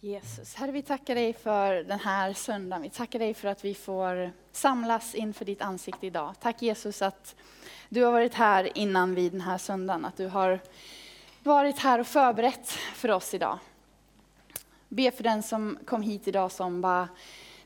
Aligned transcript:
Jesus, 0.00 0.54
Herre 0.54 0.72
vi 0.72 0.82
tackar 0.82 1.14
dig 1.14 1.32
för 1.32 1.74
den 1.74 2.00
här 2.00 2.32
söndagen. 2.32 2.82
Vi 2.82 2.90
tackar 2.90 3.18
dig 3.18 3.34
för 3.34 3.48
att 3.48 3.64
vi 3.64 3.74
får 3.74 4.32
samlas 4.52 5.14
inför 5.14 5.44
ditt 5.44 5.62
ansikte 5.62 6.06
idag. 6.06 6.34
Tack 6.40 6.62
Jesus 6.62 7.02
att 7.02 7.36
du 7.88 8.04
har 8.04 8.12
varit 8.12 8.34
här 8.34 8.78
innan 8.78 9.14
vi 9.14 9.28
den 9.28 9.40
här 9.40 9.58
söndagen. 9.58 10.04
Att 10.04 10.16
du 10.16 10.26
har 10.26 10.60
varit 11.42 11.78
här 11.78 11.98
och 11.98 12.06
förberett 12.06 12.68
för 12.70 13.10
oss 13.10 13.34
idag. 13.34 13.58
Be 14.88 15.10
för 15.10 15.22
den 15.22 15.42
som 15.42 15.78
kom 15.84 16.02
hit 16.02 16.28
idag 16.28 16.52
som 16.52 16.80
bara 16.80 17.08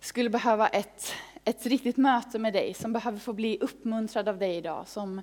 skulle 0.01 0.31
behöva 0.31 0.69
ett, 0.69 1.13
ett 1.45 1.67
riktigt 1.67 1.97
möte 1.97 2.39
med 2.39 2.53
dig. 2.53 2.75
Som 2.75 2.93
behöver 2.93 3.19
få 3.19 3.33
bli 3.33 3.59
uppmuntrad 3.61 4.29
av 4.29 4.39
dig 4.39 4.57
idag. 4.57 4.89
Som 4.89 5.23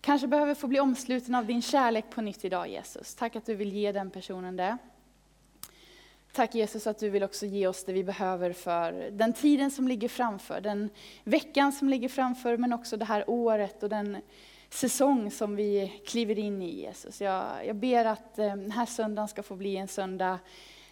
kanske 0.00 0.26
behöver 0.26 0.54
få 0.54 0.66
bli 0.66 0.80
omsluten 0.80 1.34
av 1.34 1.46
din 1.46 1.62
kärlek 1.62 2.04
på 2.10 2.20
nytt 2.20 2.44
idag 2.44 2.68
Jesus. 2.68 3.14
Tack 3.14 3.36
att 3.36 3.46
du 3.46 3.54
vill 3.54 3.72
ge 3.72 3.92
den 3.92 4.10
personen 4.10 4.56
det. 4.56 4.78
Tack 6.32 6.54
Jesus 6.54 6.86
att 6.86 6.98
du 6.98 7.10
vill 7.10 7.22
också 7.22 7.46
ge 7.46 7.66
oss 7.66 7.84
det 7.84 7.92
vi 7.92 8.04
behöver 8.04 8.52
för 8.52 9.10
den 9.10 9.32
tiden 9.32 9.70
som 9.70 9.88
ligger 9.88 10.08
framför, 10.08 10.60
den 10.60 10.90
veckan 11.24 11.72
som 11.72 11.88
ligger 11.88 12.08
framför, 12.08 12.56
men 12.56 12.72
också 12.72 12.96
det 12.96 13.04
här 13.04 13.30
året 13.30 13.82
och 13.82 13.88
den 13.88 14.16
säsong 14.68 15.30
som 15.30 15.56
vi 15.56 16.02
kliver 16.06 16.38
in 16.38 16.62
i 16.62 16.80
Jesus. 16.80 17.20
Jag, 17.20 17.66
jag 17.66 17.76
ber 17.76 18.04
att 18.04 18.38
eh, 18.38 18.46
den 18.46 18.70
här 18.70 18.86
söndagen 18.86 19.28
ska 19.28 19.42
få 19.42 19.56
bli 19.56 19.76
en 19.76 19.88
söndag 19.88 20.38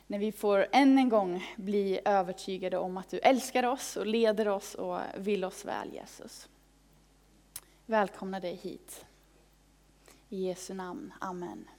när 0.07 0.19
vi 0.19 0.33
får 0.33 0.67
än 0.73 0.99
en 0.99 1.09
gång 1.09 1.45
bli 1.57 2.01
övertygade 2.05 2.79
om 2.79 2.97
att 2.97 3.09
du 3.09 3.19
älskar 3.19 3.67
oss 3.67 3.97
och 3.97 4.07
leder 4.07 4.49
oss 4.49 4.75
och 4.75 4.99
vill 5.17 5.45
oss 5.45 5.65
väl 5.65 5.93
Jesus. 5.93 6.49
Välkomna 7.87 8.41
dig 8.41 8.55
hit. 8.55 9.05
I 10.29 10.47
Jesu 10.47 10.75
namn, 10.75 11.13
Amen. 11.21 11.78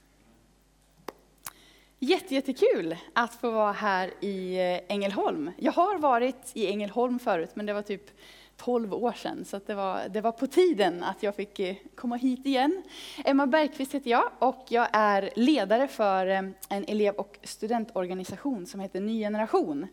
Jättejättekul 2.02 2.96
att 3.12 3.34
få 3.34 3.50
vara 3.50 3.72
här 3.72 4.10
i 4.20 4.54
eh, 4.54 4.94
Ängelholm. 4.94 5.50
Jag 5.56 5.72
har 5.72 5.98
varit 5.98 6.52
i 6.54 6.66
Ängelholm 6.66 7.18
förut, 7.18 7.50
men 7.54 7.66
det 7.66 7.72
var 7.72 7.82
typ 7.82 8.10
12 8.56 8.94
år 8.94 9.12
sedan, 9.12 9.44
så 9.44 9.60
det, 9.66 9.74
var, 9.74 10.08
det 10.08 10.20
var 10.20 10.32
på 10.32 10.46
tiden 10.46 11.02
att 11.02 11.22
jag 11.22 11.34
fick 11.34 11.58
eh, 11.58 11.76
komma 11.94 12.16
hit 12.16 12.46
igen. 12.46 12.82
Emma 13.24 13.46
Bergqvist 13.46 13.94
heter 13.94 14.10
jag 14.10 14.30
och 14.38 14.64
jag 14.68 14.88
är 14.92 15.30
ledare 15.34 15.88
för 15.88 16.26
eh, 16.26 16.42
en 16.68 16.84
elev 16.88 17.14
och 17.14 17.38
studentorganisation 17.42 18.66
som 18.66 18.80
heter 18.80 19.00
Ny 19.00 19.20
Generation, 19.20 19.86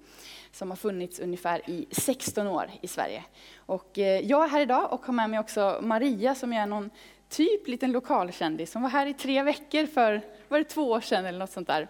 som 0.52 0.70
har 0.70 0.78
funnits 0.78 1.20
ungefär 1.20 1.70
i 1.70 1.86
16 1.92 2.48
år 2.48 2.72
i 2.82 2.88
Sverige. 2.88 3.24
Och 3.58 3.92
jag 4.24 4.44
är 4.44 4.48
här 4.48 4.62
idag 4.62 4.94
och 4.94 5.06
har 5.06 5.14
med 5.14 5.30
mig 5.30 5.40
också 5.40 5.80
Maria 5.82 6.36
som 6.36 6.54
är 6.54 6.66
någon 6.66 6.90
typ 7.30 7.68
liten 7.68 7.92
lokalkändis 7.92 8.72
som 8.72 8.82
var 8.82 8.90
här 8.90 9.06
i 9.06 9.14
tre 9.14 9.44
veckor 9.44 9.86
för, 9.86 10.22
var 10.48 10.58
det 10.58 10.64
två 10.64 10.92
år 10.92 11.02
sedan 11.02 11.26
eller 11.26 11.40
något 11.40 11.52
sånt 11.52 11.68
där 11.68 11.88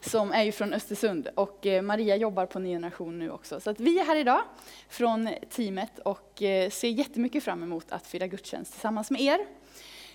som 0.00 0.32
är 0.32 0.42
ju 0.42 0.52
från 0.52 0.72
Östersund 0.72 1.28
och 1.34 1.66
eh, 1.66 1.82
Maria 1.82 2.16
jobbar 2.16 2.46
på 2.46 2.58
Ny 2.58 2.70
Generation 2.70 3.18
nu 3.18 3.30
också. 3.30 3.60
Så 3.60 3.70
att 3.70 3.80
vi 3.80 3.98
är 3.98 4.04
här 4.04 4.16
idag 4.16 4.42
från 4.88 5.28
teamet 5.50 5.98
och 5.98 6.42
eh, 6.42 6.70
ser 6.70 6.88
jättemycket 6.88 7.44
fram 7.44 7.62
emot 7.62 7.92
att 7.92 8.06
fira 8.06 8.26
gudstjänst 8.26 8.72
tillsammans 8.72 9.10
med 9.10 9.20
er. 9.20 9.38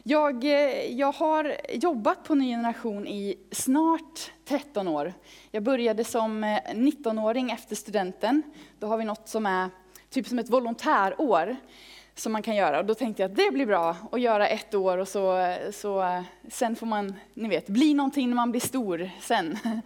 Jag, 0.03 0.43
eh, 0.43 0.95
jag 0.95 1.11
har 1.11 1.57
jobbat 1.69 2.23
på 2.23 2.35
Ny 2.35 2.49
Generation 2.51 3.07
i 3.07 3.37
snart 3.51 4.31
13 4.45 4.87
år. 4.87 5.13
Jag 5.51 5.63
började 5.63 6.03
som 6.03 6.43
19-åring 6.43 7.51
efter 7.51 7.75
studenten. 7.75 8.43
Då 8.79 8.87
har 8.87 8.97
vi 8.97 9.05
något 9.05 9.29
som 9.29 9.45
är 9.45 9.69
typ 10.09 10.27
som 10.27 10.39
ett 10.39 10.49
volontärår 10.49 11.57
som 12.15 12.31
man 12.31 12.41
kan 12.41 12.55
göra. 12.55 12.79
Och 12.79 12.85
då 12.85 12.93
tänkte 12.93 13.23
jag 13.23 13.31
att 13.31 13.37
det 13.37 13.51
blir 13.51 13.65
bra 13.65 13.95
att 14.11 14.21
göra 14.21 14.47
ett 14.47 14.73
år 14.73 14.97
och 14.97 15.07
så, 15.07 15.55
så 15.71 16.23
sen 16.49 16.75
får 16.75 16.87
man, 16.87 17.15
ni 17.33 17.49
vet, 17.49 17.67
bli 17.67 17.93
någonting 17.93 18.29
när 18.29 18.35
man 18.35 18.51
blir 18.51 18.61
stor 18.61 19.09
sen. 19.21 19.57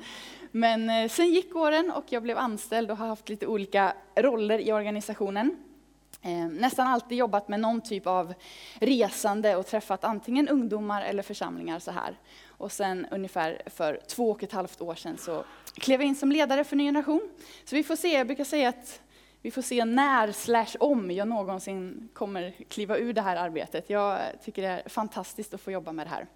Men 0.52 0.90
eh, 0.90 1.10
sen 1.10 1.30
gick 1.30 1.56
åren 1.56 1.92
och 1.92 2.04
jag 2.10 2.24
blev 2.24 2.38
anställd 2.38 2.92
och 2.92 2.98
har 2.98 3.08
haft 3.08 3.30
lite 3.30 3.48
olika 3.48 3.94
roller 4.16 4.60
i 4.60 4.72
organisationen. 4.72 5.58
Eh, 6.22 6.48
nästan 6.48 6.88
alltid 6.88 7.18
jobbat 7.18 7.48
med 7.48 7.60
någon 7.60 7.82
typ 7.82 8.08
av 8.08 8.34
resande 8.80 9.56
och 9.56 9.66
träffat 9.66 10.04
antingen 10.04 10.48
ungdomar 10.48 11.02
eller 11.02 11.24
församlingar 11.24 11.80
så 11.80 11.92
här. 11.92 12.20
Och 12.48 12.72
sen 12.72 13.08
ungefär 13.12 13.62
för 13.66 14.00
två 14.08 14.32
och 14.32 14.44
ett 14.44 14.52
halvt 14.52 14.82
år 14.82 14.96
sedan 14.96 15.18
så 15.18 15.44
klev 15.74 16.02
jag 16.02 16.08
in 16.08 16.16
som 16.16 16.32
ledare 16.32 16.64
för 16.64 16.76
Ny 16.76 16.84
Generation. 16.84 17.30
Så 17.66 17.76
vi 17.76 17.84
får 17.84 17.96
se, 17.96 18.14
jag 18.14 18.28
brukar 18.28 18.44
säga 18.44 18.70
att 18.70 19.02
vi 19.46 19.52
får 19.52 19.62
se 19.62 19.86
när 19.86 20.32
slash 20.32 20.78
om 20.80 21.12
jag 21.12 21.28
någonsin 21.28 22.10
kommer 22.14 22.52
kliva 22.70 22.98
ur 22.98 23.14
det 23.14 23.22
här 23.22 23.36
arbetet. 23.36 23.90
Jag 23.90 24.20
tycker 24.44 24.62
det 24.62 24.68
är 24.68 24.90
fantastiskt 24.90 25.54
att 25.54 25.62
få 25.62 25.72
jobba 25.72 25.92
med 25.92 26.06
det 26.06 26.10
här. 26.10 26.28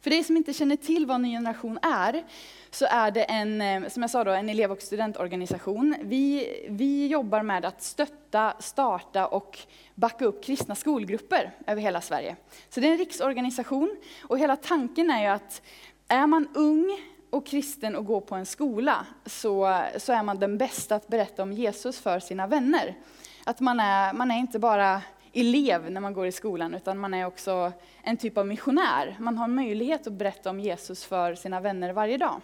För 0.00 0.10
dig 0.10 0.24
som 0.24 0.36
inte 0.36 0.52
känner 0.52 0.76
till 0.76 1.06
vad 1.06 1.20
Ny 1.20 1.30
Generation 1.30 1.78
är, 1.82 2.24
så 2.70 2.86
är 2.90 3.10
det 3.10 3.22
en, 3.22 3.60
eh, 3.60 3.88
som 3.88 4.02
jag 4.02 4.10
sa 4.10 4.24
då, 4.24 4.30
en 4.30 4.48
elev 4.48 4.72
och 4.72 4.82
studentorganisation. 4.82 5.94
Vi, 6.02 6.48
vi 6.68 7.06
jobbar 7.06 7.42
med 7.42 7.64
att 7.64 7.82
stötta, 7.82 8.54
starta 8.58 9.26
och 9.26 9.58
backa 9.94 10.24
upp 10.24 10.44
kristna 10.44 10.74
skolgrupper 10.74 11.50
över 11.66 11.82
hela 11.82 12.00
Sverige. 12.00 12.36
Så 12.68 12.80
det 12.80 12.88
är 12.88 12.92
en 12.92 12.98
riksorganisation 12.98 13.96
och 14.22 14.38
hela 14.38 14.56
tanken 14.56 15.10
är 15.10 15.22
ju 15.22 15.28
att 15.28 15.62
är 16.08 16.26
man 16.26 16.48
ung, 16.54 16.98
och 17.36 17.46
kristen 17.46 17.96
och 17.96 18.06
går 18.06 18.20
på 18.20 18.34
en 18.34 18.46
skola 18.46 19.06
så, 19.26 19.82
så 19.96 20.12
är 20.12 20.22
man 20.22 20.38
den 20.38 20.58
bästa 20.58 20.94
att 20.94 21.08
berätta 21.08 21.42
om 21.42 21.52
Jesus 21.52 22.00
för 22.00 22.20
sina 22.20 22.46
vänner. 22.46 22.94
Att 23.44 23.60
man 23.60 23.80
är, 23.80 24.12
man 24.12 24.30
är 24.30 24.38
inte 24.38 24.58
bara 24.58 25.02
elev 25.32 25.90
när 25.90 26.00
man 26.00 26.14
går 26.14 26.26
i 26.26 26.32
skolan, 26.32 26.74
utan 26.74 26.98
man 26.98 27.14
är 27.14 27.26
också 27.26 27.72
en 28.02 28.16
typ 28.16 28.38
av 28.38 28.46
missionär. 28.46 29.16
Man 29.18 29.38
har 29.38 29.48
möjlighet 29.48 30.06
att 30.06 30.12
berätta 30.12 30.50
om 30.50 30.60
Jesus 30.60 31.04
för 31.04 31.34
sina 31.34 31.60
vänner 31.60 31.92
varje 31.92 32.16
dag. 32.16 32.40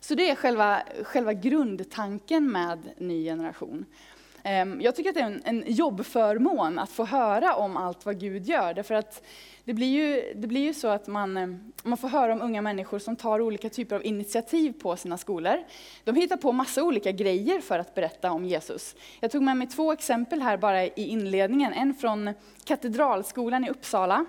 Så 0.00 0.14
det 0.14 0.30
är 0.30 0.34
själva, 0.34 0.82
själva 1.02 1.32
grundtanken 1.32 2.52
med 2.52 2.78
Ny 2.98 3.24
generation. 3.24 3.84
Ehm, 4.42 4.80
jag 4.80 4.96
tycker 4.96 5.10
att 5.10 5.14
det 5.14 5.20
är 5.20 5.26
en, 5.26 5.42
en 5.44 5.64
jobbförmån 5.66 6.78
att 6.78 6.90
få 6.90 7.04
höra 7.04 7.54
om 7.54 7.76
allt 7.76 8.06
vad 8.06 8.20
Gud 8.20 8.46
gör, 8.46 8.74
därför 8.74 8.94
att 8.94 9.22
det 9.64 9.74
blir 9.74 9.86
ju, 9.86 10.34
det 10.34 10.46
blir 10.46 10.60
ju 10.60 10.74
så 10.74 10.88
att 10.88 11.06
man, 11.06 11.36
ehm, 11.36 11.72
man 11.82 11.98
får 11.98 12.08
höra 12.08 12.32
om 12.32 12.42
unga 12.42 12.62
människor 12.62 12.98
som 12.98 13.16
tar 13.16 13.40
olika 13.40 13.68
typer 13.68 13.96
av 13.96 14.06
initiativ 14.06 14.72
på 14.72 14.96
sina 14.96 15.18
skolor. 15.18 15.56
De 16.04 16.16
hittar 16.16 16.36
på 16.36 16.52
massa 16.52 16.82
olika 16.82 17.12
grejer 17.12 17.60
för 17.60 17.78
att 17.78 17.94
berätta 17.94 18.30
om 18.32 18.44
Jesus. 18.44 18.96
Jag 19.20 19.30
tog 19.30 19.42
med 19.42 19.56
mig 19.56 19.66
två 19.66 19.92
exempel 19.92 20.42
här 20.42 20.56
bara 20.56 20.84
i 20.84 20.92
inledningen. 20.96 21.72
En 21.72 21.94
från 21.94 22.34
Katedralskolan 22.64 23.64
i 23.64 23.70
Uppsala. 23.70 24.26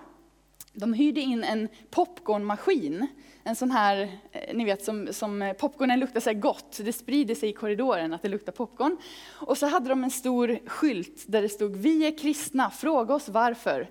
De 0.73 0.93
hyrde 0.93 1.21
in 1.21 1.43
en 1.43 1.67
popcornmaskin. 1.89 3.07
En 3.43 3.55
sån 3.55 3.71
här, 3.71 4.17
eh, 4.31 4.55
ni 4.55 4.65
vet 4.65 4.83
som, 4.83 5.13
som 5.13 5.41
eh, 5.41 5.53
popcornen 5.53 5.99
luktar 5.99 6.19
så 6.19 6.33
gott, 6.33 6.79
det 6.83 6.93
sprider 6.93 7.35
sig 7.35 7.49
i 7.49 7.53
korridoren 7.53 8.13
att 8.13 8.21
det 8.21 8.29
luktar 8.29 8.51
popcorn. 8.51 8.97
Och 9.31 9.57
så 9.57 9.67
hade 9.67 9.89
de 9.89 10.03
en 10.03 10.11
stor 10.11 10.59
skylt 10.65 11.23
där 11.27 11.41
det 11.41 11.49
stod 11.49 11.75
Vi 11.75 12.07
är 12.07 12.17
kristna, 12.17 12.69
fråga 12.69 13.15
oss 13.15 13.29
varför. 13.29 13.89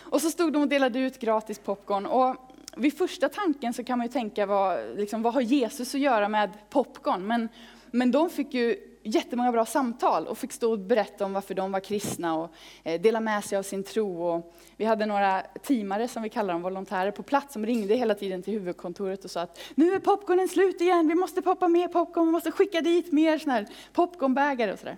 Och 0.00 0.22
så 0.22 0.30
stod 0.30 0.52
de 0.52 0.62
och 0.62 0.68
delade 0.68 0.98
ut 0.98 1.18
gratis 1.18 1.58
popcorn. 1.58 2.06
Och 2.06 2.36
vid 2.76 2.98
första 2.98 3.28
tanken 3.28 3.72
så 3.72 3.84
kan 3.84 3.98
man 3.98 4.06
ju 4.06 4.12
tänka, 4.12 4.46
vad, 4.46 4.96
liksom, 4.96 5.22
vad 5.22 5.34
har 5.34 5.40
Jesus 5.40 5.94
att 5.94 6.00
göra 6.00 6.28
med 6.28 6.50
popcorn? 6.70 7.26
Men, 7.26 7.48
men 7.90 8.10
de 8.10 8.30
fick 8.30 8.54
ju 8.54 8.76
jättemånga 9.04 9.52
bra 9.52 9.66
samtal 9.66 10.26
och 10.26 10.38
fick 10.38 10.52
stå 10.52 10.72
och 10.72 10.78
berätta 10.78 11.24
om 11.24 11.32
varför 11.32 11.54
de 11.54 11.72
var 11.72 11.80
kristna 11.80 12.34
och 12.34 12.50
eh, 12.82 13.00
dela 13.00 13.20
med 13.20 13.44
sig 13.44 13.58
av 13.58 13.62
sin 13.62 13.84
tro. 13.84 14.22
Och 14.22 14.54
vi 14.76 14.84
hade 14.84 15.06
några 15.06 15.42
teamare, 15.62 16.08
som 16.08 16.22
vi 16.22 16.28
kallar 16.28 16.52
dem, 16.52 16.62
volontärer 16.62 17.10
på 17.10 17.22
plats 17.22 17.52
som 17.52 17.66
ringde 17.66 17.94
hela 17.94 18.14
tiden 18.14 18.42
till 18.42 18.52
huvudkontoret 18.52 19.24
och 19.24 19.30
sa 19.30 19.40
att 19.40 19.60
nu 19.74 19.92
är 19.92 19.98
popcornen 19.98 20.48
slut 20.48 20.80
igen, 20.80 21.08
vi 21.08 21.14
måste 21.14 21.42
poppa 21.42 21.68
mer 21.68 21.88
popcorn, 21.88 22.26
vi 22.26 22.32
måste 22.32 22.50
skicka 22.50 22.80
dit 22.80 23.12
mer 23.12 23.38
sån 23.38 23.52
här 23.52 23.66
popcornbägare 23.92 24.72
och 24.72 24.78
sådär. 24.78 24.96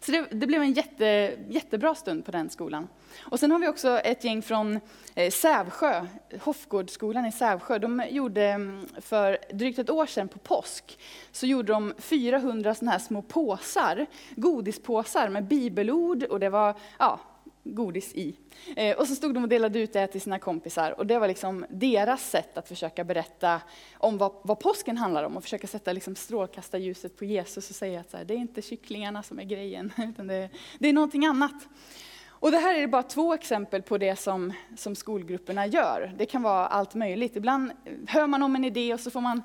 Så 0.00 0.12
det, 0.12 0.26
det, 0.30 0.46
blev 0.46 0.62
en 0.62 0.72
jätte, 0.72 1.36
jättebra 1.48 1.94
stund 1.94 2.24
på 2.24 2.30
den 2.30 2.50
skolan. 2.50 2.88
Och 3.20 3.40
sen 3.40 3.50
har 3.50 3.58
vi 3.58 3.68
också 3.68 3.98
ett 3.98 4.24
gäng 4.24 4.42
från 4.42 4.80
eh, 5.14 5.30
Sävsjö, 5.30 6.06
Hoffgårdsskolan 6.40 7.26
i 7.26 7.32
Sävsjö. 7.32 7.78
De 7.78 8.02
gjorde 8.10 8.44
mm, 8.44 8.86
för 9.00 9.38
drygt 9.52 9.78
ett 9.78 9.90
år 9.90 10.06
sedan 10.06 10.28
på 10.28 10.38
påsk, 10.38 10.98
så 11.32 11.46
gjorde 11.46 11.72
de 11.72 11.94
400 11.98 12.74
sådana 12.74 12.92
här 12.92 12.98
små 12.98 13.22
påsar, 13.22 14.06
godispåsar 14.36 15.28
med 15.28 15.44
bibelord 15.44 16.22
och 16.22 16.40
det 16.40 16.48
var 16.48 16.74
ja, 16.98 17.20
godis 17.74 18.14
i. 18.14 18.34
Eh, 18.76 18.96
och 18.96 19.08
så 19.08 19.14
stod 19.14 19.34
de 19.34 19.42
och 19.42 19.48
delade 19.48 19.78
ut 19.78 19.92
det 19.92 20.06
till 20.06 20.20
sina 20.20 20.38
kompisar 20.38 20.90
och 20.90 21.06
det 21.06 21.18
var 21.18 21.28
liksom 21.28 21.66
deras 21.68 22.30
sätt 22.30 22.58
att 22.58 22.68
försöka 22.68 23.04
berätta 23.04 23.60
om 23.94 24.18
vad, 24.18 24.32
vad 24.42 24.58
påsken 24.58 24.96
handlar 24.96 25.24
om 25.24 25.36
och 25.36 25.42
försöka 25.42 25.66
sätta 25.66 25.92
liksom 25.92 26.16
strålkastarljuset 26.16 27.16
på 27.16 27.24
Jesus 27.24 27.70
och 27.70 27.76
säga 27.76 28.00
att 28.00 28.10
så 28.10 28.16
här, 28.16 28.24
det 28.24 28.34
är 28.34 28.38
inte 28.38 28.62
kycklingarna 28.62 29.22
som 29.22 29.38
är 29.38 29.44
grejen, 29.44 29.92
utan 29.98 30.26
det, 30.26 30.50
det 30.78 30.88
är 30.88 30.92
någonting 30.92 31.26
annat. 31.26 31.68
Och 32.40 32.50
det 32.50 32.58
här 32.58 32.74
är 32.74 32.86
bara 32.86 33.02
två 33.02 33.34
exempel 33.34 33.82
på 33.82 33.98
det 33.98 34.16
som, 34.16 34.52
som 34.76 34.94
skolgrupperna 34.94 35.66
gör. 35.66 36.14
Det 36.18 36.26
kan 36.26 36.42
vara 36.42 36.66
allt 36.66 36.94
möjligt. 36.94 37.36
Ibland 37.36 37.72
hör 38.06 38.26
man 38.26 38.42
om 38.42 38.56
en 38.56 38.64
idé 38.64 38.94
och 38.94 39.00
så 39.00 39.10
får 39.10 39.20
man 39.20 39.42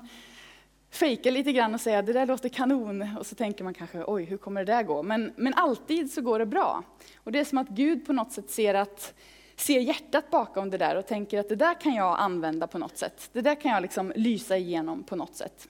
fejka 0.90 1.30
lite 1.30 1.52
grann 1.52 1.74
och 1.74 1.80
säga 1.80 2.02
det 2.02 2.12
där 2.12 2.26
låter 2.26 2.48
kanon 2.48 3.08
och 3.18 3.26
så 3.26 3.34
tänker 3.34 3.64
man 3.64 3.74
kanske 3.74 4.04
oj 4.06 4.24
hur 4.24 4.36
kommer 4.36 4.64
det 4.64 4.72
där 4.72 4.82
gå? 4.82 5.02
Men, 5.02 5.32
men 5.36 5.54
alltid 5.54 6.12
så 6.12 6.20
går 6.20 6.38
det 6.38 6.46
bra. 6.46 6.82
Och 7.16 7.32
det 7.32 7.38
är 7.38 7.44
som 7.44 7.58
att 7.58 7.68
Gud 7.68 8.06
på 8.06 8.12
något 8.12 8.32
sätt 8.32 8.50
ser, 8.50 8.74
att, 8.74 9.14
ser 9.56 9.80
hjärtat 9.80 10.30
bakom 10.30 10.70
det 10.70 10.78
där 10.78 10.96
och 10.96 11.06
tänker 11.06 11.40
att 11.40 11.48
det 11.48 11.56
där 11.56 11.80
kan 11.80 11.94
jag 11.94 12.20
använda 12.20 12.66
på 12.66 12.78
något 12.78 12.98
sätt. 12.98 13.30
Det 13.32 13.40
där 13.40 13.54
kan 13.54 13.72
jag 13.72 13.82
liksom 13.82 14.12
lysa 14.16 14.56
igenom 14.56 15.02
på 15.02 15.16
något 15.16 15.34
sätt. 15.34 15.68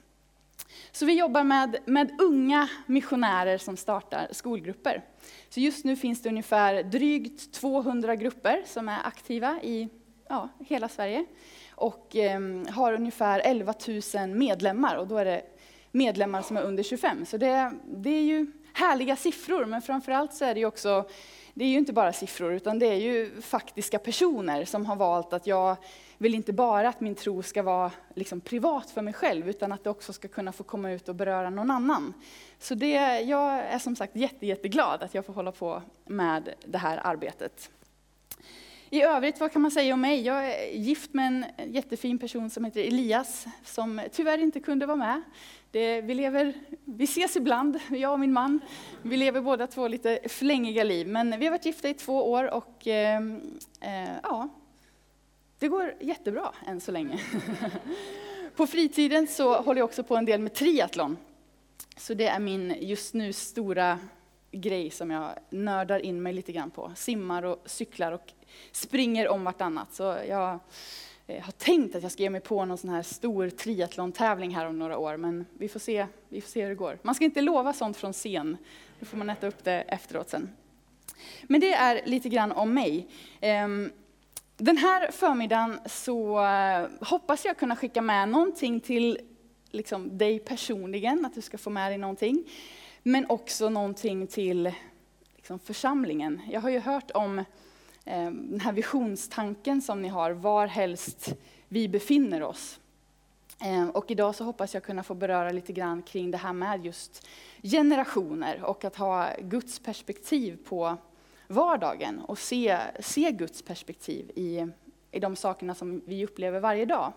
Så 0.92 1.06
vi 1.06 1.18
jobbar 1.18 1.44
med, 1.44 1.76
med 1.84 2.20
unga 2.20 2.68
missionärer 2.86 3.58
som 3.58 3.76
startar 3.76 4.28
skolgrupper. 4.30 5.04
Så 5.48 5.60
just 5.60 5.84
nu 5.84 5.96
finns 5.96 6.22
det 6.22 6.28
ungefär 6.28 6.82
drygt 6.82 7.52
200 7.52 8.16
grupper 8.16 8.62
som 8.66 8.88
är 8.88 8.98
aktiva 9.04 9.62
i 9.62 9.88
ja, 10.28 10.48
hela 10.58 10.88
Sverige 10.88 11.24
och 11.70 12.16
eh, 12.16 12.40
har 12.70 12.92
ungefär 12.92 13.40
11 13.40 13.74
000 14.14 14.28
medlemmar 14.28 14.96
och 14.96 15.06
då 15.06 15.16
är 15.16 15.24
det 15.24 15.42
medlemmar 15.90 16.42
som 16.42 16.56
är 16.56 16.62
under 16.62 16.82
25. 16.82 17.26
Så 17.26 17.36
det, 17.36 17.72
det 17.84 18.10
är 18.10 18.22
ju 18.22 18.46
härliga 18.72 19.16
siffror, 19.16 19.64
men 19.64 19.82
framförallt 19.82 20.34
så 20.34 20.44
är 20.44 20.54
det 20.54 20.60
ju 20.60 20.66
också 20.66 21.08
det 21.54 21.64
är 21.64 21.68
ju 21.68 21.78
inte 21.78 21.92
bara 21.92 22.12
siffror, 22.12 22.52
utan 22.52 22.78
det 22.78 22.86
är 22.86 22.94
ju 22.94 23.40
faktiska 23.40 23.98
personer 23.98 24.64
som 24.64 24.86
har 24.86 24.96
valt 24.96 25.32
att 25.32 25.46
jag 25.46 25.76
vill 26.18 26.34
inte 26.34 26.52
bara 26.52 26.88
att 26.88 27.00
min 27.00 27.14
tro 27.14 27.42
ska 27.42 27.62
vara 27.62 27.90
liksom 28.14 28.40
privat 28.40 28.90
för 28.90 29.02
mig 29.02 29.14
själv, 29.14 29.48
utan 29.48 29.72
att 29.72 29.84
det 29.84 29.90
också 29.90 30.12
ska 30.12 30.28
kunna 30.28 30.52
få 30.52 30.64
komma 30.64 30.92
ut 30.92 31.08
och 31.08 31.14
beröra 31.14 31.50
någon 31.50 31.70
annan. 31.70 32.14
Så 32.58 32.74
det, 32.74 33.20
jag 33.20 33.58
är 33.58 33.78
som 33.78 33.96
sagt 33.96 34.16
jätte, 34.16 34.46
jätteglad 34.46 35.02
att 35.02 35.14
jag 35.14 35.26
får 35.26 35.32
hålla 35.32 35.52
på 35.52 35.82
med 36.04 36.54
det 36.64 36.78
här 36.78 37.00
arbetet. 37.04 37.70
I 38.90 39.02
övrigt, 39.02 39.40
vad 39.40 39.52
kan 39.52 39.62
man 39.62 39.70
säga 39.70 39.94
om 39.94 40.00
mig? 40.00 40.20
Jag 40.20 40.50
är 40.50 40.72
gift 40.72 41.14
med 41.14 41.26
en 41.26 41.72
jättefin 41.72 42.18
person 42.18 42.50
som 42.50 42.64
heter 42.64 42.80
Elias, 42.80 43.46
som 43.64 44.00
tyvärr 44.12 44.38
inte 44.38 44.60
kunde 44.60 44.86
vara 44.86 44.96
med. 44.96 45.22
Det, 45.70 46.00
vi, 46.00 46.14
lever, 46.14 46.52
vi 46.84 47.04
ses 47.04 47.36
ibland, 47.36 47.80
jag 47.90 48.12
och 48.12 48.20
min 48.20 48.32
man. 48.32 48.60
Vi 49.02 49.16
lever 49.16 49.40
båda 49.40 49.66
två 49.66 49.88
lite 49.88 50.18
flängiga 50.28 50.84
liv, 50.84 51.08
men 51.08 51.38
vi 51.38 51.46
har 51.46 51.50
varit 51.50 51.66
gifta 51.66 51.88
i 51.88 51.94
två 51.94 52.30
år 52.30 52.54
och 52.54 52.86
eh, 52.86 53.22
eh, 53.80 54.16
ja, 54.22 54.48
det 55.64 55.68
går 55.68 55.94
jättebra 56.00 56.54
än 56.66 56.80
så 56.80 56.92
länge. 56.92 57.20
på 58.56 58.66
fritiden 58.66 59.26
så 59.26 59.60
håller 59.60 59.80
jag 59.80 59.84
också 59.84 60.02
på 60.04 60.16
en 60.16 60.24
del 60.24 60.40
med 60.40 60.54
triathlon. 60.54 61.16
Så 61.96 62.14
det 62.14 62.26
är 62.26 62.40
min 62.40 62.74
just 62.80 63.14
nu 63.14 63.32
stora 63.32 63.98
grej 64.52 64.90
som 64.90 65.10
jag 65.10 65.30
nördar 65.50 65.98
in 65.98 66.22
mig 66.22 66.32
lite 66.32 66.52
grann 66.52 66.70
på. 66.70 66.92
Simmar 66.96 67.42
och 67.42 67.62
cyklar 67.66 68.12
och 68.12 68.32
springer 68.72 69.28
om 69.28 69.44
vartannat. 69.44 69.94
Så 69.94 70.02
jag 70.28 70.58
eh, 71.26 71.42
har 71.42 71.52
tänkt 71.52 71.96
att 71.96 72.02
jag 72.02 72.12
ska 72.12 72.22
ge 72.22 72.30
mig 72.30 72.40
på 72.40 72.64
någon 72.64 72.78
sån 72.78 72.90
här 72.90 73.02
stor 73.02 73.50
triathlon-tävling 73.50 74.54
här 74.54 74.66
om 74.66 74.78
några 74.78 74.98
år, 74.98 75.16
men 75.16 75.46
vi 75.58 75.68
får, 75.68 75.80
se, 75.80 76.06
vi 76.28 76.40
får 76.40 76.48
se 76.48 76.62
hur 76.62 76.68
det 76.68 76.74
går. 76.74 76.98
Man 77.02 77.14
ska 77.14 77.24
inte 77.24 77.40
lova 77.40 77.72
sånt 77.72 77.96
från 77.96 78.12
scen, 78.12 78.56
då 79.00 79.06
får 79.06 79.16
man 79.16 79.30
äta 79.30 79.46
upp 79.46 79.64
det 79.64 79.80
efteråt 79.80 80.30
sen. 80.30 80.50
Men 81.42 81.60
det 81.60 81.72
är 81.72 82.06
lite 82.06 82.28
grann 82.28 82.52
om 82.52 82.74
mig. 82.74 83.08
Ehm, 83.40 83.90
den 84.56 84.76
här 84.76 85.10
förmiddagen 85.10 85.80
så 85.86 86.44
eh, 86.44 86.88
hoppas 87.00 87.44
jag 87.44 87.56
kunna 87.56 87.76
skicka 87.76 88.02
med 88.02 88.28
någonting 88.28 88.80
till 88.80 89.18
liksom 89.70 90.18
dig 90.18 90.38
personligen, 90.38 91.24
att 91.24 91.34
du 91.34 91.40
ska 91.40 91.58
få 91.58 91.70
med 91.70 91.90
dig 91.90 91.98
någonting. 91.98 92.44
Men 93.02 93.26
också 93.28 93.68
någonting 93.68 94.26
till 94.26 94.72
liksom 95.36 95.58
församlingen. 95.58 96.40
Jag 96.50 96.60
har 96.60 96.70
ju 96.70 96.78
hört 96.78 97.10
om 97.10 97.44
Eh, 98.06 98.30
den 98.30 98.60
här 98.60 98.72
visionstanken 98.72 99.82
som 99.82 100.02
ni 100.02 100.08
har, 100.08 100.30
var 100.30 100.66
helst 100.66 101.34
vi 101.68 101.88
befinner 101.88 102.42
oss. 102.42 102.80
Eh, 103.60 103.88
och 103.88 104.10
idag 104.10 104.34
så 104.34 104.44
hoppas 104.44 104.74
jag 104.74 104.82
kunna 104.82 105.02
få 105.02 105.14
beröra 105.14 105.50
lite 105.50 105.72
grann 105.72 106.02
kring 106.02 106.30
det 106.30 106.38
här 106.38 106.52
med 106.52 106.84
just 106.84 107.26
generationer 107.62 108.64
och 108.64 108.84
att 108.84 108.96
ha 108.96 109.28
Guds 109.40 109.78
perspektiv 109.78 110.58
på 110.68 110.96
vardagen 111.54 112.20
och 112.20 112.38
se, 112.38 112.78
se 113.00 113.30
Guds 113.30 113.62
perspektiv 113.62 114.30
i, 114.34 114.66
i 115.10 115.20
de 115.20 115.36
sakerna 115.36 115.74
som 115.74 116.02
vi 116.06 116.24
upplever 116.24 116.60
varje 116.60 116.84
dag. 116.84 117.12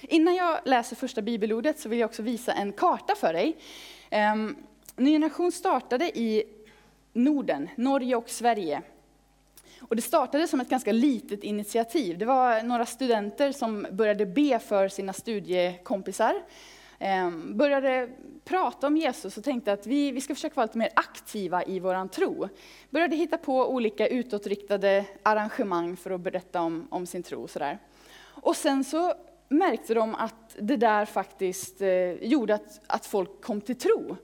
Innan 0.00 0.34
jag 0.34 0.58
läser 0.64 0.96
första 0.96 1.22
bibelordet 1.22 1.78
så 1.78 1.88
vill 1.88 1.98
jag 1.98 2.08
också 2.08 2.22
visa 2.22 2.52
en 2.52 2.72
karta 2.72 3.14
för 3.14 3.32
dig. 3.32 3.56
Um, 4.32 4.56
Ny 4.96 5.12
Generation 5.12 5.52
startade 5.52 6.18
i 6.18 6.44
Norden, 7.12 7.68
Norge 7.76 8.16
och 8.16 8.30
Sverige 8.30 8.82
och 9.88 9.96
det 9.96 10.02
startade 10.02 10.48
som 10.48 10.60
ett 10.60 10.68
ganska 10.68 10.92
litet 10.92 11.44
initiativ. 11.44 12.18
Det 12.18 12.24
var 12.24 12.62
några 12.62 12.86
studenter 12.86 13.52
som 13.52 13.86
började 13.92 14.26
be 14.26 14.58
för 14.58 14.88
sina 14.88 15.12
studiekompisar. 15.12 16.34
Ehm, 17.04 17.56
började 17.56 18.08
prata 18.44 18.86
om 18.86 18.96
Jesus 18.96 19.38
och 19.38 19.44
tänkte 19.44 19.72
att 19.72 19.86
vi, 19.86 20.10
vi 20.10 20.20
ska 20.20 20.34
försöka 20.34 20.54
vara 20.54 20.66
lite 20.66 20.78
mer 20.78 20.90
aktiva 20.96 21.64
i 21.64 21.80
vår 21.80 22.08
tro. 22.08 22.48
Började 22.90 23.16
hitta 23.16 23.38
på 23.38 23.68
olika 23.68 24.08
utåtriktade 24.08 25.04
arrangemang 25.22 25.96
för 25.96 26.10
att 26.10 26.20
berätta 26.20 26.60
om, 26.60 26.88
om 26.90 27.06
sin 27.06 27.22
tro. 27.22 27.42
Och, 27.42 27.50
sådär. 27.50 27.78
och 28.26 28.56
sen 28.56 28.84
så 28.84 29.14
märkte 29.48 29.94
de 29.94 30.14
att 30.14 30.56
det 30.58 30.76
där 30.76 31.04
faktiskt 31.04 31.80
eh, 31.80 32.12
gjorde 32.12 32.54
att, 32.54 32.80
att 32.86 33.06
folk 33.06 33.40
kom 33.40 33.60
till 33.60 33.76
tro. 33.76 34.16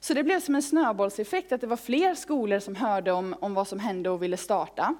Så 0.00 0.14
det 0.14 0.24
blev 0.24 0.40
som 0.40 0.54
en 0.54 0.62
snöbollseffekt, 0.62 1.52
att 1.52 1.60
det 1.60 1.66
var 1.66 1.76
fler 1.76 2.14
skolor 2.14 2.58
som 2.58 2.74
hörde 2.74 3.12
om, 3.12 3.34
om 3.40 3.54
vad 3.54 3.68
som 3.68 3.78
hände 3.78 4.10
och 4.10 4.22
ville 4.22 4.36
starta. 4.36 4.94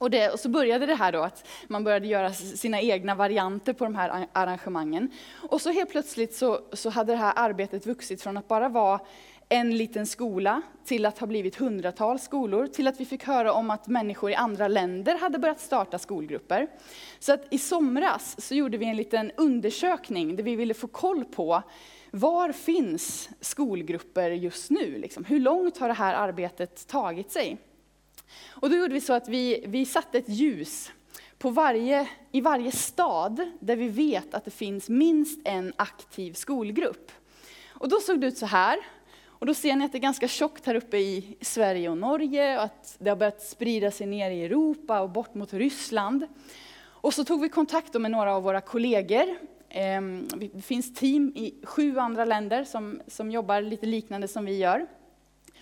Och, 0.00 0.10
det, 0.10 0.30
och, 0.30 0.40
så 0.40 0.48
började 0.48 0.86
det 0.86 0.94
här 0.94 1.12
då 1.12 1.22
att 1.22 1.46
man 1.68 1.84
började 1.84 2.06
göra 2.06 2.32
sina 2.32 2.80
egna 2.80 3.14
varianter 3.14 3.72
på 3.72 3.84
de 3.84 3.94
här 3.94 4.26
arrangemangen. 4.32 5.10
Och 5.50 5.60
så 5.60 5.70
helt 5.70 5.90
plötsligt 5.90 6.34
så, 6.34 6.60
så 6.72 6.90
hade 6.90 7.12
det 7.12 7.18
här 7.18 7.32
arbetet 7.36 7.86
vuxit 7.86 8.22
från 8.22 8.36
att 8.36 8.48
bara 8.48 8.68
vara 8.68 9.00
en 9.48 9.76
liten 9.76 10.06
skola 10.06 10.62
till 10.84 11.06
att 11.06 11.18
ha 11.18 11.26
blivit 11.26 11.56
hundratals 11.56 12.22
skolor, 12.22 12.66
till 12.66 12.88
att 12.88 13.00
vi 13.00 13.04
fick 13.04 13.24
höra 13.24 13.52
om 13.52 13.70
att 13.70 13.88
människor 13.88 14.30
i 14.30 14.34
andra 14.34 14.68
länder 14.68 15.18
hade 15.18 15.38
börjat 15.38 15.60
starta 15.60 15.98
skolgrupper. 15.98 16.66
Så 17.18 17.32
att 17.32 17.46
i 17.50 17.58
somras 17.58 18.46
så 18.46 18.54
gjorde 18.54 18.78
vi 18.78 18.86
en 18.86 18.96
liten 18.96 19.30
undersökning 19.36 20.36
där 20.36 20.44
vi 20.44 20.56
ville 20.56 20.74
få 20.74 20.86
koll 20.86 21.24
på 21.24 21.62
var 22.10 22.52
finns 22.52 23.30
skolgrupper 23.40 24.30
just 24.30 24.70
nu? 24.70 24.98
Liksom? 24.98 25.24
Hur 25.24 25.40
långt 25.40 25.78
har 25.78 25.88
det 25.88 25.94
här 25.94 26.14
arbetet 26.14 26.86
tagit 26.86 27.32
sig? 27.32 27.58
Och 28.48 28.70
då 28.70 28.76
gjorde 28.76 28.94
vi 28.94 29.00
så 29.00 29.12
att 29.12 29.28
vi, 29.28 29.64
vi 29.66 29.86
satte 29.86 30.18
ett 30.18 30.28
ljus 30.28 30.92
på 31.38 31.50
varje, 31.50 32.08
i 32.32 32.40
varje 32.40 32.72
stad 32.72 33.50
där 33.60 33.76
vi 33.76 33.88
vet 33.88 34.34
att 34.34 34.44
det 34.44 34.50
finns 34.50 34.88
minst 34.88 35.40
en 35.44 35.72
aktiv 35.76 36.32
skolgrupp. 36.32 37.12
Och 37.68 37.88
då 37.88 38.00
såg 38.00 38.20
det 38.20 38.26
ut 38.26 38.38
så 38.38 38.46
här. 38.46 38.78
Och 39.26 39.46
då 39.46 39.54
ser 39.54 39.76
ni 39.76 39.84
att 39.84 39.92
det 39.92 39.98
är 39.98 40.00
ganska 40.00 40.28
tjockt 40.28 40.66
här 40.66 40.74
uppe 40.74 40.96
i 40.96 41.36
Sverige 41.40 41.88
och 41.88 41.98
Norge, 41.98 42.56
och 42.56 42.64
att 42.64 42.96
det 42.98 43.10
har 43.10 43.16
börjat 43.16 43.42
sprida 43.42 43.90
sig 43.90 44.06
ner 44.06 44.30
i 44.30 44.44
Europa 44.44 45.00
och 45.00 45.10
bort 45.10 45.34
mot 45.34 45.52
Ryssland. 45.52 46.26
Och 46.82 47.14
så 47.14 47.24
tog 47.24 47.40
vi 47.40 47.48
kontakt 47.48 47.94
med 47.94 48.10
några 48.10 48.34
av 48.34 48.42
våra 48.42 48.60
kollegor. 48.60 49.36
Ehm, 49.68 50.28
det 50.36 50.62
finns 50.62 50.94
team 50.94 51.32
i 51.36 51.54
sju 51.62 51.98
andra 51.98 52.24
länder 52.24 52.64
som, 52.64 53.00
som 53.06 53.30
jobbar 53.30 53.60
lite 53.60 53.86
liknande 53.86 54.28
som 54.28 54.44
vi 54.44 54.56
gör. 54.56 54.86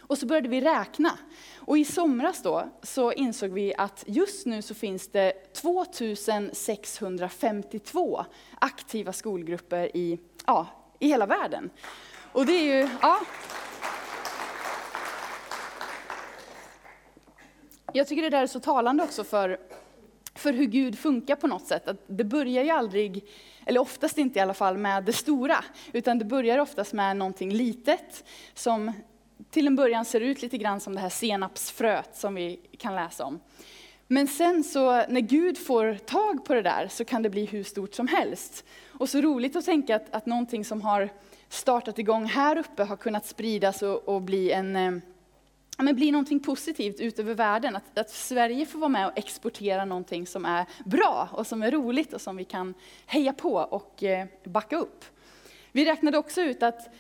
Och 0.09 0.19
så 0.19 0.27
började 0.27 0.49
vi 0.49 0.61
räkna. 0.61 1.19
Och 1.57 1.79
i 1.79 1.85
somras 1.85 2.43
då 2.43 2.69
så 2.83 3.13
insåg 3.13 3.51
vi 3.51 3.75
att 3.75 4.05
just 4.07 4.47
nu 4.47 4.63
så 4.63 4.75
finns 4.75 5.09
det 5.09 5.33
2652 5.53 8.25
aktiva 8.59 9.13
skolgrupper 9.13 9.97
i, 9.97 10.19
ja, 10.47 10.67
i 10.99 11.09
hela 11.09 11.27
världen. 11.27 11.71
Och 12.33 12.47
det 12.47 12.53
är 12.53 12.63
ju, 12.63 12.89
ja. 13.03 13.21
Jag 17.93 18.09
tycker 18.09 18.23
det 18.23 18.31
där 18.31 18.43
är 18.43 18.47
så 18.47 18.61
talande 18.61 19.05
också 19.05 19.25
för, 19.25 19.59
för 20.35 20.53
hur 20.53 20.67
Gud 20.67 20.99
funkar 20.99 21.37
på 21.37 21.47
något 21.47 21.67
sätt. 21.67 21.89
Att 21.89 22.03
det 22.07 22.25
börjar 22.25 22.65
ju 22.65 22.71
aldrig, 22.71 23.29
eller 23.67 23.81
oftast 23.81 24.19
inte 24.19 24.39
i 24.39 24.43
alla 24.43 24.55
fall, 24.55 24.79
med 24.79 25.05
det 25.05 25.13
stora. 25.13 25.65
Utan 25.93 26.19
det 26.19 26.25
börjar 26.25 26.59
oftast 26.59 26.93
med 26.93 27.17
någonting 27.17 27.53
litet 27.53 28.25
som 28.55 28.93
till 29.51 29.67
en 29.67 29.77
början 29.77 30.05
ser 30.05 30.21
ut 30.21 30.43
lite 30.43 30.59
grann 30.59 30.81
som 30.81 30.95
det 30.95 31.01
här 31.01 31.09
senapsfröet 31.09 32.17
som 32.17 32.35
vi 32.35 32.61
kan 32.79 32.95
läsa 32.95 33.25
om. 33.25 33.41
Men 34.07 34.29
sen 34.29 34.65
så 34.65 34.91
när 35.09 35.21
Gud 35.21 35.59
får 35.59 35.95
tag 35.95 36.45
på 36.45 36.55
det 36.55 36.63
där 36.63 36.89
så 36.89 37.05
kan 37.05 37.23
det 37.23 37.31
bli 37.31 37.45
hur 37.45 37.65
stort 37.65 37.95
som 37.95 38.09
helst. 38.09 38.65
Och 38.87 39.09
så 39.09 39.21
roligt 39.21 39.57
att 39.57 39.65
tänka 39.65 39.97
att, 39.97 40.15
att 40.15 40.27
någonting 40.27 40.65
som 40.65 40.83
har 40.83 41.09
startat 41.49 41.99
igång 41.99 42.25
här 42.25 42.59
uppe 42.59 42.85
har 42.85 42.97
kunnat 42.97 43.27
spridas 43.27 43.83
och, 43.83 44.09
och 44.09 44.23
bli 44.23 44.53
en 44.53 44.77
eh, 44.77 44.93
ja, 45.77 45.85
men 45.85 45.95
bli 45.95 46.11
någonting 46.11 46.41
positivt 46.41 47.01
ut 47.01 47.19
över 47.19 47.35
världen. 47.35 47.77
Att, 47.77 47.99
att, 47.99 48.11
Sverige 48.11 48.67
får 48.67 48.79
vara 48.79 48.89
med 48.89 49.07
och 49.07 49.19
exportera 49.19 49.85
någonting 49.85 50.27
som 50.27 50.45
är 50.45 50.67
bra 50.85 51.29
och 51.33 51.47
som 51.47 51.63
är 51.63 51.71
roligt 51.71 52.13
och 52.13 52.21
som 52.21 52.37
vi 52.37 52.45
kan 52.45 52.75
heja 53.07 53.33
på 53.33 53.55
och 53.55 54.03
eh, 54.03 54.27
backa 54.45 54.77
upp. 54.77 55.05
Vi 55.73 55.85
räknade 55.85 56.19
också 56.19 56.41
ut 56.41 56.63
att 56.63 56.95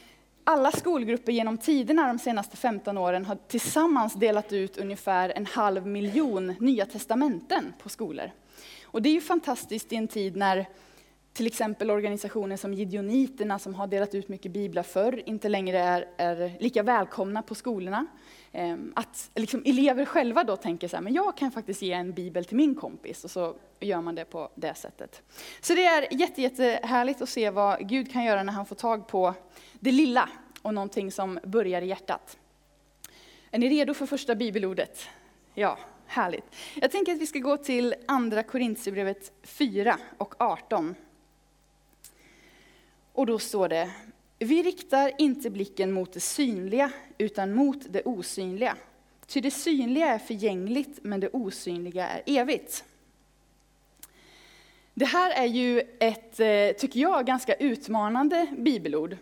alla 0.48 0.72
skolgrupper 0.72 1.32
genom 1.32 1.58
tiderna 1.58 2.06
de 2.06 2.18
senaste 2.18 2.56
15 2.56 2.98
åren 2.98 3.24
har 3.24 3.38
tillsammans 3.48 4.14
delat 4.14 4.52
ut 4.52 4.78
ungefär 4.78 5.32
en 5.36 5.46
halv 5.46 5.86
miljon 5.86 6.46
nya 6.46 6.86
testamenten 6.86 7.72
på 7.82 7.88
skolor. 7.88 8.30
Och 8.84 9.02
det 9.02 9.08
är 9.08 9.12
ju 9.12 9.20
fantastiskt 9.20 9.92
i 9.92 9.96
en 9.96 10.08
tid 10.08 10.36
när 10.36 10.66
till 11.32 11.46
exempel 11.46 11.90
organisationer 11.90 12.56
som 12.56 12.74
Gideoniterna 12.74 13.58
som 13.58 13.74
har 13.74 13.86
delat 13.86 14.14
ut 14.14 14.28
mycket 14.28 14.52
biblar 14.52 14.82
förr, 14.82 15.22
inte 15.26 15.48
längre 15.48 15.78
är, 15.78 16.06
är 16.16 16.52
lika 16.60 16.82
välkomna 16.82 17.42
på 17.42 17.54
skolorna. 17.54 18.06
Ehm, 18.52 18.92
att 18.96 19.30
liksom 19.34 19.62
elever 19.66 20.04
själva 20.04 20.44
då 20.44 20.56
tänker 20.56 20.88
så 20.88 20.96
här, 20.96 21.02
men 21.02 21.14
jag 21.14 21.36
kan 21.36 21.50
faktiskt 21.50 21.82
ge 21.82 21.92
en 21.92 22.12
bibel 22.12 22.44
till 22.44 22.56
min 22.56 22.74
kompis, 22.74 23.24
och 23.24 23.30
så 23.30 23.54
gör 23.80 24.00
man 24.00 24.14
det 24.14 24.24
på 24.24 24.48
det 24.54 24.74
sättet. 24.74 25.22
Så 25.60 25.74
det 25.74 25.84
är 25.84 26.14
jätte, 26.14 26.42
jättehärligt 26.42 27.22
att 27.22 27.28
se 27.28 27.50
vad 27.50 27.88
Gud 27.88 28.12
kan 28.12 28.24
göra 28.24 28.42
när 28.42 28.52
han 28.52 28.66
får 28.66 28.76
tag 28.76 29.06
på 29.06 29.34
det 29.80 29.92
lilla 29.92 30.28
och 30.62 30.74
någonting 30.74 31.12
som 31.12 31.38
börjar 31.44 31.82
i 31.82 31.86
hjärtat. 31.86 32.38
Är 33.50 33.58
ni 33.58 33.68
redo 33.68 33.94
för 33.94 34.06
första 34.06 34.34
bibelordet? 34.34 35.08
Ja, 35.54 35.78
härligt. 36.06 36.44
Jag 36.74 36.90
tänker 36.90 37.12
att 37.12 37.20
vi 37.20 37.26
ska 37.26 37.38
gå 37.38 37.56
till 37.56 37.94
andra 38.06 38.42
Korintierbrevet 38.42 39.32
4 39.42 39.98
och 40.18 40.34
18. 40.38 40.94
Och 43.12 43.26
då 43.26 43.38
står 43.38 43.68
det, 43.68 43.90
vi 44.38 44.62
riktar 44.62 45.12
inte 45.18 45.50
blicken 45.50 45.92
mot 45.92 46.12
det 46.12 46.20
synliga, 46.20 46.92
utan 47.18 47.54
mot 47.54 47.92
det 47.92 48.02
osynliga. 48.02 48.76
Ty 49.26 49.40
det 49.40 49.50
synliga 49.50 50.06
är 50.06 50.18
förgängligt, 50.18 50.98
men 51.02 51.20
det 51.20 51.28
osynliga 51.28 52.08
är 52.08 52.22
evigt. 52.26 52.84
Det 54.94 55.04
här 55.04 55.30
är 55.30 55.46
ju 55.46 55.82
ett, 55.98 56.40
eh, 56.40 56.80
tycker 56.80 57.00
jag, 57.00 57.26
ganska 57.26 57.54
utmanande 57.54 58.46
bibelord. 58.58 59.16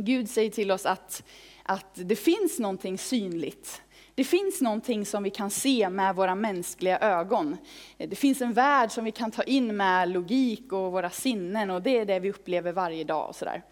Gud 0.00 0.30
säger 0.30 0.50
till 0.50 0.70
oss 0.70 0.86
att, 0.86 1.22
att 1.62 1.90
det 1.94 2.16
finns 2.16 2.58
någonting 2.58 2.98
synligt. 2.98 3.82
Det 4.14 4.24
finns 4.24 4.60
någonting 4.60 5.06
som 5.06 5.22
vi 5.22 5.30
kan 5.30 5.50
se 5.50 5.88
med 5.88 6.14
våra 6.14 6.34
mänskliga 6.34 6.98
ögon. 6.98 7.56
Det 7.96 8.16
finns 8.16 8.40
en 8.40 8.52
värld 8.52 8.90
som 8.90 9.04
vi 9.04 9.12
kan 9.12 9.30
ta 9.30 9.42
in 9.42 9.76
med 9.76 10.08
logik 10.08 10.72
och 10.72 10.92
våra 10.92 11.10
sinnen 11.10 11.70
och 11.70 11.82
det 11.82 11.98
är 11.98 12.04
det 12.04 12.20
vi 12.20 12.30
upplever 12.30 12.72
varje 12.72 13.04
dag. 13.04 13.28
Och 13.28 13.36
sådär. 13.36 13.62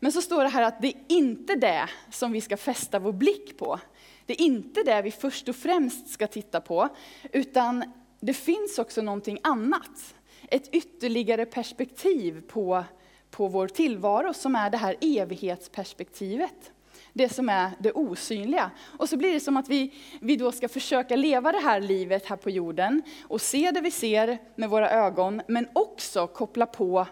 Men 0.00 0.12
så 0.12 0.22
står 0.22 0.42
det 0.42 0.48
här 0.48 0.62
att 0.62 0.82
det 0.82 0.88
är 0.88 0.94
inte 1.08 1.54
det 1.54 1.88
som 2.10 2.32
vi 2.32 2.40
ska 2.40 2.56
fästa 2.56 2.98
vår 2.98 3.12
blick 3.12 3.58
på. 3.58 3.80
Det 4.26 4.32
är 4.32 4.44
inte 4.44 4.82
det 4.82 5.02
vi 5.02 5.10
först 5.10 5.48
och 5.48 5.56
främst 5.56 6.10
ska 6.10 6.26
titta 6.26 6.60
på, 6.60 6.88
utan 7.32 7.84
det 8.20 8.34
finns 8.34 8.78
också 8.78 9.02
någonting 9.02 9.38
annat. 9.42 10.14
Ett 10.48 10.74
ytterligare 10.74 11.46
perspektiv 11.46 12.42
på, 12.48 12.84
på 13.32 13.48
vår 13.48 13.68
tillvaro 13.68 14.34
som 14.34 14.56
är 14.56 14.70
det 14.70 14.76
här 14.76 14.96
evighetsperspektivet. 15.00 16.72
Det 17.12 17.28
som 17.28 17.48
är 17.48 17.70
det 17.78 17.92
osynliga. 17.92 18.70
Och 18.98 19.08
så 19.08 19.16
blir 19.16 19.32
det 19.32 19.40
som 19.40 19.56
att 19.56 19.68
vi, 19.68 19.94
vi 20.20 20.36
då 20.36 20.52
ska 20.52 20.68
försöka 20.68 21.16
leva 21.16 21.52
det 21.52 21.58
här 21.58 21.80
livet 21.80 22.26
här 22.26 22.36
på 22.36 22.50
jorden 22.50 23.02
och 23.22 23.40
se 23.40 23.70
det 23.70 23.80
vi 23.80 23.90
ser 23.90 24.38
med 24.56 24.70
våra 24.70 24.90
ögon, 24.90 25.42
men 25.48 25.68
också 25.72 26.26
koppla 26.26 26.66
på 26.66 27.06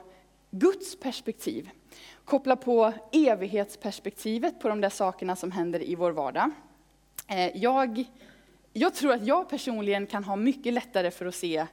Guds 0.50 1.00
perspektiv 1.00 1.70
koppla 2.30 2.56
på 2.56 2.92
evighetsperspektivet 3.12 4.60
på 4.60 4.68
de 4.68 4.80
där 4.80 4.90
sakerna 4.90 5.36
som 5.36 5.52
händer 5.52 5.82
i 5.82 5.94
vår 5.94 6.10
vardag. 6.10 6.50
Eh, 7.28 7.56
jag, 7.56 8.04
jag 8.72 8.94
tror 8.94 9.12
att 9.12 9.26
jag 9.26 9.48
personligen 9.48 10.06
kan 10.06 10.24
ha 10.24 10.36
mycket 10.36 10.72
lättare 10.72 11.10
för 11.10 11.26
att 11.26 11.34
se 11.34 11.66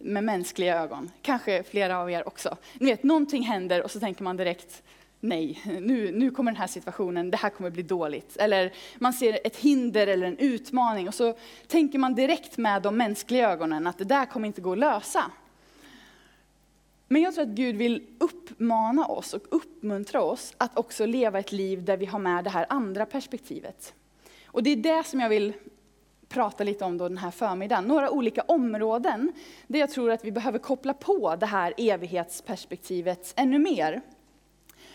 med 0.00 0.24
mänskliga 0.24 0.82
ögon. 0.82 1.10
Kanske 1.22 1.62
flera 1.62 1.98
av 1.98 2.10
er 2.10 2.28
också. 2.28 2.56
Ni 2.74 2.90
vet, 2.90 3.02
någonting 3.02 3.42
händer 3.42 3.82
och 3.82 3.90
så 3.90 4.00
tänker 4.00 4.22
man 4.22 4.36
direkt, 4.36 4.82
nej, 5.20 5.62
nu, 5.64 6.12
nu 6.12 6.30
kommer 6.30 6.52
den 6.52 6.60
här 6.60 6.66
situationen, 6.66 7.30
det 7.30 7.36
här 7.36 7.50
kommer 7.50 7.70
bli 7.70 7.82
dåligt. 7.82 8.36
Eller 8.36 8.72
man 8.98 9.12
ser 9.12 9.38
ett 9.44 9.56
hinder 9.56 10.06
eller 10.06 10.26
en 10.26 10.38
utmaning 10.38 11.08
och 11.08 11.14
så 11.14 11.34
tänker 11.66 11.98
man 11.98 12.14
direkt 12.14 12.56
med 12.56 12.82
de 12.82 12.96
mänskliga 12.96 13.50
ögonen 13.50 13.86
att 13.86 13.98
det 13.98 14.04
där 14.04 14.26
kommer 14.26 14.46
inte 14.46 14.60
gå 14.60 14.72
att 14.72 14.78
lösa. 14.78 15.30
Men 17.08 17.22
jag 17.22 17.34
tror 17.34 17.44
att 17.44 17.50
Gud 17.50 17.76
vill 17.76 18.06
uppmana 18.18 19.06
oss 19.06 19.34
och 19.34 19.42
uppmuntra 19.50 20.22
oss 20.22 20.54
att 20.56 20.78
också 20.78 21.06
leva 21.06 21.38
ett 21.38 21.52
liv 21.52 21.84
där 21.84 21.96
vi 21.96 22.06
har 22.06 22.18
med 22.18 22.44
det 22.44 22.50
här 22.50 22.66
andra 22.68 23.06
perspektivet. 23.06 23.94
Och 24.46 24.62
det 24.62 24.70
är 24.70 24.76
det 24.76 25.06
som 25.06 25.20
jag 25.20 25.28
vill 25.28 25.52
prata 26.36 26.64
lite 26.64 26.84
om 26.84 26.98
då 26.98 27.08
den 27.08 27.18
här 27.18 27.30
förmiddagen. 27.30 27.84
Några 27.84 28.10
olika 28.10 28.42
områden 28.42 29.32
där 29.66 29.78
jag 29.78 29.90
tror 29.90 30.10
att 30.10 30.24
vi 30.24 30.32
behöver 30.32 30.58
koppla 30.58 30.94
på 30.94 31.36
det 31.36 31.46
här 31.46 31.74
evighetsperspektivet 31.76 33.32
ännu 33.36 33.58
mer. 33.58 33.92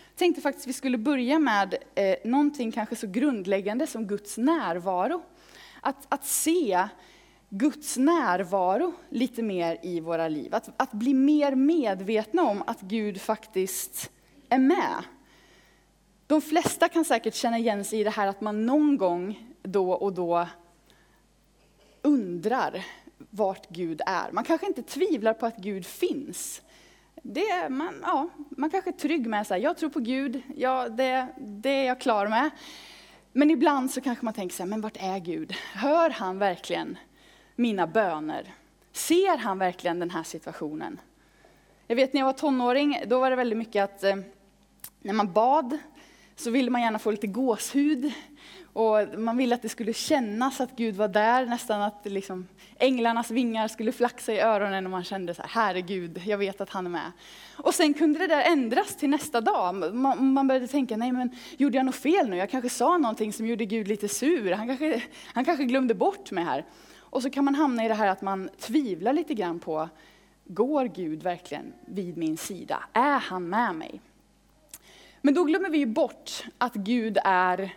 Jag 0.10 0.16
tänkte 0.16 0.42
faktiskt 0.42 0.66
att 0.66 0.70
vi 0.70 0.74
skulle 0.74 0.98
börja 0.98 1.40
med 1.40 1.76
eh, 1.96 2.16
någonting 2.24 2.72
kanske 2.72 2.96
så 2.96 3.08
grundläggande 3.08 3.88
som 3.88 4.08
Guds 4.08 4.38
närvaro. 4.38 5.22
Att, 5.82 6.06
att 6.10 6.26
se 6.26 6.88
Guds 7.50 7.98
närvaro 7.98 8.94
lite 9.10 9.44
mer 9.44 9.78
i 9.82 10.00
våra 10.00 10.28
liv. 10.28 10.56
Att, 10.56 10.70
att 10.78 10.92
bli 10.92 11.14
mer 11.14 11.56
medvetna 11.56 12.44
om 12.44 12.64
att 12.68 12.82
Gud 12.82 13.22
faktiskt 13.22 14.12
är 14.50 14.60
med. 14.60 15.04
De 16.28 16.42
flesta 16.42 16.90
kan 16.90 17.06
säkert 17.06 17.34
känna 17.34 17.58
igen 17.58 17.86
sig 17.86 18.00
i 18.00 18.04
det 18.04 18.10
här 18.10 18.28
att 18.28 18.42
man 18.42 18.66
någon 18.66 18.98
gång 18.98 19.48
då 19.64 19.92
och 19.92 20.14
då 20.14 20.48
undrar 22.02 22.86
vart 23.30 23.70
Gud 23.70 24.02
är. 24.06 24.32
Man 24.32 24.44
kanske 24.44 24.68
inte 24.68 24.84
tvivlar 24.84 25.34
på 25.34 25.46
att 25.46 25.58
Gud 25.58 25.86
finns. 25.86 26.62
Det 27.24 27.70
man, 27.70 28.02
ja, 28.04 28.30
man 28.50 28.70
kanske 28.70 28.90
är 28.90 28.94
trygg 28.94 29.28
med 29.28 29.42
att 29.42 29.62
jag 29.62 29.78
tror 29.78 29.90
på 29.90 30.00
Gud, 30.00 30.42
ja, 30.56 30.90
det, 30.90 31.28
det 31.40 31.70
är 31.70 31.86
jag 31.86 32.02
klar 32.02 32.28
med. 32.28 32.50
Men 33.34 33.52
ibland 33.52 33.92
så 33.92 34.02
kanske 34.02 34.26
man 34.26 34.34
tänker 34.34 34.56
så 34.56 34.64
här, 34.64 34.70
men 34.70 34.82
vart 34.82 34.98
är 34.98 35.20
Gud? 35.20 35.54
Hör 35.74 36.10
han 36.10 36.40
verkligen 36.40 36.98
mina 37.56 37.88
böner? 37.88 38.54
Ser 38.92 39.38
han 39.38 39.60
verkligen 39.60 40.00
den 40.00 40.10
här 40.10 40.24
situationen? 40.24 41.00
Jag 41.88 41.96
vet 41.96 42.14
när 42.14 42.22
jag 42.22 42.26
var 42.26 42.34
tonåring, 42.34 43.04
då 43.08 43.20
var 43.20 43.30
det 43.30 43.36
väldigt 43.36 43.58
mycket 43.58 43.84
att 43.84 44.04
eh, 44.04 44.16
när 45.02 45.14
man 45.14 45.34
bad 45.34 45.78
så 46.36 46.52
ville 46.52 46.72
man 46.72 46.82
gärna 46.82 47.00
få 47.00 47.12
lite 47.12 47.28
gåshud. 47.28 48.14
Och 48.74 49.20
man 49.20 49.38
ville 49.38 49.56
att 49.56 49.62
det 49.62 49.70
skulle 49.70 49.94
kännas 49.94 50.62
att 50.62 50.76
Gud 50.76 50.96
var 50.96 51.08
där, 51.08 51.46
nästan 51.46 51.82
att 51.82 52.00
liksom, 52.04 52.48
änglarnas 52.80 53.32
vingar 53.32 53.68
skulle 53.68 53.92
flaxa 53.92 54.34
i 54.34 54.40
öronen 54.40 54.86
och 54.86 54.92
man 54.92 55.04
kände 55.04 55.34
så 55.34 55.42
här, 55.42 55.50
herregud, 55.50 56.22
jag 56.26 56.38
vet 56.38 56.62
att 56.62 56.70
han 56.70 56.86
är 56.86 56.90
med. 56.90 57.12
Och 57.58 57.74
sen 57.74 57.94
kunde 57.94 58.20
det 58.20 58.28
där 58.28 58.42
ändras 58.42 58.96
till 58.96 59.10
nästa 59.10 59.42
dag. 59.42 59.94
Man, 59.94 60.34
man 60.34 60.48
började 60.48 60.68
tänka, 60.68 60.98
nej 60.98 61.12
men 61.12 61.30
gjorde 61.58 61.78
jag 61.78 61.86
något 61.86 61.96
fel 61.96 62.30
nu? 62.30 62.38
Jag 62.38 62.50
kanske 62.50 62.70
sa 62.70 62.98
någonting 62.98 63.34
som 63.34 63.48
gjorde 63.48 63.66
Gud 63.66 63.88
lite 63.88 64.08
sur. 64.08 64.52
Han 64.52 64.68
kanske, 64.68 65.04
han 65.34 65.46
kanske 65.46 65.64
glömde 65.64 65.94
bort 65.94 66.32
mig 66.32 66.44
här. 66.44 66.66
Och 67.00 67.22
så 67.22 67.30
kan 67.30 67.46
man 67.46 67.56
hamna 67.56 67.86
i 67.86 67.88
det 67.88 67.94
här 67.94 68.08
att 68.08 68.22
man 68.22 68.50
tvivlar 68.60 69.14
lite 69.14 69.34
grann 69.34 69.60
på, 69.60 69.90
går 70.46 70.86
Gud 70.86 71.24
verkligen 71.24 71.74
vid 71.86 72.18
min 72.18 72.38
sida? 72.38 72.84
Är 72.94 73.20
han 73.20 73.50
med 73.50 73.76
mig? 73.76 74.02
Men 75.22 75.34
då 75.34 75.44
glömmer 75.44 75.70
vi 75.70 75.78
ju 75.78 75.86
bort 75.86 76.44
att 76.58 76.74
Gud 76.74 77.18
är 77.24 77.76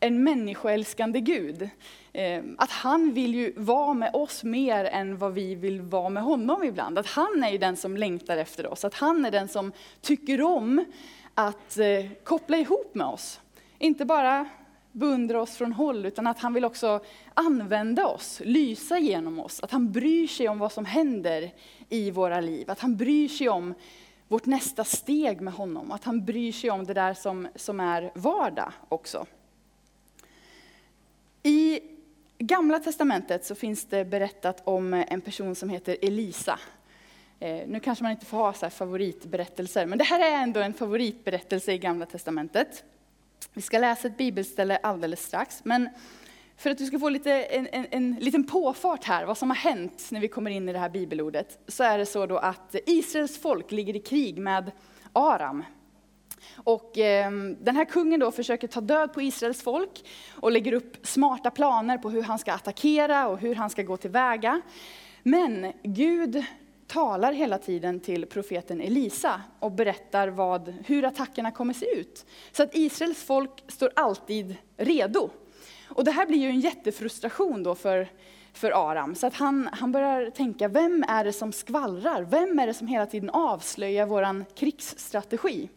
en 0.00 0.24
människoälskande 0.24 1.20
Gud. 1.20 1.70
Ehm, 2.12 2.56
att 2.58 2.70
han 2.70 3.12
vill 3.12 3.34
ju 3.34 3.52
vara 3.56 3.94
med 3.94 4.14
oss 4.14 4.44
mer 4.44 4.84
än 4.84 5.18
vad 5.18 5.34
vi 5.34 5.54
vill 5.54 5.80
vara 5.80 6.08
med 6.08 6.22
honom 6.22 6.64
ibland. 6.64 6.98
Att 6.98 7.06
han 7.06 7.44
är 7.44 7.58
den 7.58 7.76
som 7.76 7.96
längtar 7.96 8.36
efter 8.36 8.66
oss, 8.66 8.84
att 8.84 8.94
han 8.94 9.24
är 9.24 9.30
den 9.30 9.48
som 9.48 9.72
tycker 10.00 10.42
om 10.42 10.84
att 11.34 11.78
eh, 11.78 12.10
koppla 12.24 12.56
ihop 12.56 12.94
med 12.94 13.06
oss. 13.06 13.40
Inte 13.78 14.04
bara 14.04 14.48
beundra 14.92 15.42
oss 15.42 15.56
från 15.56 15.72
håll, 15.72 16.06
utan 16.06 16.26
att 16.26 16.38
han 16.38 16.54
vill 16.54 16.64
också 16.64 17.00
använda 17.34 18.06
oss, 18.06 18.42
lysa 18.44 18.98
genom 18.98 19.40
oss. 19.40 19.60
Att 19.60 19.70
han 19.70 19.92
bryr 19.92 20.26
sig 20.26 20.48
om 20.48 20.58
vad 20.58 20.72
som 20.72 20.84
händer 20.84 21.52
i 21.88 22.10
våra 22.10 22.40
liv, 22.40 22.70
att 22.70 22.80
han 22.80 22.96
bryr 22.96 23.28
sig 23.28 23.48
om 23.48 23.74
vårt 24.28 24.46
nästa 24.46 24.84
steg 24.84 25.40
med 25.40 25.54
honom, 25.54 25.92
att 25.92 26.04
han 26.04 26.24
bryr 26.24 26.52
sig 26.52 26.70
om 26.70 26.84
det 26.84 26.94
där 26.94 27.14
som, 27.14 27.48
som 27.54 27.80
är 27.80 28.12
vardag 28.14 28.72
också. 28.88 29.26
I 31.42 31.80
Gamla 32.38 32.78
Testamentet 32.78 33.44
så 33.44 33.54
finns 33.54 33.84
det 33.84 34.04
berättat 34.04 34.62
om 34.64 34.94
en 34.94 35.20
person 35.20 35.54
som 35.54 35.68
heter 35.68 35.96
Elisa. 36.02 36.58
Eh, 37.40 37.68
nu 37.68 37.80
kanske 37.80 38.04
man 38.04 38.12
inte 38.12 38.26
får 38.26 38.36
ha 38.36 38.52
så 38.52 38.70
favoritberättelser, 38.70 39.86
men 39.86 39.98
det 39.98 40.04
här 40.04 40.32
är 40.32 40.42
ändå 40.42 40.60
en 40.60 40.74
favoritberättelse 40.74 41.72
i 41.72 41.78
Gamla 41.78 42.06
Testamentet. 42.06 42.84
Vi 43.52 43.62
ska 43.62 43.78
läsa 43.78 44.08
ett 44.08 44.16
bibelställe 44.16 44.76
alldeles 44.76 45.26
strax, 45.26 45.64
men 45.64 45.88
för 46.56 46.70
att 46.70 46.78
du 46.78 46.86
ska 46.86 46.98
få 46.98 47.08
lite, 47.08 47.32
en, 47.32 47.68
en, 47.72 47.86
en 47.90 48.14
liten 48.14 48.44
påfart 48.44 49.04
här, 49.04 49.24
vad 49.24 49.38
som 49.38 49.50
har 49.50 49.56
hänt 49.56 50.08
när 50.10 50.20
vi 50.20 50.28
kommer 50.28 50.50
in 50.50 50.68
i 50.68 50.72
det 50.72 50.78
här 50.78 50.88
bibelordet, 50.88 51.58
så 51.68 51.84
är 51.84 51.98
det 51.98 52.06
så 52.06 52.26
då 52.26 52.38
att 52.38 52.74
Israels 52.86 53.38
folk 53.38 53.70
ligger 53.70 53.96
i 53.96 54.00
krig 54.00 54.38
med 54.38 54.70
Aram. 55.12 55.64
Och 56.56 56.98
eh, 56.98 57.30
den 57.60 57.76
här 57.76 57.84
kungen 57.84 58.20
då 58.20 58.30
försöker 58.30 58.68
ta 58.68 58.80
död 58.80 59.12
på 59.12 59.22
Israels 59.22 59.62
folk 59.62 60.04
och 60.30 60.52
lägger 60.52 60.72
upp 60.72 61.06
smarta 61.06 61.50
planer 61.50 61.98
på 61.98 62.10
hur 62.10 62.22
han 62.22 62.38
ska 62.38 62.52
attackera 62.52 63.28
och 63.28 63.38
hur 63.38 63.54
han 63.54 63.70
ska 63.70 63.82
gå 63.82 63.96
tillväga. 63.96 64.60
Men 65.22 65.72
Gud 65.82 66.44
talar 66.86 67.32
hela 67.32 67.58
tiden 67.58 68.00
till 68.00 68.26
profeten 68.26 68.80
Elisa 68.80 69.42
och 69.58 69.72
berättar 69.72 70.28
vad, 70.28 70.74
hur 70.86 71.04
attackerna 71.04 71.50
kommer 71.50 71.74
se 71.74 71.86
ut. 72.00 72.26
Så 72.52 72.62
att 72.62 72.76
Israels 72.76 73.22
folk 73.22 73.64
står 73.68 73.90
alltid 73.96 74.56
redo. 74.76 75.30
Och 75.88 76.04
det 76.04 76.10
här 76.10 76.26
blir 76.26 76.38
ju 76.38 76.48
en 76.48 76.60
jättefrustration 76.60 77.62
då 77.62 77.74
för, 77.74 78.08
för 78.52 78.90
Aram. 78.90 79.14
Så 79.14 79.26
att 79.26 79.34
han, 79.34 79.68
han 79.72 79.92
börjar 79.92 80.30
tänka, 80.30 80.68
vem 80.68 81.04
är 81.08 81.24
det 81.24 81.32
som 81.32 81.52
skvallrar? 81.52 82.22
Vem 82.22 82.58
är 82.58 82.66
det 82.66 82.74
som 82.74 82.86
hela 82.86 83.06
tiden 83.06 83.30
avslöjar 83.30 84.06
vår 84.06 84.54
krigsstrategi? 84.54 85.68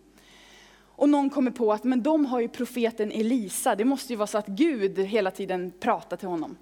Och 1.04 1.10
någon 1.10 1.30
kommer 1.30 1.52
på 1.52 1.74
att 1.74 1.84
men 1.84 2.04
de 2.04 2.26
har 2.26 2.40
ju 2.40 2.48
profeten 2.48 3.12
Elisa, 3.12 3.76
det 3.76 3.86
måste 3.86 4.14
ju 4.14 4.18
vara 4.18 4.28
så 4.28 4.38
att 4.38 4.48
Gud 4.48 5.00
hela 5.00 5.32
tiden 5.32 5.74
pratar 5.80 6.18
till 6.18 6.28
honom. 6.28 6.58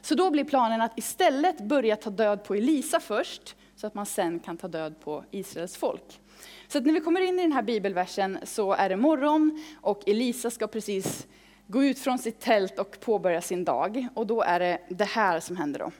Så 0.00 0.14
då 0.14 0.30
blir 0.30 0.44
planen 0.44 0.82
att 0.82 0.98
istället 0.98 1.60
börja 1.60 1.96
ta 1.96 2.10
död 2.10 2.44
på 2.44 2.54
Elisa 2.54 3.00
först, 3.00 3.56
så 3.76 3.86
att 3.86 3.94
man 3.94 4.06
sen 4.06 4.40
kan 4.40 4.56
ta 4.56 4.68
död 4.68 5.00
på 5.00 5.24
Israels 5.30 5.76
folk. 5.76 6.20
Så 6.68 6.80
när 6.80 6.92
vi 6.92 7.00
kommer 7.00 7.20
in 7.20 7.38
i 7.38 7.42
den 7.42 7.52
här 7.52 7.62
bibelversen 7.62 8.38
så 8.42 8.72
är 8.72 8.88
det 8.88 8.96
morgon 8.96 9.62
och 9.80 10.08
Elisa 10.08 10.50
ska 10.50 10.66
precis 10.66 11.26
gå 11.66 11.84
ut 11.84 11.98
från 11.98 12.18
sitt 12.18 12.40
tält 12.40 12.78
och 12.78 13.00
påbörja 13.00 13.40
sin 13.40 13.64
dag. 13.64 14.08
Och 14.14 14.26
då 14.26 14.42
är 14.42 14.60
det 14.60 14.78
det 14.88 15.04
här 15.04 15.40
som 15.40 15.56
händer 15.56 15.78
då. 15.78 15.90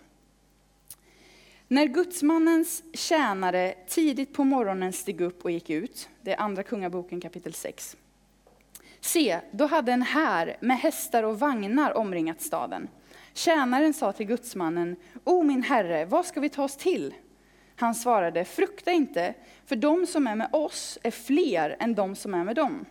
När 1.68 1.87
gudsmannens 1.87 2.82
tjänare 2.92 3.75
tidigt 3.88 4.32
på 4.32 4.44
morgonen 4.44 4.92
steg 4.92 5.20
upp 5.20 5.44
och 5.44 5.50
gick 5.50 5.70
ut, 5.70 6.08
det 6.23 6.32
är 6.32 6.40
andra 6.40 6.62
kungaboken 6.62 7.20
kapitel 7.20 7.54
6. 7.54 7.96
Se, 9.00 9.40
då 9.50 9.66
hade 9.66 9.92
en 9.92 10.02
här 10.02 10.56
med 10.61 10.78
hästar 10.78 11.23
och 11.23 11.38
vagnar 11.38 11.96
omringat 11.96 12.40
staden. 12.40 12.88
Tjänaren 13.35 13.94
sa 13.94 14.12
till 14.12 14.26
gudsmannen, 14.26 14.96
O 15.25 15.42
min 15.42 15.62
herre, 15.62 16.04
vad 16.04 16.26
ska 16.26 16.40
vi 16.40 16.49
ta 16.49 16.64
oss 16.64 16.76
till? 16.76 17.14
Han 17.76 17.94
svarade, 17.94 18.44
frukta 18.44 18.92
inte, 18.92 19.35
för 19.64 19.76
de 19.76 20.06
som 20.06 20.26
är 20.26 20.37
med 20.37 20.49
oss 20.52 20.99
är 21.02 21.11
fler 21.11 21.76
än 21.78 21.94
de 21.94 22.16
som 22.16 22.35
är 22.35 22.44
med 22.44 22.56
dem. 22.56 22.85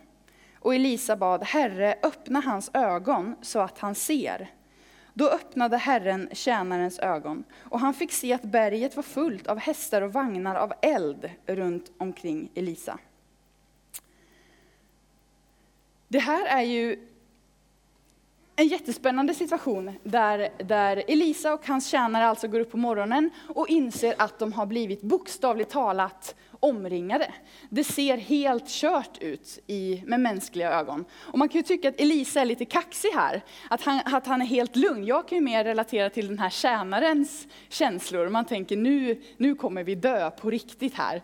Och 0.54 0.74
Elisa 0.74 1.16
bad, 1.16 1.44
Herre, 1.44 1.98
öppna 2.02 2.40
hans 2.40 2.70
ögon 2.74 3.36
så 3.42 3.58
att 3.58 3.78
han 3.78 3.94
ser. 3.94 4.50
Då 5.18 5.28
öppnade 5.28 5.76
Herren 5.76 6.28
tjänarens 6.32 6.98
ögon, 6.98 7.44
och 7.58 7.80
han 7.80 7.94
fick 7.94 8.12
se 8.12 8.32
att 8.32 8.42
berget 8.42 8.96
var 8.96 9.02
fullt 9.02 9.46
av 9.46 9.58
hästar 9.58 10.02
och 10.02 10.12
vagnar 10.12 10.54
av 10.54 10.72
eld 10.82 11.30
runt 11.46 11.92
omkring 11.98 12.50
Elisa. 12.54 12.98
Det 16.08 16.18
här 16.18 16.46
är 16.46 16.62
ju 16.62 17.08
en 18.56 18.68
jättespännande 18.68 19.34
situation 19.34 19.92
där, 20.02 20.48
där 20.64 21.02
Elisa 21.08 21.54
och 21.54 21.66
hans 21.66 21.88
tjänare 21.88 22.26
alltså 22.26 22.48
går 22.48 22.60
upp 22.60 22.70
på 22.70 22.76
morgonen 22.76 23.30
och 23.48 23.68
inser 23.68 24.14
att 24.18 24.38
de 24.38 24.52
har 24.52 24.66
blivit 24.66 25.02
bokstavligt 25.02 25.70
talat 25.70 26.34
omringade. 26.60 27.32
Det 27.68 27.84
ser 27.84 28.16
helt 28.16 28.68
kört 28.68 29.18
ut 29.22 29.58
i, 29.66 30.02
med 30.06 30.20
mänskliga 30.20 30.70
ögon. 30.70 31.04
Och 31.12 31.38
man 31.38 31.48
kan 31.48 31.58
ju 31.58 31.62
tycka 31.62 31.88
att 31.88 32.00
Elisa 32.00 32.40
är 32.40 32.44
lite 32.44 32.64
kaxig 32.64 33.08
här, 33.14 33.42
att 33.70 33.82
han, 33.82 34.00
att 34.04 34.26
han 34.26 34.42
är 34.42 34.46
helt 34.46 34.76
lugn. 34.76 35.04
Jag 35.06 35.28
kan 35.28 35.38
ju 35.38 35.44
mer 35.44 35.64
relatera 35.64 36.10
till 36.10 36.28
den 36.28 36.38
här 36.38 36.50
tjänarens 36.50 37.46
känslor. 37.68 38.28
Man 38.28 38.44
tänker 38.44 38.76
nu, 38.76 39.22
nu 39.36 39.54
kommer 39.54 39.84
vi 39.84 39.94
dö 39.94 40.30
på 40.30 40.50
riktigt 40.50 40.94
här. 40.94 41.22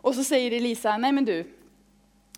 Och 0.00 0.14
så 0.14 0.24
säger 0.24 0.52
Elisa, 0.52 0.96
nej 0.96 1.12
men 1.12 1.24
du, 1.24 1.53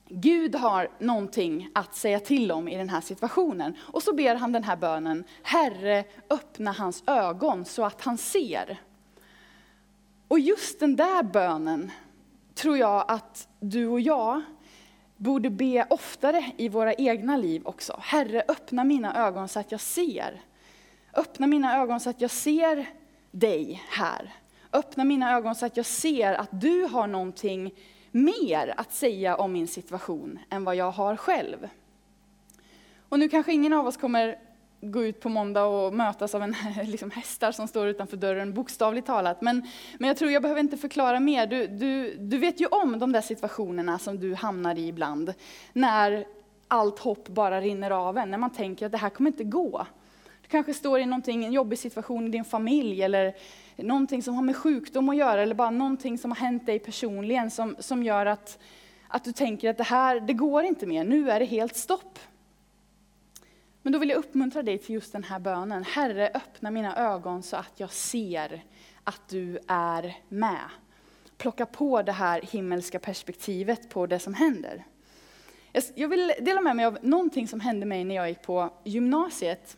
Gud 0.08 0.54
har 0.54 0.88
någonting 0.98 1.70
att 1.74 1.94
säga 1.94 2.20
till 2.20 2.52
om 2.52 2.68
i 2.68 2.76
den 2.76 2.88
här 2.88 3.00
situationen. 3.00 3.76
Och 3.78 4.02
så 4.02 4.14
ber 4.14 4.34
han 4.34 4.52
den 4.52 4.64
här 4.64 4.76
bönen, 4.76 5.24
Herre 5.42 6.04
öppna 6.30 6.72
hans 6.72 7.02
ögon 7.06 7.64
så 7.64 7.84
att 7.84 8.02
han 8.02 8.18
ser. 8.18 8.80
Och 10.28 10.38
just 10.38 10.80
den 10.80 10.96
där 10.96 11.22
bönen 11.22 11.90
tror 12.54 12.78
jag 12.78 13.04
att 13.08 13.48
du 13.60 13.86
och 13.86 14.00
jag 14.00 14.42
borde 15.16 15.50
be 15.50 15.86
oftare 15.90 16.50
i 16.56 16.68
våra 16.68 16.94
egna 16.94 17.36
liv 17.36 17.62
också. 17.64 17.98
Herre 18.02 18.42
öppna 18.48 18.84
mina 18.84 19.26
ögon 19.26 19.48
så 19.48 19.60
att 19.60 19.72
jag 19.72 19.80
ser. 19.80 20.40
Öppna 21.14 21.46
mina 21.46 21.82
ögon 21.82 22.00
så 22.00 22.10
att 22.10 22.20
jag 22.20 22.30
ser 22.30 22.86
dig 23.30 23.82
här. 23.88 24.34
Öppna 24.72 25.04
mina 25.04 25.36
ögon 25.36 25.54
så 25.54 25.66
att 25.66 25.76
jag 25.76 25.86
ser 25.86 26.34
att 26.34 26.60
du 26.60 26.84
har 26.84 27.06
någonting 27.06 27.72
mer 28.10 28.74
att 28.76 28.92
säga 28.92 29.36
om 29.36 29.52
min 29.52 29.68
situation 29.68 30.38
än 30.50 30.64
vad 30.64 30.76
jag 30.76 30.90
har 30.90 31.16
själv. 31.16 31.68
Och 33.08 33.18
nu 33.18 33.28
kanske 33.28 33.52
ingen 33.52 33.72
av 33.72 33.86
oss 33.86 33.96
kommer 33.96 34.38
gå 34.80 35.04
ut 35.04 35.20
på 35.20 35.28
måndag 35.28 35.64
och 35.64 35.94
mötas 35.94 36.34
av 36.34 36.42
en, 36.42 36.54
liksom 36.84 37.10
hästar 37.10 37.52
som 37.52 37.68
står 37.68 37.88
utanför 37.88 38.16
dörren, 38.16 38.54
bokstavligt 38.54 39.06
talat. 39.06 39.42
Men, 39.42 39.68
men 39.98 40.08
jag 40.08 40.16
tror 40.16 40.30
jag 40.30 40.42
behöver 40.42 40.60
inte 40.60 40.76
förklara 40.76 41.20
mer. 41.20 41.46
Du, 41.46 41.66
du, 41.66 42.16
du 42.16 42.38
vet 42.38 42.60
ju 42.60 42.66
om 42.66 42.98
de 42.98 43.12
där 43.12 43.20
situationerna 43.20 43.98
som 43.98 44.20
du 44.20 44.34
hamnar 44.34 44.78
i 44.78 44.88
ibland. 44.88 45.34
När 45.72 46.26
allt 46.68 46.98
hopp 46.98 47.28
bara 47.28 47.60
rinner 47.60 47.90
av 47.90 48.18
en, 48.18 48.30
när 48.30 48.38
man 48.38 48.50
tänker 48.50 48.86
att 48.86 48.92
det 48.92 48.98
här 48.98 49.10
kommer 49.10 49.30
inte 49.30 49.44
gå. 49.44 49.86
Du 50.46 50.50
kanske 50.50 50.74
står 50.74 51.00
i 51.00 51.02
en 51.26 51.52
jobbig 51.52 51.78
situation 51.78 52.26
i 52.26 52.30
din 52.30 52.44
familj 52.44 53.02
eller 53.02 53.36
någonting 53.76 54.22
som 54.22 54.34
har 54.34 54.42
med 54.42 54.56
sjukdom 54.56 55.08
att 55.08 55.16
göra 55.16 55.42
eller 55.42 55.54
bara 55.54 55.70
någonting 55.70 56.18
som 56.18 56.30
har 56.30 56.36
hänt 56.36 56.66
dig 56.66 56.78
personligen 56.78 57.50
som, 57.50 57.76
som 57.78 58.02
gör 58.02 58.26
att, 58.26 58.58
att 59.08 59.24
du 59.24 59.32
tänker 59.32 59.70
att 59.70 59.76
det 59.76 59.84
här, 59.84 60.20
det 60.20 60.32
går 60.32 60.64
inte 60.64 60.86
mer, 60.86 61.04
nu 61.04 61.30
är 61.30 61.40
det 61.40 61.46
helt 61.46 61.76
stopp. 61.76 62.18
Men 63.82 63.92
då 63.92 63.98
vill 63.98 64.08
jag 64.08 64.18
uppmuntra 64.18 64.62
dig 64.62 64.78
till 64.78 64.94
just 64.94 65.12
den 65.12 65.24
här 65.24 65.38
bönen. 65.38 65.84
Herre, 65.84 66.30
öppna 66.34 66.70
mina 66.70 66.96
ögon 66.96 67.42
så 67.42 67.56
att 67.56 67.72
jag 67.76 67.92
ser 67.92 68.64
att 69.04 69.28
du 69.28 69.58
är 69.68 70.16
med. 70.28 70.68
Plocka 71.36 71.66
på 71.66 72.02
det 72.02 72.12
här 72.12 72.42
himmelska 72.42 72.98
perspektivet 72.98 73.88
på 73.88 74.06
det 74.06 74.18
som 74.18 74.34
händer. 74.34 74.84
Jag 75.94 76.08
vill 76.08 76.32
dela 76.40 76.60
med 76.60 76.76
mig 76.76 76.84
av 76.84 76.98
någonting 77.02 77.48
som 77.48 77.60
hände 77.60 77.86
mig 77.86 78.04
när 78.04 78.14
jag 78.14 78.28
gick 78.28 78.42
på 78.42 78.70
gymnasiet. 78.84 79.76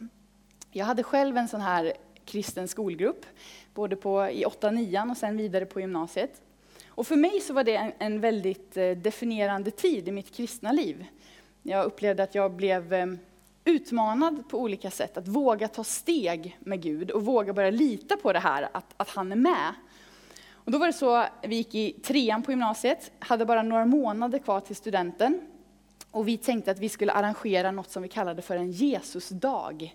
Jag 0.71 0.87
hade 0.87 1.03
själv 1.03 1.37
en 1.37 1.49
sån 1.49 1.61
här 1.61 1.93
kristen 2.25 2.69
skolgrupp, 2.69 3.27
både 3.75 3.97
på, 3.97 4.29
i 4.29 4.45
8-9 4.45 5.11
och 5.11 5.17
sen 5.17 5.37
vidare 5.37 5.67
på 5.67 5.81
gymnasiet. 5.81 6.43
Och 6.89 7.07
för 7.07 7.17
mig 7.17 7.41
så 7.41 7.53
var 7.53 7.65
det 7.65 7.77
en, 7.77 7.93
en 7.99 8.21
väldigt 8.21 8.77
eh, 8.77 8.91
definierande 8.91 9.71
tid 9.71 10.09
i 10.09 10.13
mitt 10.13 10.35
kristna 10.35 10.73
liv. 10.73 11.07
Jag 11.63 11.85
upplevde 11.85 12.23
att 12.23 12.35
jag 12.35 12.53
blev 12.53 12.93
ehm, 12.93 13.19
utmanad 13.65 14.49
på 14.49 14.59
olika 14.59 14.91
sätt, 14.91 15.17
att 15.17 15.29
våga 15.29 15.69
ta 15.69 15.85
steg 15.85 16.59
med 16.61 16.83
Gud 16.83 17.11
och 17.11 17.25
våga 17.25 17.53
börja 17.53 17.71
lita 17.71 18.17
på 18.17 18.33
det 18.33 18.39
här, 18.39 18.69
att, 18.73 18.95
att 18.97 19.09
han 19.09 19.33
är 19.33 19.37
med. 19.37 19.75
Och 20.51 20.73
då 20.73 20.79
var 20.79 20.87
det 20.87 20.93
så, 20.93 21.25
vi 21.43 21.57
gick 21.57 21.75
i 21.75 21.93
trean 21.93 22.43
på 22.43 22.53
gymnasiet, 22.53 23.11
hade 23.19 23.45
bara 23.45 23.63
några 23.63 23.87
månader 23.87 24.39
kvar 24.39 24.61
till 24.61 24.77
studenten. 24.77 25.41
Och 26.11 26.29
vi 26.29 26.37
tänkte 26.37 26.71
att 26.71 26.79
vi 26.79 26.89
skulle 26.89 27.13
arrangera 27.13 27.71
något 27.71 27.91
som 27.91 28.03
vi 28.03 28.09
kallade 28.09 28.43
för 28.43 28.57
en 28.57 28.73
Jesusdag. 28.73 29.95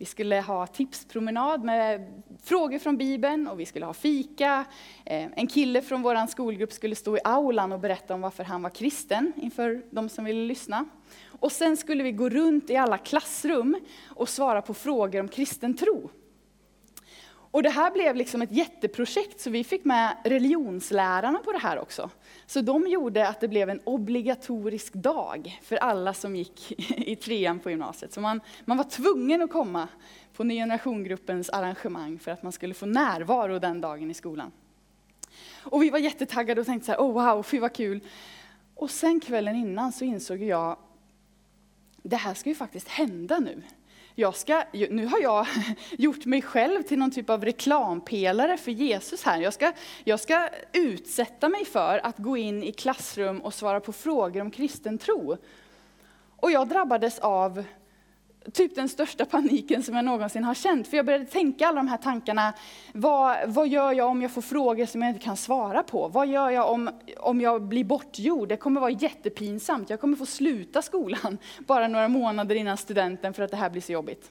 Vi 0.00 0.06
skulle 0.06 0.40
ha 0.40 0.66
tipspromenad 0.66 1.64
med 1.64 2.12
frågor 2.42 2.78
från 2.78 2.96
Bibeln 2.96 3.48
och 3.48 3.60
vi 3.60 3.66
skulle 3.66 3.86
ha 3.86 3.94
fika. 3.94 4.64
Eh, 5.04 5.28
en 5.36 5.46
kille 5.46 5.82
från 5.82 6.02
vår 6.02 6.26
skolgrupp 6.26 6.72
skulle 6.72 6.94
stå 6.94 7.16
i 7.16 7.20
aulan 7.24 7.72
och 7.72 7.80
berätta 7.80 8.14
om 8.14 8.20
varför 8.20 8.44
han 8.44 8.62
var 8.62 8.70
kristen 8.70 9.32
inför 9.36 9.82
de 9.90 10.08
som 10.08 10.24
ville 10.24 10.44
lyssna. 10.44 10.84
Och 11.26 11.52
sen 11.52 11.76
skulle 11.76 12.02
vi 12.02 12.12
gå 12.12 12.28
runt 12.28 12.70
i 12.70 12.76
alla 12.76 12.98
klassrum 12.98 13.76
och 14.06 14.28
svara 14.28 14.62
på 14.62 14.74
frågor 14.74 15.20
om 15.20 15.28
kristen 15.28 15.76
tro. 15.76 16.10
Och 17.50 17.62
det 17.62 17.70
här 17.70 17.90
blev 17.90 18.16
liksom 18.16 18.42
ett 18.42 18.52
jätteprojekt, 18.52 19.40
så 19.40 19.50
vi 19.50 19.64
fick 19.64 19.84
med 19.84 20.16
religionslärarna 20.24 21.38
på 21.38 21.52
det 21.52 21.58
här 21.58 21.78
också. 21.78 22.10
Så 22.46 22.60
de 22.60 22.86
gjorde 22.86 23.28
att 23.28 23.40
det 23.40 23.48
blev 23.48 23.70
en 23.70 23.80
obligatorisk 23.84 24.92
dag 24.92 25.60
för 25.62 25.76
alla 25.76 26.14
som 26.14 26.36
gick 26.36 26.72
i 26.98 27.16
trean 27.16 27.58
på 27.58 27.70
gymnasiet. 27.70 28.12
Så 28.12 28.20
man, 28.20 28.40
man 28.64 28.76
var 28.76 28.84
tvungen 28.84 29.42
att 29.42 29.50
komma 29.50 29.88
på 30.36 30.44
Ny 30.44 30.54
generation-gruppens 30.54 31.50
arrangemang 31.50 32.18
för 32.18 32.30
att 32.30 32.42
man 32.42 32.52
skulle 32.52 32.74
få 32.74 32.86
närvaro 32.86 33.58
den 33.58 33.80
dagen 33.80 34.10
i 34.10 34.14
skolan. 34.14 34.52
Och 35.62 35.82
vi 35.82 35.90
var 35.90 35.98
jättetaggade 35.98 36.60
och 36.60 36.66
tänkte 36.66 36.86
så 36.86 36.92
här, 36.92 36.98
oh 36.98 37.12
wow, 37.12 37.42
fy 37.42 37.58
vad 37.58 37.72
kul. 37.72 38.00
Och 38.74 38.90
sen 38.90 39.20
kvällen 39.20 39.56
innan 39.56 39.92
så 39.92 40.04
insåg 40.04 40.42
jag, 40.42 40.76
det 42.02 42.16
här 42.16 42.34
ska 42.34 42.48
ju 42.48 42.54
faktiskt 42.54 42.88
hända 42.88 43.38
nu 43.38 43.62
jag 44.20 44.36
ska, 44.36 44.64
nu 44.72 45.06
har 45.06 45.18
jag 45.18 45.46
gjort 45.90 46.24
mig 46.24 46.42
själv 46.42 46.82
till 46.82 46.98
någon 46.98 47.10
typ 47.10 47.30
av 47.30 47.44
reklampelare 47.44 48.56
för 48.56 48.70
Jesus 48.70 49.22
här. 49.22 49.40
Jag 49.40 49.52
ska, 49.52 49.72
jag 50.04 50.20
ska 50.20 50.48
utsätta 50.72 51.48
mig 51.48 51.64
för 51.64 52.06
att 52.06 52.18
gå 52.18 52.36
in 52.36 52.62
i 52.62 52.72
klassrum 52.72 53.40
och 53.40 53.54
svara 53.54 53.80
på 53.80 53.92
frågor 53.92 54.40
om 54.40 54.50
kristen 54.50 54.98
tro. 54.98 55.36
Och 56.36 56.50
jag 56.50 56.68
drabbades 56.68 57.18
av 57.18 57.64
typ 58.52 58.74
den 58.74 58.88
största 58.88 59.24
paniken 59.24 59.82
som 59.82 59.96
jag 59.96 60.04
någonsin 60.04 60.44
har 60.44 60.54
känt. 60.54 60.88
För 60.88 60.96
jag 60.96 61.06
började 61.06 61.24
tänka 61.24 61.66
alla 61.66 61.76
de 61.76 61.88
här 61.88 61.96
tankarna. 61.96 62.52
Vad, 62.92 63.36
vad 63.46 63.68
gör 63.68 63.92
jag 63.92 64.08
om 64.08 64.22
jag 64.22 64.30
får 64.30 64.42
frågor 64.42 64.86
som 64.86 65.02
jag 65.02 65.10
inte 65.10 65.24
kan 65.24 65.36
svara 65.36 65.82
på? 65.82 66.08
Vad 66.08 66.26
gör 66.28 66.50
jag 66.50 66.70
om, 66.70 66.90
om 67.16 67.40
jag 67.40 67.62
blir 67.62 67.84
bortgjord? 67.84 68.48
Det 68.48 68.56
kommer 68.56 68.80
vara 68.80 68.90
jättepinsamt. 68.90 69.90
Jag 69.90 70.00
kommer 70.00 70.16
få 70.16 70.26
sluta 70.26 70.82
skolan 70.82 71.38
bara 71.58 71.88
några 71.88 72.08
månader 72.08 72.54
innan 72.54 72.76
studenten 72.76 73.34
för 73.34 73.42
att 73.42 73.50
det 73.50 73.56
här 73.56 73.70
blir 73.70 73.82
så 73.82 73.92
jobbigt. 73.92 74.30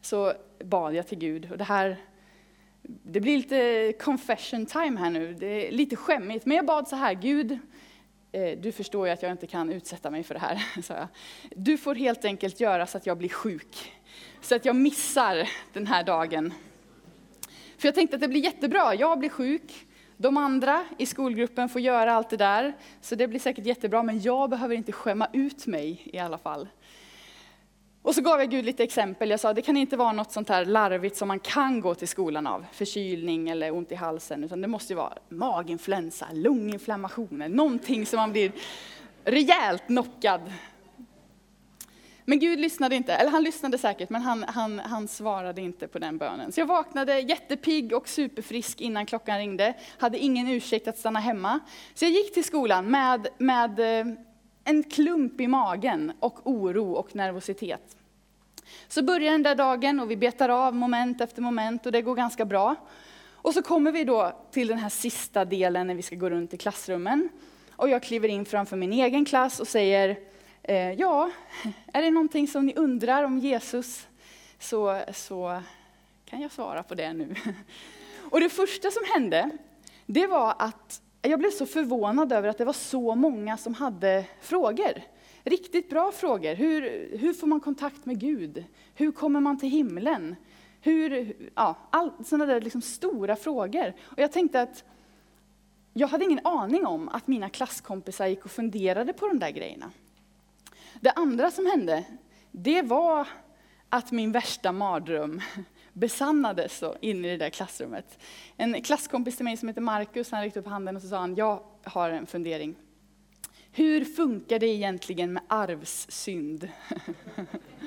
Så 0.00 0.32
bad 0.64 0.94
jag 0.94 1.06
till 1.06 1.18
Gud. 1.18 1.52
Och 1.52 1.58
det 1.58 1.64
här 1.64 1.96
det 2.88 3.20
blir 3.20 3.36
lite 3.36 3.92
confession 3.98 4.66
time 4.66 5.00
här 5.00 5.10
nu. 5.10 5.34
Det 5.34 5.68
är 5.68 5.72
lite 5.72 5.96
skämmigt. 5.96 6.46
Men 6.46 6.56
jag 6.56 6.66
bad 6.66 6.88
så 6.88 6.96
här, 6.96 7.14
Gud, 7.14 7.58
Eh, 8.36 8.58
du 8.58 8.72
förstår 8.72 9.06
ju 9.06 9.12
att 9.12 9.22
jag 9.22 9.32
inte 9.32 9.46
kan 9.46 9.72
utsätta 9.72 10.10
mig 10.10 10.22
för 10.22 10.34
det 10.34 10.40
här, 10.40 10.62
sa 10.82 10.94
jag. 10.94 11.08
Du 11.50 11.78
får 11.78 11.94
helt 11.94 12.24
enkelt 12.24 12.60
göra 12.60 12.86
så 12.86 12.98
att 12.98 13.06
jag 13.06 13.18
blir 13.18 13.28
sjuk, 13.28 13.92
så 14.40 14.54
att 14.54 14.64
jag 14.64 14.76
missar 14.76 15.48
den 15.72 15.86
här 15.86 16.04
dagen. 16.04 16.54
För 17.78 17.88
jag 17.88 17.94
tänkte 17.94 18.16
att 18.16 18.20
det 18.20 18.28
blir 18.28 18.44
jättebra, 18.44 18.94
jag 18.94 19.18
blir 19.18 19.28
sjuk, 19.28 19.86
de 20.16 20.36
andra 20.36 20.84
i 20.98 21.06
skolgruppen 21.06 21.68
får 21.68 21.80
göra 21.80 22.12
allt 22.12 22.30
det 22.30 22.36
där, 22.36 22.76
så 23.00 23.14
det 23.14 23.28
blir 23.28 23.40
säkert 23.40 23.66
jättebra, 23.66 24.02
men 24.02 24.20
jag 24.20 24.50
behöver 24.50 24.74
inte 24.74 24.92
skämma 24.92 25.28
ut 25.32 25.66
mig 25.66 26.02
i 26.04 26.18
alla 26.18 26.38
fall. 26.38 26.68
Och 28.06 28.14
så 28.14 28.20
gav 28.20 28.40
jag 28.40 28.50
Gud 28.50 28.64
lite 28.64 28.84
exempel. 28.84 29.30
Jag 29.30 29.40
sa 29.40 29.54
det 29.54 29.62
kan 29.62 29.76
inte 29.76 29.96
vara 29.96 30.12
något 30.12 30.32
sånt 30.32 30.48
här 30.48 30.64
larvigt 30.64 31.16
som 31.16 31.28
man 31.28 31.40
kan 31.40 31.80
gå 31.80 31.94
till 31.94 32.08
skolan 32.08 32.46
av, 32.46 32.66
förkylning 32.72 33.48
eller 33.48 33.70
ont 33.74 33.92
i 33.92 33.94
halsen, 33.94 34.44
utan 34.44 34.60
det 34.60 34.68
måste 34.68 34.92
ju 34.92 34.96
vara 34.96 35.12
maginfluensa, 35.28 36.26
lunginflammationer, 36.32 37.48
någonting 37.48 38.06
som 38.06 38.16
man 38.16 38.32
blir 38.32 38.52
rejält 39.24 39.86
knockad. 39.86 40.40
Men 42.24 42.38
Gud 42.38 42.58
lyssnade 42.58 42.96
inte, 42.96 43.14
eller 43.14 43.30
han 43.30 43.42
lyssnade 43.42 43.78
säkert, 43.78 44.10
men 44.10 44.22
han, 44.22 44.42
han, 44.42 44.78
han 44.78 45.08
svarade 45.08 45.60
inte 45.60 45.88
på 45.88 45.98
den 45.98 46.18
bönen. 46.18 46.52
Så 46.52 46.60
jag 46.60 46.66
vaknade 46.66 47.20
jättepigg 47.20 47.92
och 47.92 48.08
superfrisk 48.08 48.80
innan 48.80 49.06
klockan 49.06 49.38
ringde, 49.38 49.74
hade 49.98 50.18
ingen 50.18 50.48
ursäkt 50.48 50.88
att 50.88 50.98
stanna 50.98 51.20
hemma. 51.20 51.60
Så 51.94 52.04
jag 52.04 52.12
gick 52.12 52.34
till 52.34 52.44
skolan 52.44 52.90
med, 52.90 53.28
med 53.38 54.00
eh, 54.00 54.14
en 54.66 54.82
klump 54.82 55.40
i 55.40 55.46
magen 55.46 56.12
och 56.20 56.38
oro 56.44 56.92
och 56.92 57.16
nervositet. 57.16 57.96
Så 58.88 59.02
börjar 59.02 59.32
den 59.32 59.42
där 59.42 59.54
dagen 59.54 60.00
och 60.00 60.10
vi 60.10 60.16
betar 60.16 60.48
av 60.48 60.74
moment 60.74 61.20
efter 61.20 61.42
moment 61.42 61.86
och 61.86 61.92
det 61.92 62.02
går 62.02 62.14
ganska 62.14 62.44
bra. 62.44 62.74
Och 63.30 63.54
så 63.54 63.62
kommer 63.62 63.92
vi 63.92 64.04
då 64.04 64.32
till 64.50 64.68
den 64.68 64.78
här 64.78 64.88
sista 64.88 65.44
delen 65.44 65.86
när 65.86 65.94
vi 65.94 66.02
ska 66.02 66.16
gå 66.16 66.30
runt 66.30 66.54
i 66.54 66.56
klassrummen. 66.56 67.28
Och 67.70 67.88
jag 67.88 68.02
kliver 68.02 68.28
in 68.28 68.44
framför 68.44 68.76
min 68.76 68.92
egen 68.92 69.24
klass 69.24 69.60
och 69.60 69.68
säger, 69.68 70.18
eh, 70.62 70.92
ja, 70.92 71.30
är 71.92 72.02
det 72.02 72.10
någonting 72.10 72.48
som 72.48 72.66
ni 72.66 72.74
undrar 72.74 73.22
om 73.22 73.38
Jesus 73.38 74.06
så, 74.58 75.02
så 75.12 75.62
kan 76.24 76.40
jag 76.40 76.52
svara 76.52 76.82
på 76.82 76.94
det 76.94 77.12
nu. 77.12 77.34
Och 78.30 78.40
det 78.40 78.48
första 78.48 78.90
som 78.90 79.02
hände, 79.14 79.50
det 80.06 80.26
var 80.26 80.54
att 80.58 81.02
jag 81.26 81.38
blev 81.38 81.50
så 81.50 81.66
förvånad 81.66 82.32
över 82.32 82.48
att 82.48 82.58
det 82.58 82.64
var 82.64 82.72
så 82.72 83.14
många 83.14 83.56
som 83.56 83.74
hade 83.74 84.24
frågor. 84.40 85.02
Riktigt 85.44 85.90
bra 85.90 86.12
frågor. 86.12 86.54
Hur, 86.54 87.08
hur 87.18 87.32
får 87.32 87.46
man 87.46 87.60
kontakt 87.60 88.06
med 88.06 88.20
Gud? 88.20 88.64
Hur 88.94 89.12
kommer 89.12 89.40
man 89.40 89.58
till 89.58 89.68
himlen? 89.68 90.36
Hur, 90.80 91.36
ja, 91.54 91.76
all, 91.90 92.10
sådana 92.24 92.46
där 92.46 92.60
liksom 92.60 92.82
stora 92.82 93.36
frågor. 93.36 93.92
Och 94.02 94.18
jag 94.18 94.32
tänkte 94.32 94.62
att 94.62 94.84
jag 95.92 96.08
hade 96.08 96.24
ingen 96.24 96.46
aning 96.46 96.86
om 96.86 97.08
att 97.08 97.26
mina 97.26 97.48
klasskompisar 97.48 98.26
gick 98.26 98.44
och 98.44 98.50
funderade 98.50 99.12
på 99.12 99.28
de 99.28 99.38
där 99.38 99.50
grejerna. 99.50 99.90
Det 101.00 101.10
andra 101.10 101.50
som 101.50 101.66
hände, 101.66 102.04
det 102.50 102.82
var 102.82 103.28
att 103.88 104.12
min 104.12 104.32
värsta 104.32 104.72
mardröm 104.72 105.40
besannades 105.96 106.82
inne 107.00 107.28
i 107.28 107.30
det 107.30 107.36
där 107.36 107.50
klassrummet. 107.50 108.18
En 108.56 108.82
klasskompis 108.82 109.36
till 109.36 109.44
mig 109.44 109.56
som 109.56 109.68
heter 109.68 109.80
Markus, 109.80 110.30
han 110.30 110.42
räckte 110.42 110.60
upp 110.60 110.66
handen 110.66 110.96
och 110.96 111.02
så 111.02 111.08
sa 111.08 111.18
han, 111.18 111.34
jag 111.34 111.62
har 111.84 112.10
en 112.10 112.26
fundering. 112.26 112.74
Hur 113.72 114.04
funkar 114.04 114.58
det 114.58 114.66
egentligen 114.66 115.32
med 115.32 115.42
arvssynd? 115.48 116.68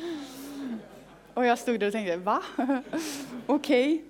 och 1.33 1.45
jag 1.45 1.59
stod 1.59 1.79
där 1.79 1.87
och 1.87 1.93
tänkte, 1.93 2.17
va? 2.17 2.43
Okej. 3.45 3.93
Okay. 3.93 4.01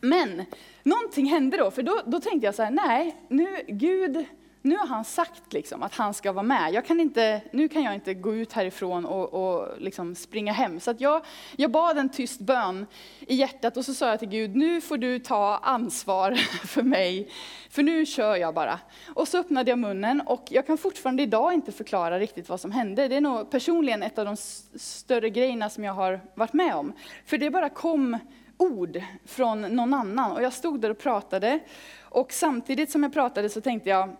Men 0.00 0.44
någonting 0.82 1.26
hände 1.26 1.56
då, 1.56 1.70
för 1.70 1.82
då, 1.82 2.02
då 2.06 2.20
tänkte 2.20 2.46
jag 2.46 2.54
så 2.54 2.62
här, 2.62 2.70
nej, 2.70 3.16
nu, 3.28 3.64
Gud 3.68 4.26
nu 4.62 4.76
har 4.76 4.86
han 4.86 5.04
sagt 5.04 5.52
liksom 5.52 5.82
att 5.82 5.94
han 5.94 6.14
ska 6.14 6.32
vara 6.32 6.42
med. 6.42 6.72
Jag 6.72 6.86
kan 6.86 7.00
inte, 7.00 7.42
nu 7.52 7.68
kan 7.68 7.82
jag 7.82 7.94
inte 7.94 8.14
gå 8.14 8.34
ut 8.34 8.52
härifrån 8.52 9.06
och, 9.06 9.34
och 9.34 9.80
liksom 9.80 10.14
springa 10.14 10.52
hem. 10.52 10.80
Så 10.80 10.94
jag, 10.98 11.24
jag 11.56 11.70
bad 11.70 11.98
en 11.98 12.08
tyst 12.08 12.40
bön 12.40 12.86
i 13.20 13.34
hjärtat 13.34 13.76
och 13.76 13.84
så 13.84 13.94
sa 13.94 14.08
jag 14.08 14.18
till 14.18 14.28
Gud, 14.28 14.56
nu 14.56 14.80
får 14.80 14.98
du 14.98 15.18
ta 15.18 15.56
ansvar 15.62 16.34
för 16.66 16.82
mig, 16.82 17.30
för 17.70 17.82
nu 17.82 18.06
kör 18.06 18.36
jag 18.36 18.54
bara. 18.54 18.80
Och 19.14 19.28
så 19.28 19.38
öppnade 19.38 19.70
jag 19.70 19.78
munnen 19.78 20.20
och 20.20 20.46
jag 20.50 20.66
kan 20.66 20.78
fortfarande 20.78 21.22
idag 21.22 21.52
inte 21.52 21.72
förklara 21.72 22.18
riktigt 22.18 22.48
vad 22.48 22.60
som 22.60 22.70
hände. 22.70 23.08
Det 23.08 23.16
är 23.16 23.20
nog 23.20 23.50
personligen 23.50 24.02
ett 24.02 24.18
av 24.18 24.24
de 24.24 24.36
större 24.74 25.30
grejerna 25.30 25.70
som 25.70 25.84
jag 25.84 25.94
har 25.94 26.20
varit 26.34 26.52
med 26.52 26.74
om. 26.74 26.92
För 27.26 27.38
det 27.38 27.50
bara 27.50 27.68
kom 27.68 28.18
ord 28.56 29.02
från 29.24 29.62
någon 29.62 29.94
annan 29.94 30.32
och 30.32 30.42
jag 30.42 30.52
stod 30.52 30.80
där 30.80 30.90
och 30.90 30.98
pratade. 30.98 31.60
Och 32.02 32.32
samtidigt 32.32 32.90
som 32.90 33.02
jag 33.02 33.12
pratade 33.12 33.48
så 33.48 33.60
tänkte 33.60 33.90
jag, 33.90 34.16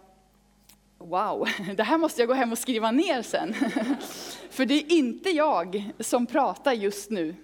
wow, 1.00 1.48
det 1.76 1.82
här 1.82 1.98
måste 1.98 2.20
jag 2.20 2.28
gå 2.28 2.34
hem 2.34 2.52
och 2.52 2.58
skriva 2.58 2.90
ner 2.90 3.22
sen. 3.22 3.54
För 4.50 4.66
det 4.66 4.74
är 4.74 4.92
inte 4.92 5.30
jag 5.30 5.90
som 5.98 6.26
pratar 6.26 6.72
just 6.72 7.10
nu. 7.10 7.34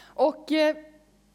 Och 0.00 0.52
eh, 0.52 0.76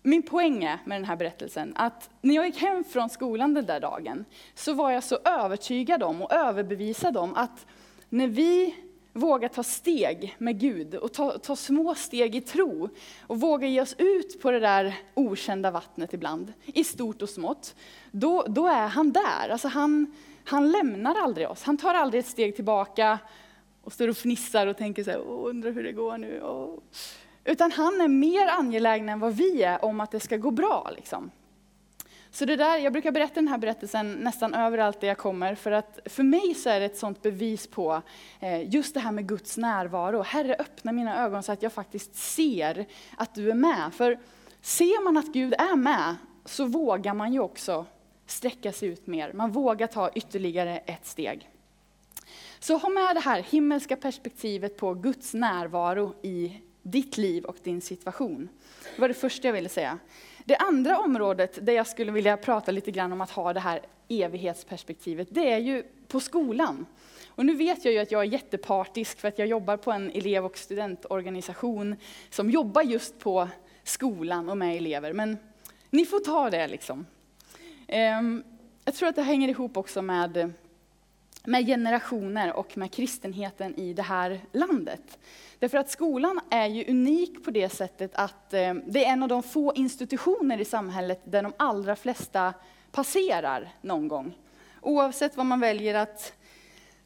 min 0.04 0.24
poäng 0.24 0.64
är 0.64 0.80
med 0.86 0.98
den 0.98 1.06
här 1.06 1.16
berättelsen 1.16 1.74
att 1.76 2.10
när 2.22 2.36
jag 2.36 2.46
gick 2.46 2.62
hem 2.62 2.84
från 2.84 3.10
skolan 3.10 3.54
den 3.54 3.66
där 3.66 3.80
dagen 3.80 4.26
så 4.56 4.74
var 4.74 4.92
jag 4.92 5.04
så 5.04 5.18
övertygad 5.26 6.04
om 6.04 6.22
och 6.22 6.34
överbevisad 6.34 7.18
om 7.18 7.36
att 7.36 7.66
när 8.10 8.28
vi 8.28 8.76
vågar 9.14 9.50
ta 9.50 9.64
steg 9.64 10.36
med 10.38 10.60
Gud 10.60 10.96
och 10.96 11.14
ta, 11.14 11.38
ta 11.38 11.56
små 11.56 11.96
steg 11.96 12.36
i 12.36 12.42
tro 12.42 12.90
och 13.22 13.40
våga 13.40 13.68
ge 13.68 13.82
oss 13.82 13.96
ut 13.98 14.42
på 14.42 14.52
det 14.52 14.60
där 14.60 14.96
okända 15.14 15.72
vattnet 15.72 16.14
ibland, 16.14 16.54
i 16.66 16.84
stort 16.84 17.22
och 17.22 17.30
smått, 17.30 17.76
då, 18.12 18.46
då 18.48 18.68
är 18.68 18.88
han 18.88 19.12
där. 19.12 19.50
Alltså 19.50 19.68
han, 19.68 20.16
han 20.46 20.72
lämnar 20.72 21.16
aldrig 21.16 21.50
oss. 21.50 21.64
Han 21.64 21.78
tar 21.78 21.94
aldrig 21.94 22.20
ett 22.20 22.28
steg 22.28 22.56
tillbaka 22.56 23.20
och 23.84 23.94
står 23.94 24.08
och 24.08 24.18
fnissar 24.18 24.68
och 24.68 24.78
tänker 24.78 25.04
så 25.04 25.12
här, 25.12 25.20
undrar 25.28 25.72
hur 25.72 25.84
det 25.84 25.92
går 25.92 26.18
nu. 26.18 26.42
Åh. 26.44 26.80
Utan 27.44 27.72
han 27.72 28.02
är 28.02 28.08
mer 28.08 28.48
angelägen 28.48 29.10
än 29.10 29.20
vad 29.20 29.34
vi 29.34 29.64
är 29.64 29.86
om 29.86 30.00
att 30.00 30.12
det 30.12 30.20
ska 30.20 30.38
gå 30.38 30.52
bra. 30.52 30.92
Liksom. 30.96 31.32
Så 32.32 32.46
det 32.46 32.56
där, 32.56 32.78
jag 32.78 32.94
brukar 32.94 33.12
berätta 33.12 33.34
den 33.34 33.48
här 33.48 33.58
berättelsen 33.58 34.14
nästan 34.14 34.54
överallt 34.54 35.02
där 35.02 35.08
jag 35.08 35.18
kommer, 35.18 35.56
för 35.56 35.72
att 35.72 36.00
för 36.06 36.24
mig 36.24 36.56
så 36.56 36.70
är 36.70 36.80
det 36.80 36.86
ett 36.86 36.98
sånt 36.98 37.22
bevis 37.22 37.68
på 37.68 38.02
eh, 38.40 38.74
just 38.76 38.94
det 38.94 39.00
här 39.00 39.12
med 39.12 39.28
Guds 39.28 39.58
närvaro. 39.58 40.22
Herre, 40.22 40.56
öppna 40.60 40.92
mina 40.92 41.24
ögon 41.24 41.44
så 41.44 41.52
att 41.52 41.64
jag 41.64 41.74
faktiskt 41.74 42.16
ser 42.16 42.86
att 43.18 43.36
du 43.36 43.50
är 43.50 43.56
med. 43.56 43.94
För 43.94 44.20
ser 44.62 45.04
man 45.04 45.18
att 45.18 45.34
Gud 45.34 45.54
är 45.54 45.76
med, 45.76 46.16
så 46.46 46.66
vågar 46.66 47.14
man 47.14 47.34
ju 47.34 47.40
också 47.40 47.86
sträcka 48.26 48.72
sig 48.72 48.90
ut 48.90 49.08
mer. 49.08 49.34
Man 49.34 49.52
vågar 49.52 49.88
ta 49.88 50.10
ytterligare 50.10 50.78
ett 50.78 51.06
steg. 51.06 51.50
Så 52.60 52.78
ha 52.78 52.90
med 52.90 53.16
det 53.16 53.20
här 53.20 53.42
himmelska 53.42 53.96
perspektivet 53.96 54.78
på 54.78 54.94
Guds 54.94 55.34
närvaro 55.34 56.14
i 56.22 56.62
ditt 56.82 57.18
liv 57.18 57.46
och 57.46 57.58
din 57.64 57.82
situation. 57.82 58.50
Det 58.96 59.02
var 59.02 59.08
det 59.08 59.14
första 59.14 59.48
jag 59.48 59.54
ville 59.54 59.70
säga. 59.70 60.00
Det 60.46 60.58
andra 60.58 61.00
området 61.00 61.66
där 61.66 61.74
jag 61.74 61.88
skulle 61.88 62.12
vilja 62.12 62.38
prata 62.38 62.72
lite 62.72 62.92
grann 62.92 63.12
om 63.12 63.22
att 63.22 63.32
ha 63.32 63.54
det 63.54 63.60
här 63.60 63.82
evighetsperspektivet, 64.08 65.28
det 65.32 65.52
är 65.52 65.58
ju 65.58 65.84
på 66.08 66.20
skolan. 66.20 66.86
Och 67.28 67.46
nu 67.46 67.56
vet 67.56 67.86
jag 67.86 67.94
ju 67.94 68.00
att 68.00 68.12
jag 68.12 68.22
är 68.22 68.26
jättepartisk 68.26 69.20
för 69.20 69.28
att 69.28 69.40
jag 69.40 69.48
jobbar 69.48 69.78
på 69.78 69.92
en 69.92 70.12
elev 70.12 70.46
och 70.46 70.58
studentorganisation 70.58 71.96
som 72.30 72.50
jobbar 72.50 72.82
just 72.82 73.20
på 73.20 73.50
skolan 73.84 74.50
och 74.50 74.58
med 74.58 74.78
elever. 74.78 75.14
Men 75.14 75.38
ni 75.90 76.06
får 76.06 76.20
ta 76.20 76.50
det 76.50 76.68
liksom. 76.68 77.06
Ehm, 77.88 78.44
jag 78.86 78.96
tror 78.96 79.10
att 79.10 79.16
det 79.16 79.22
hänger 79.22 79.48
ihop 79.48 79.78
också 79.78 80.02
med, 80.02 80.54
med 81.44 81.66
generationer 81.66 82.54
och 82.54 82.78
med 82.78 82.92
kristenheten 82.92 83.76
i 83.76 83.94
det 83.94 84.02
här 84.02 84.40
landet. 84.52 85.18
Därför 85.60 85.78
att 85.78 85.90
skolan 85.90 86.40
är 86.50 86.68
ju 86.68 86.86
unik 86.92 87.44
på 87.44 87.52
det 87.52 87.70
sättet 87.70 88.12
att 88.14 88.54
ehm, 88.54 88.84
det 88.88 89.06
är 89.06 89.12
en 89.12 89.24
av 89.24 89.30
de 89.30 89.44
få 89.44 89.74
institutioner 89.76 90.62
i 90.62 90.66
samhället 90.66 91.22
där 91.24 91.44
de 91.44 91.54
allra 91.58 91.96
flesta 91.96 92.54
passerar 92.92 93.70
någon 93.82 94.08
gång. 94.08 94.38
Oavsett 94.82 95.38
vad 95.38 95.46
man 95.46 95.60
väljer 95.60 95.96
att 95.96 96.34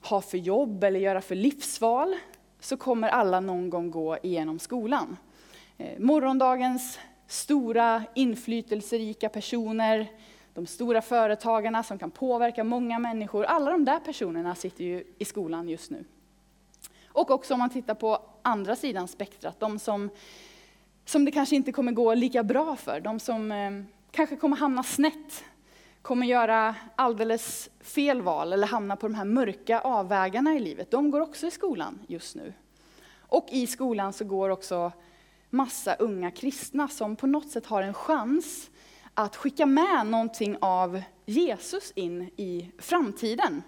ha 0.01 0.21
för 0.21 0.37
jobb 0.37 0.83
eller 0.83 0.99
göra 0.99 1.21
för 1.21 1.35
livsval, 1.35 2.15
så 2.59 2.77
kommer 2.77 3.09
alla 3.09 3.39
någon 3.39 3.69
gång 3.69 3.91
gå 3.91 4.17
igenom 4.23 4.59
skolan. 4.59 5.17
Ehm, 5.77 6.05
morgondagens 6.05 6.99
stora 7.27 8.03
inflytelserika 8.15 9.29
personer, 9.29 10.07
de 10.57 10.67
stora 10.67 11.01
företagarna 11.01 11.83
som 11.83 11.99
kan 11.99 12.11
påverka 12.11 12.63
många 12.63 12.99
människor, 12.99 13.43
alla 13.43 13.71
de 13.71 13.85
där 13.85 13.99
personerna 13.99 14.55
sitter 14.55 14.83
ju 14.83 15.03
i 15.17 15.25
skolan 15.25 15.69
just 15.69 15.91
nu. 15.91 16.05
Och 17.05 17.31
också 17.31 17.53
om 17.53 17.59
man 17.59 17.69
tittar 17.69 17.95
på 17.95 18.21
andra 18.41 18.75
sidan 18.75 19.07
spektrat, 19.07 19.59
de 19.59 19.79
som, 19.79 20.09
som 21.05 21.25
det 21.25 21.31
kanske 21.31 21.55
inte 21.55 21.71
kommer 21.71 21.91
gå 21.91 22.13
lika 22.13 22.43
bra 22.43 22.75
för, 22.75 22.99
de 22.99 23.19
som 23.19 23.51
eh, 23.51 23.71
kanske 24.11 24.35
kommer 24.35 24.57
hamna 24.57 24.83
snett, 24.83 25.43
kommer 26.01 26.27
göra 26.27 26.75
alldeles 26.95 27.69
fel 27.79 28.21
val 28.21 28.53
eller 28.53 28.67
hamna 28.67 28.95
på 28.95 29.07
de 29.07 29.15
här 29.15 29.25
mörka 29.25 29.79
avvägarna 29.79 30.55
i 30.55 30.59
livet, 30.59 30.91
de 30.91 31.11
går 31.11 31.21
också 31.21 31.47
i 31.47 31.51
skolan 31.51 31.99
just 32.07 32.35
nu. 32.35 32.53
Och 33.19 33.47
i 33.49 33.67
skolan 33.67 34.13
så 34.13 34.25
går 34.25 34.49
också 34.49 34.91
massa 35.49 35.95
unga 35.95 36.31
kristna 36.31 36.87
som 36.87 37.15
på 37.15 37.27
något 37.27 37.49
sätt 37.49 37.65
har 37.65 37.81
en 37.83 37.93
chans 37.93 38.69
att 39.17 39.35
skicka 39.35 39.65
med 39.65 40.07
någonting 40.07 40.57
av 40.61 41.01
Jesus 41.25 41.91
in 41.95 42.29
i 42.35 42.71
framtiden. 42.77 43.63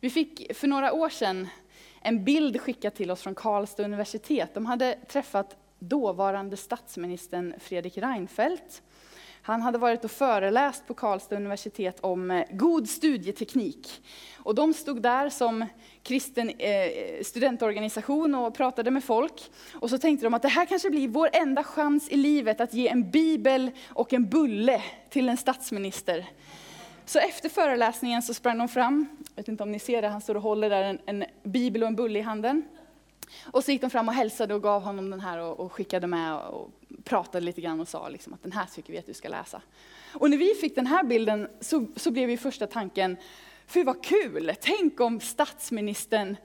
Vi 0.00 0.10
fick 0.10 0.56
för 0.56 0.68
några 0.68 0.92
år 0.92 1.08
sedan 1.08 1.48
en 2.02 2.24
bild 2.24 2.60
skickad 2.60 2.94
till 2.94 3.10
oss 3.10 3.22
från 3.22 3.34
Karlstad 3.34 3.84
universitet. 3.84 4.54
De 4.54 4.66
hade 4.66 4.98
träffat 5.08 5.56
dåvarande 5.78 6.56
statsministern 6.56 7.54
Fredrik 7.60 7.98
Reinfeldt. 7.98 8.82
Han 9.46 9.62
hade 9.62 9.78
varit 9.78 10.04
och 10.04 10.10
föreläst 10.10 10.86
på 10.86 10.94
Karlstad 10.94 11.36
universitet 11.36 12.00
om 12.00 12.30
eh, 12.30 12.44
god 12.50 12.88
studieteknik. 12.88 14.02
Och 14.36 14.54
de 14.54 14.74
stod 14.74 15.02
där 15.02 15.30
som 15.30 15.66
kristen 16.02 16.50
eh, 16.50 17.22
studentorganisation 17.22 18.34
och 18.34 18.54
pratade 18.54 18.90
med 18.90 19.04
folk. 19.04 19.42
Och 19.74 19.90
så 19.90 19.98
tänkte 19.98 20.26
de 20.26 20.34
att 20.34 20.42
det 20.42 20.48
här 20.48 20.66
kanske 20.66 20.90
blir 20.90 21.08
vår 21.08 21.28
enda 21.32 21.64
chans 21.64 22.08
i 22.08 22.16
livet 22.16 22.60
att 22.60 22.74
ge 22.74 22.88
en 22.88 23.10
bibel 23.10 23.70
och 23.88 24.12
en 24.12 24.28
bulle 24.28 24.82
till 25.10 25.28
en 25.28 25.36
statsminister. 25.36 26.26
Så 27.06 27.18
efter 27.18 27.48
föreläsningen 27.48 28.22
så 28.22 28.34
sprang 28.34 28.58
de 28.58 28.68
fram, 28.68 29.06
jag 29.18 29.42
vet 29.42 29.48
inte 29.48 29.62
om 29.62 29.72
ni 29.72 29.78
ser 29.78 30.02
det, 30.02 30.08
han 30.08 30.20
står 30.20 30.34
och 30.34 30.42
håller 30.42 30.70
där 30.70 30.82
en, 30.82 30.98
en 31.06 31.24
bibel 31.42 31.82
och 31.82 31.88
en 31.88 31.96
bulle 31.96 32.18
i 32.18 32.22
handen. 32.22 32.62
Och 33.44 33.64
så 33.64 33.70
gick 33.70 33.80
de 33.80 33.90
fram 33.90 34.08
och 34.08 34.14
hälsade 34.14 34.54
och 34.54 34.62
gav 34.62 34.82
honom 34.82 35.10
den 35.10 35.20
här 35.20 35.38
och, 35.38 35.60
och 35.60 35.72
skickade 35.72 36.06
med 36.06 36.36
och 36.36 36.70
pratade 37.04 37.46
lite 37.46 37.60
grann 37.60 37.80
och 37.80 37.88
sa 37.88 38.08
liksom 38.08 38.34
att 38.34 38.42
den 38.42 38.52
här 38.52 38.66
tycker 38.74 38.92
vi 38.92 38.98
att 38.98 39.06
du 39.06 39.14
ska 39.14 39.28
läsa. 39.28 39.62
Och 40.12 40.30
när 40.30 40.36
vi 40.36 40.54
fick 40.54 40.74
den 40.74 40.86
här 40.86 41.04
bilden 41.04 41.48
så, 41.60 41.86
så 41.96 42.10
blev 42.10 42.30
ju 42.30 42.36
första 42.36 42.66
tanken, 42.66 43.16
fy 43.66 43.84
vad 43.84 44.04
kul, 44.04 44.52
tänk 44.60 45.00
om 45.00 45.20
statsministern 45.20 46.36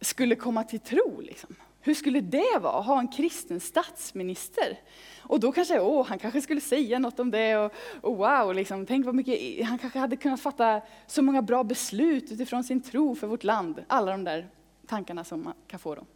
skulle 0.00 0.34
komma 0.34 0.64
till 0.64 0.80
tro. 0.80 1.20
Liksom. 1.20 1.56
Hur 1.80 1.94
skulle 1.94 2.20
det 2.20 2.58
vara 2.60 2.78
att 2.78 2.86
ha 2.86 2.98
en 2.98 3.08
kristen 3.08 3.60
statsminister? 3.60 4.80
Och 5.20 5.40
då 5.40 5.52
kanske, 5.52 5.80
åh, 5.80 6.06
han 6.06 6.18
kanske 6.18 6.42
skulle 6.42 6.60
säga 6.60 6.98
något 6.98 7.20
om 7.20 7.30
det 7.30 7.56
och, 7.56 7.72
och 8.00 8.16
wow, 8.16 8.54
liksom, 8.54 8.86
tänk 8.86 9.06
vad 9.06 9.14
mycket, 9.14 9.66
han 9.66 9.78
kanske 9.78 9.98
hade 9.98 10.16
kunnat 10.16 10.40
fatta 10.40 10.80
så 11.06 11.22
många 11.22 11.42
bra 11.42 11.64
beslut 11.64 12.32
utifrån 12.32 12.64
sin 12.64 12.80
tro 12.80 13.14
för 13.14 13.26
vårt 13.26 13.44
land. 13.44 13.84
Alla 13.86 14.12
de 14.12 14.24
där 14.24 14.48
tankarna 14.88 15.24
som 15.24 15.44
man 15.44 15.54
kan 15.66 15.80
få 15.80 15.94
då. 15.94 16.06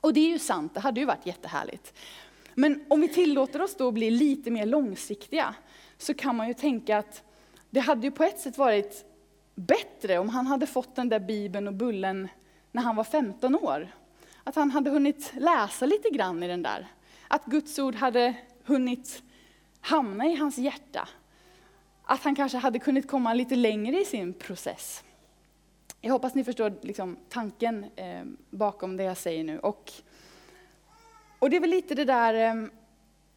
Och 0.00 0.14
det 0.14 0.20
är 0.20 0.28
ju 0.28 0.38
sant, 0.38 0.74
det 0.74 0.80
hade 0.80 1.00
ju 1.00 1.06
varit 1.06 1.26
jättehärligt. 1.26 1.94
Men 2.54 2.84
om 2.88 3.00
vi 3.00 3.08
tillåter 3.08 3.62
oss 3.62 3.76
då 3.76 3.90
bli 3.90 4.10
lite 4.10 4.50
mer 4.50 4.66
långsiktiga 4.66 5.54
så 5.98 6.14
kan 6.14 6.36
man 6.36 6.48
ju 6.48 6.54
tänka 6.54 6.98
att 6.98 7.22
det 7.70 7.80
hade 7.80 8.06
ju 8.06 8.10
på 8.10 8.24
ett 8.24 8.40
sätt 8.40 8.58
varit 8.58 9.04
bättre 9.54 10.18
om 10.18 10.28
han 10.28 10.46
hade 10.46 10.66
fått 10.66 10.96
den 10.96 11.08
där 11.08 11.20
bibeln 11.20 11.68
och 11.68 11.74
bullen 11.74 12.28
när 12.72 12.82
han 12.82 12.96
var 12.96 13.04
15 13.04 13.54
år. 13.54 13.88
Att 14.44 14.54
han 14.54 14.70
hade 14.70 14.90
hunnit 14.90 15.32
läsa 15.36 15.86
lite 15.86 16.10
grann 16.10 16.42
i 16.42 16.48
den 16.48 16.62
där. 16.62 16.86
Att 17.28 17.44
Guds 17.44 17.78
ord 17.78 17.94
hade 17.94 18.34
hunnit 18.64 19.22
hamna 19.80 20.26
i 20.26 20.34
hans 20.34 20.58
hjärta. 20.58 21.08
Att 22.04 22.24
han 22.24 22.34
kanske 22.34 22.58
hade 22.58 22.78
kunnat 22.78 23.08
komma 23.08 23.34
lite 23.34 23.56
längre 23.56 24.00
i 24.00 24.04
sin 24.04 24.34
process. 24.34 25.04
Jag 26.00 26.12
hoppas 26.12 26.34
ni 26.34 26.44
förstår 26.44 26.72
liksom, 26.80 27.16
tanken 27.28 27.86
eh, 27.96 28.24
bakom 28.50 28.96
det 28.96 29.02
jag 29.02 29.16
säger 29.16 29.44
nu. 29.44 29.58
Och, 29.58 29.92
och 31.38 31.50
det 31.50 31.56
är 31.56 31.60
väl 31.60 31.70
lite 31.70 31.94
det 31.94 32.04
där 32.04 32.34
eh, 32.34 32.68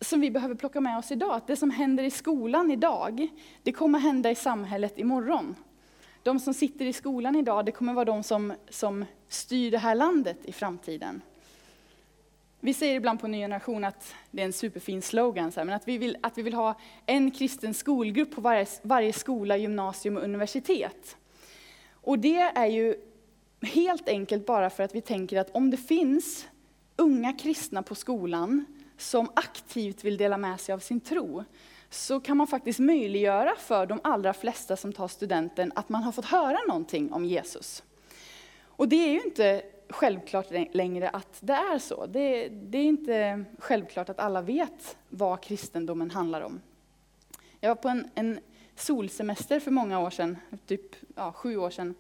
som 0.01 0.21
vi 0.21 0.31
behöver 0.31 0.55
plocka 0.55 0.81
med 0.81 0.97
oss 0.97 1.11
idag. 1.11 1.33
Att 1.33 1.47
det 1.47 1.55
som 1.55 1.69
händer 1.69 2.03
i 2.03 2.11
skolan 2.11 2.71
idag, 2.71 3.27
det 3.63 3.71
kommer 3.71 3.99
hända 3.99 4.31
i 4.31 4.35
samhället 4.35 4.99
imorgon. 4.99 5.55
De 6.23 6.39
som 6.39 6.53
sitter 6.53 6.85
i 6.85 6.93
skolan 6.93 7.35
idag, 7.35 7.65
det 7.65 7.71
kommer 7.71 7.93
vara 7.93 8.05
de 8.05 8.23
som, 8.23 8.53
som 8.69 9.05
styr 9.27 9.71
det 9.71 9.77
här 9.77 9.95
landet 9.95 10.37
i 10.43 10.51
framtiden. 10.51 11.21
Vi 12.59 12.73
säger 12.73 12.95
ibland 12.95 13.21
på 13.21 13.27
Ny 13.27 13.37
Generation 13.37 13.83
att 13.83 14.13
det 14.31 14.41
är 14.41 14.45
en 14.45 14.53
superfin 14.53 15.01
slogan, 15.01 15.51
men 15.55 15.69
att 15.69 15.87
vi 15.87 15.97
vill, 15.97 16.17
att 16.21 16.37
vi 16.37 16.41
vill 16.41 16.53
ha 16.53 16.79
en 17.05 17.31
kristen 17.31 17.73
skolgrupp 17.73 18.35
på 18.35 18.41
varje, 18.41 18.65
varje 18.81 19.13
skola, 19.13 19.57
gymnasium 19.57 20.17
och 20.17 20.23
universitet. 20.23 21.17
Och 22.01 22.19
det 22.19 22.39
är 22.39 22.65
ju 22.65 22.95
helt 23.61 24.09
enkelt 24.09 24.45
bara 24.45 24.69
för 24.69 24.83
att 24.83 24.95
vi 24.95 25.01
tänker 25.01 25.39
att 25.39 25.55
om 25.55 25.71
det 25.71 25.77
finns 25.77 26.47
unga 26.95 27.33
kristna 27.33 27.83
på 27.83 27.95
skolan 27.95 28.65
som 28.97 29.29
aktivt 29.33 30.03
vill 30.03 30.17
dela 30.17 30.37
med 30.37 30.59
sig 30.59 30.73
av 30.73 30.79
sin 30.79 30.99
tro, 30.99 31.43
så 31.89 32.19
kan 32.19 32.37
man 32.37 32.47
faktiskt 32.47 32.79
möjliggöra 32.79 33.55
för 33.57 33.85
de 33.85 33.99
allra 34.03 34.33
flesta 34.33 34.75
som 34.75 34.93
tar 34.93 35.07
studenten 35.07 35.71
att 35.75 35.89
man 35.89 36.03
har 36.03 36.11
fått 36.11 36.25
höra 36.25 36.57
någonting 36.67 37.13
om 37.13 37.25
Jesus. 37.25 37.83
Och 38.63 38.87
det 38.87 38.95
är 38.95 39.11
ju 39.11 39.21
inte 39.21 39.61
självklart 39.89 40.51
längre 40.71 41.09
att 41.09 41.37
det 41.39 41.53
är 41.53 41.79
så. 41.79 42.05
Det, 42.05 42.47
det, 42.49 42.77
är 42.77 42.83
inte 42.83 43.45
självklart 43.59 44.09
att 44.09 44.19
alla 44.19 44.41
vet 44.41 44.97
vad 45.09 45.41
kristendomen 45.41 46.11
handlar 46.11 46.41
om. 46.41 46.61
Jag 47.59 47.69
var 47.69 47.75
på 47.75 47.89
en, 47.89 48.09
en 48.15 48.39
solsemester 48.81 49.59
för 49.59 49.71
många 49.71 49.99
år 49.99 50.09
sedan, 50.09 50.37
typ 50.65 50.95
ja, 51.15 51.31
sju 51.31 51.57
år 51.57 51.69
sedan, 51.69 51.95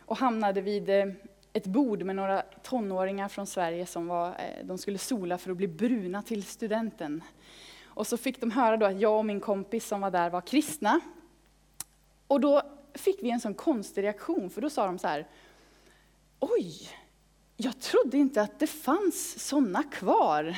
och 0.00 0.16
hamnade 0.16 0.60
vid 0.60 0.90
eh, 0.90 1.06
ett 1.52 1.66
bord 1.66 2.02
med 2.02 2.16
några 2.16 2.42
tonåringar 2.62 3.28
från 3.28 3.46
Sverige 3.46 3.86
som 3.86 4.06
var, 4.06 4.28
eh, 4.28 4.64
de 4.64 4.78
skulle 4.78 4.98
sola 4.98 5.38
för 5.38 5.50
att 5.50 5.56
bli 5.56 5.68
bruna 5.68 6.22
till 6.22 6.44
studenten. 6.44 7.22
Och 7.84 8.06
så 8.06 8.16
fick 8.16 8.40
de 8.40 8.50
höra 8.50 8.76
då 8.76 8.86
att 8.86 9.00
jag 9.00 9.18
och 9.18 9.26
min 9.26 9.40
kompis 9.40 9.86
som 9.86 10.00
var 10.00 10.10
där 10.10 10.30
var 10.30 10.40
kristna. 10.40 11.00
Och 12.26 12.40
då 12.40 12.62
fick 12.94 13.22
vi 13.22 13.30
en 13.30 13.40
sån 13.40 13.54
konstig 13.54 14.02
reaktion, 14.02 14.50
för 14.50 14.60
då 14.60 14.70
sa 14.70 14.86
de 14.86 14.98
så 14.98 15.08
här, 15.08 15.26
oj, 16.40 16.90
jag 17.56 17.80
trodde 17.80 18.18
inte 18.18 18.42
att 18.42 18.58
det 18.58 18.66
fanns 18.66 19.48
sådana 19.48 19.82
kvar. 19.82 20.56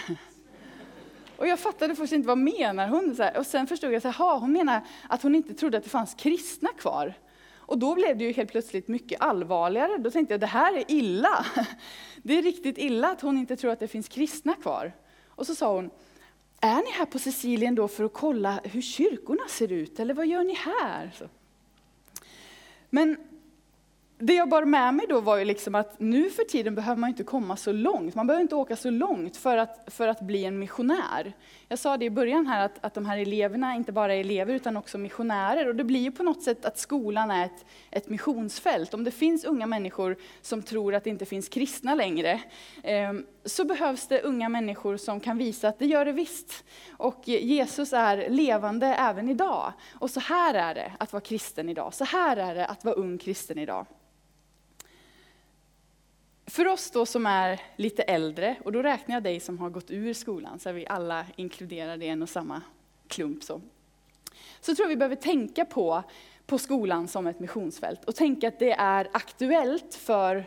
Och 1.41 1.47
jag 1.49 1.59
fattade 1.59 1.95
först 1.95 2.13
inte 2.13 2.29
vad 2.29 2.39
menar 2.39 2.89
hon? 2.89 3.17
Så 3.17 3.23
här. 3.23 3.39
Och 3.39 3.47
sen 3.47 3.67
förstod 3.67 3.93
jag 3.93 4.07
att 4.07 4.17
hon 4.17 4.53
menar 4.53 4.81
att 5.09 5.23
hon 5.23 5.35
inte 5.35 5.55
trodde 5.55 5.79
att 5.79 5.85
det 5.85 5.91
fanns 5.91 6.15
kristna 6.15 6.69
kvar. 6.79 7.15
Och 7.57 7.79
då 7.79 7.95
blev 7.95 8.19
det 8.19 8.25
ju 8.25 8.33
helt 8.33 8.51
plötsligt 8.51 8.89
mycket 8.89 9.21
allvarligare. 9.21 9.99
Då 9.99 10.11
tänkte 10.11 10.35
jag, 10.35 10.41
det 10.41 10.47
här 10.47 10.77
är 10.77 10.85
illa. 10.89 11.47
Det 12.23 12.39
är 12.39 12.43
riktigt 12.43 12.79
illa 12.79 13.11
att 13.11 13.21
hon 13.21 13.39
inte 13.39 13.57
tror 13.57 13.73
att 13.73 13.81
det 13.81 13.89
finns 13.89 14.09
kristna 14.09 14.55
kvar. 14.55 14.93
Och 15.29 15.47
så 15.47 15.55
sa 15.55 15.75
hon, 15.75 15.91
är 16.61 16.77
ni 16.77 16.91
här 16.93 17.07
på 17.07 17.19
Sicilien 17.19 17.75
då 17.75 17.89
för 17.89 18.05
att 18.05 18.13
kolla 18.13 18.61
hur 18.65 18.83
kyrkorna 18.83 19.49
ser 19.49 19.73
ut, 19.73 20.01
eller 20.01 20.15
vad 20.15 20.27
gör 20.27 20.45
ni 20.45 20.55
här? 20.55 21.11
Så. 21.19 21.25
Men 22.91 23.17
det 24.21 24.35
jag 24.35 24.49
bar 24.49 24.65
med 24.65 24.95
mig 24.95 25.07
då 25.09 25.21
var 25.21 25.37
ju 25.37 25.45
liksom 25.45 25.75
att 25.75 26.01
nu 26.01 26.31
för 26.31 26.43
tiden 26.43 26.75
behöver 26.75 27.01
man 27.01 27.11
inte 27.11 27.25
komma 27.25 27.57
så 27.57 27.73
långt. 27.73 28.15
Man 28.15 28.27
behöver 28.27 28.43
inte 28.43 28.55
åka 28.55 28.77
så 28.77 28.91
långt 28.91 29.37
för 29.37 29.57
att, 29.57 29.85
för 29.87 30.09
att 30.09 30.21
bli 30.21 30.45
en 30.45 30.59
missionär. 30.59 31.33
Jag 31.69 31.79
sa 31.79 31.97
det 31.97 32.05
i 32.05 32.11
början 32.11 32.47
här 32.47 32.65
att, 32.65 32.85
att 32.85 32.95
de 32.95 33.07
här 33.07 33.19
eleverna 33.19 33.75
inte 33.75 33.93
bara 33.93 34.15
är 34.15 34.21
elever 34.21 34.55
utan 34.55 34.77
också 34.77 34.99
missionärer. 34.99 35.69
Och 35.69 35.75
det 35.75 35.85
blir 35.85 36.01
ju 36.01 36.13
på 36.13 36.23
något 36.23 36.43
sätt 36.43 36.65
att 36.65 36.79
skolan 36.79 37.31
är 37.31 37.45
ett, 37.45 37.65
ett 37.91 38.09
missionsfält. 38.09 38.95
Om 38.95 39.05
det 39.05 39.11
finns 39.11 39.45
unga 39.45 39.67
människor 39.67 40.17
som 40.43 40.63
tror 40.63 40.95
att 40.95 41.05
det 41.05 41.11
inte 41.11 41.27
finns 41.27 41.49
kristna 41.49 41.95
längre, 41.95 42.41
eh, 42.83 43.13
så 43.45 43.65
behövs 43.65 44.07
det 44.07 44.23
unga 44.23 44.49
människor 44.49 44.97
som 44.97 45.21
kan 45.21 45.39
visa 45.39 45.69
att 45.69 45.79
det 45.79 45.87
gör 45.87 46.05
det 46.05 46.13
visst. 46.13 46.65
Och 46.97 47.29
Jesus 47.29 47.93
är 47.93 48.29
levande 48.29 48.87
även 48.87 49.29
idag. 49.29 49.73
Och 49.99 50.11
så 50.11 50.21
här 50.21 50.55
är 50.55 50.75
det 50.75 50.93
att 50.99 51.13
vara 51.13 51.21
kristen 51.21 51.69
idag. 51.69 51.95
Så 51.95 52.05
här 52.05 52.37
är 52.37 52.55
det 52.55 52.67
att 52.67 52.85
vara 52.85 52.95
ung 52.95 53.19
kristen 53.19 53.59
idag. 53.59 53.87
För 56.51 56.69
oss 56.69 56.91
då 56.91 57.07
som 57.07 57.27
är 57.27 57.61
lite 57.77 58.03
äldre, 58.03 58.57
och 58.65 58.73
då 58.73 58.83
räknar 58.83 59.17
jag 59.17 59.23
dig 59.23 59.41
som 59.41 59.59
har 59.59 59.71
gått 59.71 59.91
ur 59.91 60.15
skolan, 60.15 60.59
så 60.59 60.69
är 60.69 60.73
vi 60.73 60.87
alla 60.87 61.27
inkluderade 61.37 62.05
i 62.05 62.09
en 62.09 62.23
och 62.23 62.29
samma 62.29 62.63
klump. 63.09 63.43
Så, 63.43 63.61
så 64.61 64.75
tror 64.75 64.85
jag 64.85 64.89
vi 64.89 64.97
behöver 64.97 65.17
tänka 65.17 65.65
på, 65.65 66.03
på 66.47 66.59
skolan 66.59 67.09
som 67.09 67.27
ett 67.27 67.41
missionsfält 67.41 68.05
och 68.05 68.15
tänka 68.15 68.49
att 68.49 68.59
det 68.59 68.73
är 68.73 69.09
aktuellt 69.13 69.95
för 69.95 70.45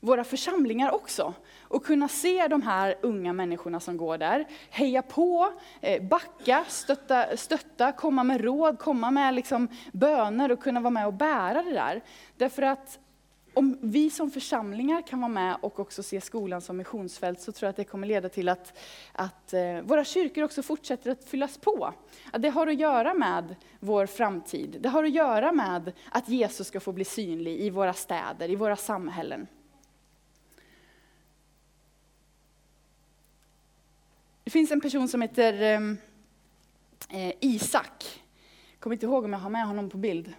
våra 0.00 0.24
församlingar 0.24 0.94
också. 0.94 1.34
Och 1.60 1.84
kunna 1.84 2.08
se 2.08 2.48
de 2.48 2.62
här 2.62 2.96
unga 3.00 3.32
människorna 3.32 3.80
som 3.80 3.96
går 3.96 4.18
där, 4.18 4.44
heja 4.70 5.02
på, 5.02 5.52
eh, 5.80 6.02
backa, 6.02 6.64
stötta, 6.68 7.36
stötta 7.36 7.92
komma 7.92 8.24
med 8.24 8.40
råd, 8.40 8.78
komma 8.78 9.10
med 9.10 9.34
liksom 9.34 9.68
böner 9.92 10.52
och 10.52 10.62
kunna 10.62 10.80
vara 10.80 10.90
med 10.90 11.06
och 11.06 11.14
bära 11.14 11.62
det 11.62 11.72
där. 11.72 12.02
Därför 12.36 12.62
att 12.62 12.98
om 13.54 13.78
vi 13.80 14.10
som 14.10 14.30
församlingar 14.30 15.02
kan 15.02 15.20
vara 15.20 15.28
med 15.28 15.56
och 15.60 15.80
också 15.80 16.02
se 16.02 16.20
skolan 16.20 16.60
som 16.60 16.76
missionsfält 16.76 17.40
så 17.40 17.52
tror 17.52 17.66
jag 17.66 17.70
att 17.70 17.76
det 17.76 17.84
kommer 17.84 18.06
leda 18.06 18.28
till 18.28 18.48
att, 18.48 18.78
att 19.12 19.52
eh, 19.52 19.80
våra 19.80 20.04
kyrkor 20.04 20.44
också 20.44 20.62
fortsätter 20.62 21.10
att 21.10 21.24
fyllas 21.24 21.58
på. 21.58 21.94
Att 22.32 22.42
det 22.42 22.48
har 22.48 22.66
att 22.66 22.78
göra 22.78 23.14
med 23.14 23.54
vår 23.80 24.06
framtid. 24.06 24.76
Det 24.80 24.88
har 24.88 25.04
att 25.04 25.14
göra 25.14 25.52
med 25.52 25.92
att 26.10 26.28
Jesus 26.28 26.66
ska 26.66 26.80
få 26.80 26.92
bli 26.92 27.04
synlig 27.04 27.60
i 27.60 27.70
våra 27.70 27.92
städer, 27.92 28.50
i 28.50 28.56
våra 28.56 28.76
samhällen. 28.76 29.46
Det 34.44 34.50
finns 34.50 34.70
en 34.70 34.80
person 34.80 35.08
som 35.08 35.22
heter 35.22 35.62
ehm, 35.62 35.96
eh, 37.08 37.32
Isak. 37.40 38.22
Jag 38.70 38.80
kommer 38.80 38.96
inte 38.96 39.06
ihåg 39.06 39.24
om 39.24 39.32
jag 39.32 39.40
har 39.40 39.50
med 39.50 39.66
honom 39.66 39.90
på 39.90 39.96
bild. 39.96 40.34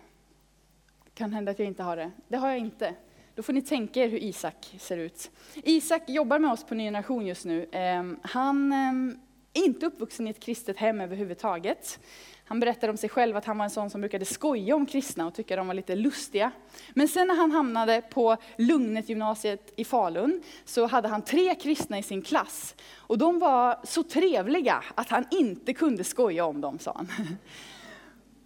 Kan 1.13 1.33
hända 1.33 1.51
att 1.51 1.59
jag 1.59 1.67
inte 1.67 1.83
har 1.83 1.97
det. 1.97 2.11
Det 2.27 2.37
har 2.37 2.49
jag 2.49 2.57
inte. 2.57 2.95
Då 3.35 3.43
får 3.43 3.53
ni 3.53 3.61
tänka 3.61 4.03
er 4.03 4.09
hur 4.09 4.23
Isak 4.23 4.75
ser 4.79 4.97
ut. 4.97 5.31
Isak 5.55 6.09
jobbar 6.09 6.39
med 6.39 6.51
oss 6.51 6.63
på 6.63 6.75
Ny 6.75 6.83
Generation 6.83 7.25
just 7.25 7.45
nu. 7.45 7.69
Ehm, 7.71 8.19
han 8.21 8.71
ehm, 8.71 9.19
är 9.53 9.65
inte 9.65 9.85
uppvuxen 9.85 10.27
i 10.27 10.29
ett 10.29 10.39
kristet 10.39 10.77
hem 10.77 11.01
överhuvudtaget. 11.01 11.99
Han 12.45 12.59
berättade 12.59 12.91
om 12.91 12.97
sig 12.97 13.09
själv 13.09 13.37
att 13.37 13.45
han 13.45 13.57
var 13.57 13.65
en 13.65 13.69
sån 13.69 13.89
som 13.89 14.01
brukade 14.01 14.25
skoja 14.25 14.75
om 14.75 14.85
kristna 14.85 15.27
och 15.27 15.33
tycka 15.33 15.55
de 15.55 15.67
var 15.67 15.73
lite 15.73 15.95
lustiga. 15.95 16.51
Men 16.93 17.07
sen 17.07 17.27
när 17.27 17.35
han 17.35 17.51
hamnade 17.51 18.01
på 18.01 18.37
Lugnet 18.57 19.09
gymnasiet 19.09 19.73
i 19.75 19.85
Falun 19.85 20.43
så 20.65 20.85
hade 20.85 21.07
han 21.07 21.21
tre 21.21 21.55
kristna 21.55 21.99
i 21.99 22.03
sin 22.03 22.21
klass. 22.21 22.75
Och 22.95 23.17
de 23.17 23.39
var 23.39 23.79
så 23.83 24.03
trevliga 24.03 24.83
att 24.95 25.09
han 25.09 25.25
inte 25.31 25.73
kunde 25.73 26.03
skoja 26.03 26.45
om 26.45 26.61
dem, 26.61 26.79
sa 26.79 26.93
han. 26.95 27.07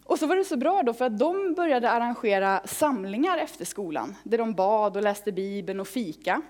Och 0.10 0.20
så 0.20 0.28
var 0.28 0.36
det 0.36 0.46
så 0.46 0.58
bra 0.58 0.84
då 0.84 0.94
för 0.94 1.06
att 1.06 1.20
de 1.20 1.54
började 1.54 1.90
arrangera 1.90 2.62
samlingar 2.66 3.38
efter 3.38 3.66
skolan, 3.66 4.16
där 4.24 4.38
de 4.38 4.54
bad 4.54 4.98
och 4.98 5.04
läste 5.04 5.32
Bibeln 5.32 5.80
och 5.80 5.88
fika. 5.88 6.42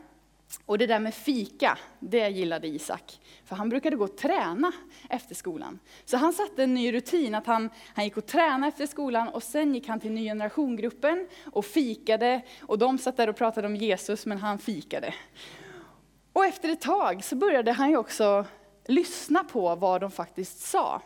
Och 0.66 0.78
det 0.78 0.88
där 0.88 1.00
med 1.00 1.14
fika, 1.14 1.78
det 2.00 2.30
gillade 2.30 2.68
Isak. 2.68 3.20
För 3.46 3.56
han 3.56 3.70
brukade 3.70 3.96
gå 3.96 4.04
och 4.04 4.18
träna 4.18 4.72
efter 5.10 5.36
skolan. 5.36 5.80
Så 6.06 6.18
han 6.18 6.34
satte 6.34 6.64
en 6.64 6.74
ny 6.74 6.94
rutin, 6.94 7.36
att 7.36 7.46
han, 7.46 7.70
han 7.96 8.06
gick 8.06 8.18
och 8.18 8.26
tränade 8.26 8.68
efter 8.68 8.86
skolan 8.86 9.28
och 9.28 9.44
sen 9.44 9.74
gick 9.76 9.88
han 9.88 10.00
till 10.00 10.12
ny 10.12 10.24
generationgruppen 10.24 11.28
och 11.52 11.66
fikade. 11.66 12.42
Och 12.62 12.78
de 12.78 12.98
satt 12.98 13.18
där 13.18 13.30
och 13.30 13.38
pratade 13.38 13.68
om 13.68 13.76
Jesus, 13.76 14.26
men 14.26 14.38
han 14.38 14.60
fikade. 14.60 15.14
Och 16.34 16.46
efter 16.46 16.70
ett 16.70 16.82
tag 16.82 17.24
så 17.24 17.36
började 17.36 17.72
han 17.72 17.90
ju 17.90 17.98
också 17.98 18.46
lyssna 18.88 19.44
på 19.44 19.76
vad 19.76 20.02
de 20.02 20.12
faktiskt 20.12 20.60
sa. 20.60 21.02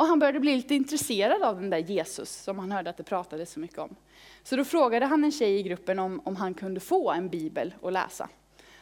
Och 0.00 0.06
han 0.06 0.18
började 0.18 0.40
bli 0.40 0.56
lite 0.56 0.74
intresserad 0.74 1.42
av 1.42 1.60
den 1.60 1.70
där 1.70 1.78
Jesus 1.78 2.42
som 2.42 2.58
han 2.58 2.72
hörde 2.72 2.90
att 2.90 2.96
det 2.96 3.02
pratades 3.02 3.52
så 3.52 3.60
mycket 3.60 3.78
om. 3.78 3.96
Så 4.42 4.56
då 4.56 4.64
frågade 4.64 5.06
han 5.06 5.24
en 5.24 5.32
tjej 5.32 5.58
i 5.58 5.62
gruppen 5.62 5.98
om, 5.98 6.20
om 6.24 6.36
han 6.36 6.54
kunde 6.54 6.80
få 6.80 7.10
en 7.10 7.28
bibel 7.28 7.74
att 7.82 7.92
läsa. 7.92 8.28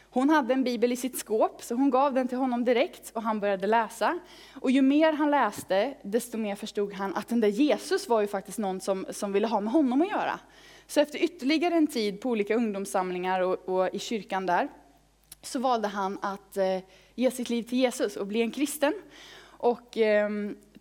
Hon 0.09 0.29
hade 0.29 0.53
en 0.53 0.63
bibel 0.63 0.91
i 0.91 0.95
sitt 0.95 1.17
skåp, 1.17 1.63
så 1.63 1.75
hon 1.75 1.89
gav 1.89 2.13
den 2.13 2.27
till 2.27 2.37
honom 2.37 2.65
direkt 2.65 3.11
och 3.13 3.23
han 3.23 3.39
började 3.39 3.67
läsa. 3.67 4.19
Och 4.53 4.71
ju 4.71 4.81
mer 4.81 5.13
han 5.13 5.31
läste, 5.31 5.93
desto 6.03 6.37
mer 6.37 6.55
förstod 6.55 6.93
han 6.93 7.15
att 7.15 7.27
den 7.27 7.39
där 7.39 7.47
Jesus 7.47 8.09
var 8.09 8.21
ju 8.21 8.27
faktiskt 8.27 8.57
någon 8.57 8.81
som, 8.81 9.05
som 9.09 9.33
ville 9.33 9.47
ha 9.47 9.61
med 9.61 9.73
honom 9.73 10.01
att 10.01 10.11
göra. 10.11 10.39
Så 10.87 10.99
efter 10.99 11.23
ytterligare 11.23 11.75
en 11.75 11.87
tid 11.87 12.21
på 12.21 12.29
olika 12.29 12.55
ungdomssamlingar 12.55 13.41
och, 13.41 13.69
och 13.69 13.89
i 13.93 13.99
kyrkan 13.99 14.45
där, 14.45 14.67
så 15.41 15.59
valde 15.59 15.87
han 15.87 16.19
att 16.21 16.57
eh, 16.57 16.79
ge 17.15 17.31
sitt 17.31 17.49
liv 17.49 17.63
till 17.63 17.77
Jesus 17.77 18.15
och 18.15 18.27
bli 18.27 18.41
en 18.41 18.51
kristen. 18.51 18.93
Och 19.61 19.97
eh, 19.97 20.29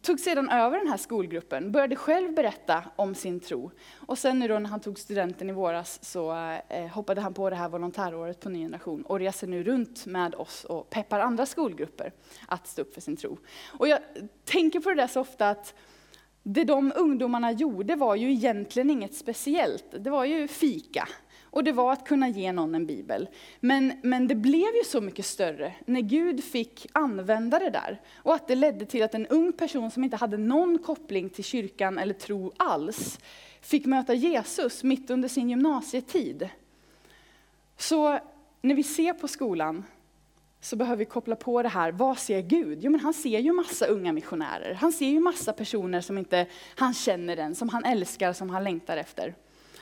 tog 0.02 0.20
sedan 0.20 0.50
över 0.50 0.78
den 0.78 0.88
här 0.88 0.96
skolgruppen, 0.96 1.72
började 1.72 1.96
själv 1.96 2.34
berätta 2.34 2.84
om 2.96 3.14
sin 3.14 3.40
tro. 3.40 3.70
Och 3.94 4.18
sen 4.18 4.38
nu 4.38 4.48
då 4.48 4.58
när 4.58 4.70
han 4.70 4.80
tog 4.80 4.98
studenten 4.98 5.50
i 5.50 5.52
våras 5.52 6.04
så 6.04 6.32
eh, 6.68 6.86
hoppade 6.86 7.20
han 7.20 7.34
på 7.34 7.50
det 7.50 7.56
här 7.56 7.68
volontäråret 7.68 8.40
på 8.40 8.48
Ny 8.48 8.58
Generation 8.58 9.02
och 9.02 9.18
reser 9.18 9.46
nu 9.46 9.62
runt 9.62 10.06
med 10.06 10.34
oss 10.34 10.64
och 10.64 10.90
peppar 10.90 11.20
andra 11.20 11.46
skolgrupper 11.46 12.12
att 12.48 12.66
stå 12.66 12.82
upp 12.82 12.94
för 12.94 13.00
sin 13.00 13.16
tro. 13.16 13.38
Och 13.78 13.88
jag 13.88 13.98
tänker 14.44 14.80
på 14.80 14.90
det 14.90 14.96
där 14.96 15.06
så 15.06 15.20
ofta 15.20 15.48
att 15.48 15.74
det 16.42 16.64
de 16.64 16.92
ungdomarna 16.96 17.52
gjorde 17.52 17.96
var 17.96 18.14
ju 18.14 18.32
egentligen 18.32 18.90
inget 18.90 19.14
speciellt. 19.14 19.84
Det 19.98 20.10
var 20.10 20.24
ju 20.24 20.48
fika. 20.48 21.08
Och 21.58 21.64
det 21.64 21.72
var 21.72 21.92
att 21.92 22.04
kunna 22.04 22.28
ge 22.28 22.52
någon 22.52 22.74
en 22.74 22.86
bibel. 22.86 23.28
Men, 23.60 23.92
men 24.02 24.28
det 24.28 24.34
blev 24.34 24.74
ju 24.74 24.84
så 24.84 25.00
mycket 25.00 25.26
större 25.26 25.74
när 25.86 26.00
Gud 26.00 26.44
fick 26.44 26.86
använda 26.92 27.58
det 27.58 27.70
där. 27.70 28.00
Och 28.14 28.34
att 28.34 28.48
det 28.48 28.54
ledde 28.54 28.86
till 28.86 29.02
att 29.02 29.14
en 29.14 29.26
ung 29.26 29.52
person 29.52 29.90
som 29.90 30.04
inte 30.04 30.16
hade 30.16 30.36
någon 30.36 30.78
koppling 30.78 31.30
till 31.30 31.44
kyrkan 31.44 31.98
eller 31.98 32.14
tro 32.14 32.52
alls, 32.56 33.18
fick 33.60 33.86
möta 33.86 34.14
Jesus 34.14 34.84
mitt 34.84 35.10
under 35.10 35.28
sin 35.28 35.50
gymnasietid. 35.50 36.48
Så 37.76 38.18
när 38.60 38.74
vi 38.74 38.82
ser 38.82 39.12
på 39.12 39.28
skolan 39.28 39.84
så 40.60 40.76
behöver 40.76 40.96
vi 40.96 41.04
koppla 41.04 41.36
på 41.36 41.62
det 41.62 41.68
här, 41.68 41.92
vad 41.92 42.18
ser 42.18 42.40
Gud? 42.40 42.78
Jo 42.82 42.90
men 42.90 43.00
han 43.00 43.14
ser 43.14 43.38
ju 43.38 43.52
massa 43.52 43.86
unga 43.86 44.12
missionärer, 44.12 44.74
han 44.74 44.92
ser 44.92 45.08
ju 45.08 45.20
massa 45.20 45.52
personer 45.52 46.00
som 46.00 46.18
inte 46.18 46.46
han 46.74 46.94
känner 46.94 47.36
än, 47.36 47.54
som 47.54 47.68
han 47.68 47.84
älskar, 47.84 48.32
som 48.32 48.50
han 48.50 48.64
längtar 48.64 48.96
efter. 48.96 49.34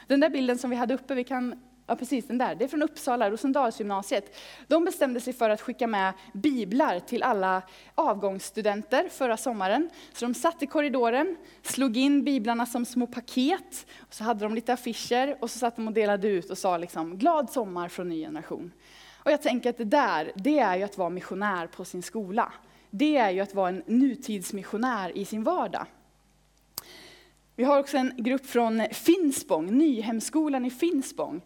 Den 0.07 0.21
där 0.21 0.31
bilden 0.31 0.59
som 0.59 0.71
vi 0.71 0.77
hade 0.77 0.95
uppe, 0.95 1.15
vi 1.15 1.25
kan, 1.25 1.61
ja 1.87 1.97
precis 1.97 2.27
den 2.27 2.39
där, 2.39 2.55
det 2.55 2.65
är 2.65 2.69
från 2.69 2.83
Uppsala, 2.83 3.31
Rosendalsgymnasiet. 3.31 4.37
De 4.67 4.85
bestämde 4.85 5.21
sig 5.21 5.33
för 5.33 5.51
att 5.51 5.61
skicka 5.61 5.87
med 5.87 6.13
biblar 6.33 7.01
till 7.01 7.23
alla 7.23 7.63
avgångsstudenter 7.95 9.09
förra 9.09 9.37
sommaren. 9.37 9.91
Så 10.13 10.25
de 10.25 10.35
satt 10.35 10.63
i 10.63 10.67
korridoren, 10.67 11.37
slog 11.63 11.97
in 11.97 12.25
biblarna 12.25 12.67
som 12.67 12.85
små 12.85 13.07
paket, 13.07 13.87
och 13.99 14.15
så 14.15 14.25
hade 14.25 14.45
de 14.45 14.55
lite 14.55 14.73
affischer 14.73 15.37
och 15.41 15.51
så 15.51 15.59
satt 15.59 15.77
de 15.77 15.89
och 15.89 15.95
delade 15.95 16.29
ut 16.29 16.51
och 16.51 16.59
sa 16.59 16.77
liksom, 16.77 17.19
glad 17.19 17.51
sommar 17.51 17.89
från 17.89 18.09
ny 18.09 18.21
generation. 18.21 18.73
Och 19.27 19.33
jag 19.33 19.43
tänker 19.43 19.71
att 19.71 19.79
det 19.79 19.85
där, 19.85 20.33
det 20.35 20.59
är 20.59 20.77
ju 20.77 20.83
att 20.83 20.99
vara 20.99 21.11
missionär 21.11 21.67
på 21.67 21.85
sin 21.85 22.03
skola. 22.03 22.53
Det 22.91 23.17
är 23.17 23.31
ju 23.31 23.41
att 23.41 23.55
vara 23.55 23.69
en 23.69 23.83
nutidsmissionär 23.87 25.19
i 25.19 25.25
sin 25.25 25.43
vardag. 25.43 25.87
Vi 27.59 27.65
har 27.65 27.79
också 27.79 27.97
en 27.97 28.13
grupp 28.17 28.47
från 28.47 28.83
Finspång, 28.93 29.79
Nyhemskolan 29.79 30.65
i 30.65 30.71
Finspång. 30.71 31.41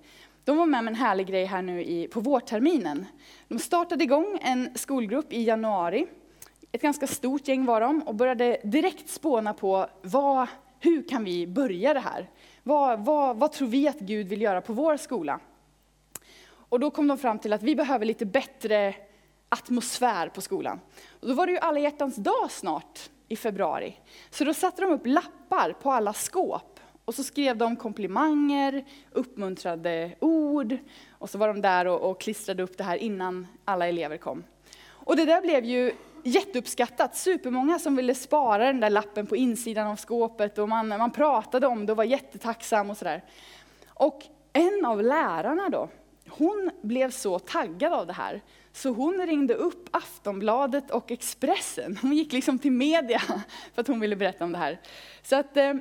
De 0.44 0.56
var 0.56 0.66
med 0.66 0.84
med 0.84 0.90
en 0.90 1.00
härlig 1.00 1.26
grej 1.26 1.44
här 1.44 1.62
nu 1.62 1.84
i, 1.84 2.08
på 2.08 2.20
vårterminen. 2.20 3.06
De 3.48 3.58
startade 3.58 4.04
igång 4.04 4.38
en 4.42 4.68
skolgrupp 4.74 5.32
i 5.32 5.42
januari. 5.42 6.06
Ett 6.72 6.82
ganska 6.82 7.06
stort 7.06 7.48
gäng 7.48 7.64
var 7.64 7.80
de 7.80 8.02
och 8.02 8.14
började 8.14 8.60
direkt 8.64 9.08
spåna 9.10 9.54
på 9.54 9.86
vad, 10.02 10.48
hur 10.78 11.08
kan 11.08 11.24
vi 11.24 11.46
börja 11.46 11.94
det 11.94 12.00
här? 12.00 12.30
Vad, 12.62 13.04
vad, 13.04 13.36
vad 13.36 13.52
tror 13.52 13.68
vi 13.68 13.88
att 13.88 14.00
Gud 14.00 14.28
vill 14.28 14.42
göra 14.42 14.60
på 14.60 14.72
vår 14.72 14.96
skola? 14.96 15.40
Och 16.52 16.80
då 16.80 16.90
kom 16.90 17.06
de 17.06 17.18
fram 17.18 17.38
till 17.38 17.52
att 17.52 17.62
vi 17.62 17.76
behöver 17.76 18.06
lite 18.06 18.26
bättre 18.26 18.94
atmosfär 19.48 20.28
på 20.28 20.40
skolan. 20.40 20.80
Och 21.20 21.28
då 21.28 21.34
var 21.34 21.46
det 21.46 21.52
ju 21.52 21.58
alla 21.58 21.80
hjärtans 21.80 22.16
dag 22.16 22.50
snart 22.50 23.10
i 23.30 23.36
februari. 23.36 23.96
Så 24.30 24.44
då 24.44 24.54
satte 24.54 24.82
de 24.82 24.92
upp 24.92 25.06
lappar 25.06 25.72
på 25.72 25.90
alla 25.90 26.12
skåp 26.12 26.80
och 27.04 27.14
så 27.14 27.24
skrev 27.24 27.56
de 27.56 27.76
komplimanger, 27.76 28.84
uppmuntrade 29.12 30.14
ord 30.20 30.76
och 31.10 31.30
så 31.30 31.38
var 31.38 31.48
de 31.48 31.60
där 31.60 31.86
och, 31.86 32.10
och 32.10 32.20
klistrade 32.20 32.62
upp 32.62 32.78
det 32.78 32.84
här 32.84 32.96
innan 32.96 33.46
alla 33.64 33.88
elever 33.88 34.16
kom. 34.16 34.44
Och 34.88 35.16
det 35.16 35.24
där 35.24 35.42
blev 35.42 35.64
ju 35.64 35.92
jätteuppskattat, 36.24 37.16
supermånga 37.16 37.78
som 37.78 37.96
ville 37.96 38.14
spara 38.14 38.66
den 38.66 38.80
där 38.80 38.90
lappen 38.90 39.26
på 39.26 39.36
insidan 39.36 39.86
av 39.86 39.96
skåpet 39.96 40.58
och 40.58 40.68
man, 40.68 40.88
man 40.88 41.10
pratade 41.10 41.66
om 41.66 41.86
det 41.86 41.92
och 41.92 41.96
var 41.96 42.04
jättetacksam 42.04 42.90
och 42.90 42.96
sådär. 42.96 43.24
Och 43.88 44.24
en 44.52 44.84
av 44.84 45.02
lärarna 45.02 45.68
då, 45.68 45.88
hon 46.28 46.70
blev 46.82 47.10
så 47.10 47.38
taggad 47.38 47.92
av 47.92 48.06
det 48.06 48.12
här 48.12 48.42
så 48.72 48.90
hon 48.90 49.26
ringde 49.26 49.54
upp 49.54 49.88
Aftonbladet 49.90 50.90
och 50.90 51.10
Expressen. 51.10 51.98
Hon 52.02 52.12
gick 52.12 52.32
liksom 52.32 52.58
till 52.58 52.72
media 52.72 53.18
för 53.74 53.80
att 53.80 53.88
hon 53.88 54.00
ville 54.00 54.16
berätta 54.16 54.44
om 54.44 54.52
det 54.52 54.58
här. 54.58 54.80
Så 55.22 55.36
att, 55.36 55.56
eh, 55.56 55.74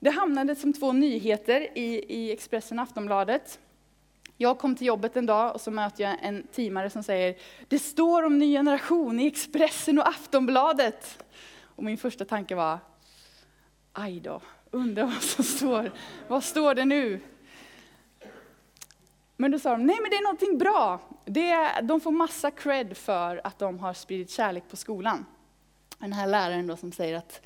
det 0.00 0.10
hamnade 0.10 0.56
som 0.56 0.72
två 0.72 0.92
nyheter 0.92 1.78
i, 1.78 2.04
i 2.08 2.32
Expressen 2.32 2.78
och 2.78 2.82
Aftonbladet. 2.82 3.58
Jag 4.36 4.58
kom 4.58 4.76
till 4.76 4.86
jobbet 4.86 5.16
en 5.16 5.26
dag 5.26 5.54
och 5.54 5.60
så 5.60 5.70
möter 5.70 6.04
jag 6.04 6.16
en 6.22 6.46
teamare 6.46 6.90
som 6.90 7.02
säger 7.02 7.36
det 7.68 7.78
står 7.78 8.22
om 8.22 8.38
ny 8.38 8.52
generation 8.52 9.20
i 9.20 9.26
Expressen 9.26 9.98
och 9.98 10.08
Aftonbladet. 10.08 11.24
Och 11.62 11.84
min 11.84 11.98
första 11.98 12.24
tanke 12.24 12.54
var, 12.54 12.78
aj 13.92 14.20
då, 14.20 14.40
undrar 14.70 15.04
vad 15.04 15.22
som 15.22 15.44
står. 15.44 15.92
Vad 16.28 16.44
står 16.44 16.74
det 16.74 16.84
nu? 16.84 17.20
Men 19.36 19.50
då 19.50 19.58
sa 19.58 19.70
de, 19.70 19.86
nej 19.86 19.96
men 20.02 20.10
det 20.10 20.16
är 20.16 20.22
någonting 20.22 20.58
bra. 20.58 21.00
Det, 21.24 21.80
de 21.82 22.00
får 22.00 22.10
massa 22.10 22.50
cred 22.50 22.96
för 22.96 23.40
att 23.44 23.58
de 23.58 23.78
har 23.78 23.94
spridit 23.94 24.30
kärlek 24.30 24.64
på 24.70 24.76
skolan. 24.76 25.26
Den 25.98 26.12
här 26.12 26.26
läraren 26.26 26.66
då 26.66 26.76
som 26.76 26.92
säger 26.92 27.16
att 27.16 27.40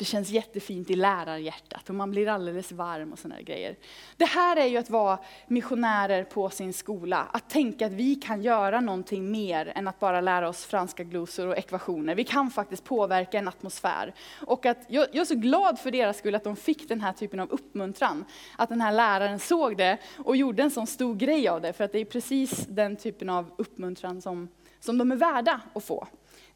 det 0.00 0.04
känns 0.04 0.30
jättefint 0.30 0.90
i 0.90 0.94
lärarhjärtat 0.94 1.88
och 1.88 1.94
man 1.94 2.10
blir 2.10 2.28
alldeles 2.28 2.72
varm 2.72 3.12
och 3.12 3.18
sådana 3.18 3.40
grejer. 3.40 3.76
Det 4.16 4.24
här 4.24 4.56
är 4.56 4.66
ju 4.66 4.76
att 4.76 4.90
vara 4.90 5.18
missionärer 5.46 6.24
på 6.24 6.50
sin 6.50 6.72
skola. 6.72 7.28
Att 7.32 7.50
tänka 7.50 7.86
att 7.86 7.92
vi 7.92 8.14
kan 8.14 8.42
göra 8.42 8.80
någonting 8.80 9.30
mer 9.30 9.72
än 9.74 9.88
att 9.88 9.98
bara 9.98 10.20
lära 10.20 10.48
oss 10.48 10.64
franska 10.64 11.04
glosor 11.04 11.46
och 11.46 11.58
ekvationer. 11.58 12.14
Vi 12.14 12.24
kan 12.24 12.50
faktiskt 12.50 12.84
påverka 12.84 13.38
en 13.38 13.48
atmosfär. 13.48 14.14
Och 14.46 14.66
att 14.66 14.78
jag, 14.88 15.06
jag 15.12 15.20
är 15.20 15.24
så 15.24 15.34
glad 15.34 15.78
för 15.78 15.90
deras 15.90 16.18
skull 16.18 16.34
att 16.34 16.44
de 16.44 16.56
fick 16.56 16.88
den 16.88 17.00
här 17.00 17.12
typen 17.12 17.40
av 17.40 17.50
uppmuntran. 17.50 18.24
Att 18.56 18.68
den 18.68 18.80
här 18.80 18.92
läraren 18.92 19.38
såg 19.38 19.76
det 19.76 19.98
och 20.18 20.36
gjorde 20.36 20.62
en 20.62 20.70
sån 20.70 20.86
stor 20.86 21.14
grej 21.14 21.48
av 21.48 21.60
det. 21.60 21.72
För 21.72 21.84
att 21.84 21.92
det 21.92 21.98
är 21.98 22.04
precis 22.04 22.66
den 22.68 22.96
typen 22.96 23.28
av 23.28 23.50
uppmuntran 23.58 24.22
som, 24.22 24.48
som 24.80 24.98
de 24.98 25.12
är 25.12 25.16
värda 25.16 25.60
att 25.74 25.84
få. 25.84 26.06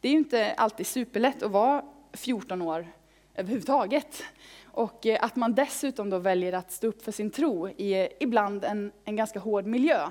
Det 0.01 0.09
är 0.09 0.13
ju 0.13 0.19
inte 0.19 0.53
alltid 0.53 0.87
superlätt 0.87 1.43
att 1.43 1.51
vara 1.51 1.83
14 2.13 2.63
år 2.63 2.87
överhuvudtaget. 3.35 4.23
Och 4.64 5.07
eh, 5.07 5.25
att 5.25 5.37
man 5.37 5.55
dessutom 5.55 6.11
då 6.11 6.18
väljer 6.18 6.53
att 6.53 6.73
stå 6.73 6.87
upp 6.87 7.03
för 7.03 7.12
sin 7.12 7.31
tro 7.31 7.68
i 7.68 7.92
eh, 7.92 8.09
ibland 8.20 8.64
en, 8.64 8.92
en 9.05 9.16
ganska 9.16 9.38
hård 9.38 9.66
miljö. 9.66 10.11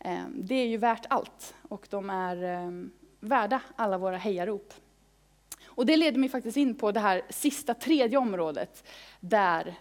Eh, 0.00 0.24
det 0.34 0.54
är 0.54 0.66
ju 0.66 0.76
värt 0.76 1.06
allt 1.08 1.54
och 1.68 1.86
de 1.90 2.10
är 2.10 2.72
värda 3.20 3.60
alla 3.76 3.98
våra 3.98 4.16
hejarop. 4.16 4.74
Och 5.64 5.86
det 5.86 5.96
leder 5.96 6.18
mig 6.18 6.28
faktiskt 6.28 6.56
in 6.56 6.74
på 6.74 6.92
det 6.92 7.00
här 7.00 7.22
sista 7.30 7.74
tredje 7.74 8.18
området 8.18 8.88
där 9.20 9.74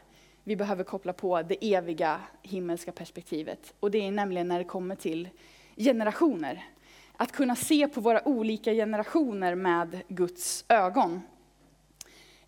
vi 0.43 0.55
behöver 0.55 0.83
koppla 0.83 1.13
på 1.13 1.41
det 1.41 1.73
eviga 1.73 2.21
himmelska 2.41 2.91
perspektivet. 2.91 3.73
Och 3.79 3.91
det 3.91 4.07
är 4.07 4.11
nämligen 4.11 4.47
när 4.47 4.59
det 4.59 4.65
kommer 4.65 4.95
till 4.95 5.29
generationer. 5.77 6.65
att 7.17 7.31
kunna 7.31 7.55
se 7.55 7.87
på 7.87 8.01
våra 8.01 8.27
olika 8.27 8.73
generationer 8.73 9.55
med 9.55 10.01
Guds 10.07 10.65
ögon. 10.69 11.21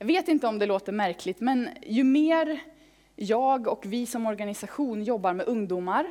Jag 0.03 0.07
vet 0.07 0.27
inte 0.27 0.47
om 0.47 0.59
det 0.59 0.65
låter 0.65 0.91
märkligt, 0.91 1.39
men 1.39 1.69
ju 1.85 2.03
mer 2.03 2.59
jag 3.15 3.67
och 3.67 3.85
vi 3.85 4.05
som 4.05 4.25
organisation 4.25 5.03
jobbar 5.03 5.33
med 5.33 5.47
ungdomar, 5.47 6.05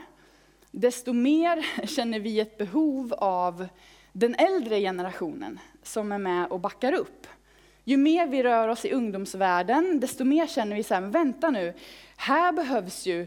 desto 0.71 1.13
mer 1.13 1.87
känner 1.87 2.21
vi 2.21 2.41
ett 2.41 2.59
behov 2.59 3.15
av 3.15 3.67
den 4.13 4.35
äldre 4.35 4.81
generationen 4.81 5.59
som 5.83 6.13
är 6.13 6.19
med 6.19 6.47
och 6.47 6.61
backar 6.61 6.93
upp. 6.93 7.27
Ju 7.85 7.97
mer 7.97 8.27
vi 8.27 8.43
rör 8.43 8.69
oss 8.69 8.85
i 8.85 8.93
ungdomsvärlden, 8.93 10.01
desto 10.01 10.25
mer 10.25 10.47
känner 10.47 10.77
vi 10.77 10.83
så 10.83 10.95
här, 10.95 11.01
men 11.01 11.11
vänta 11.11 11.51
nu, 11.51 11.75
här 12.17 12.53
behövs 12.53 13.07
ju 13.07 13.27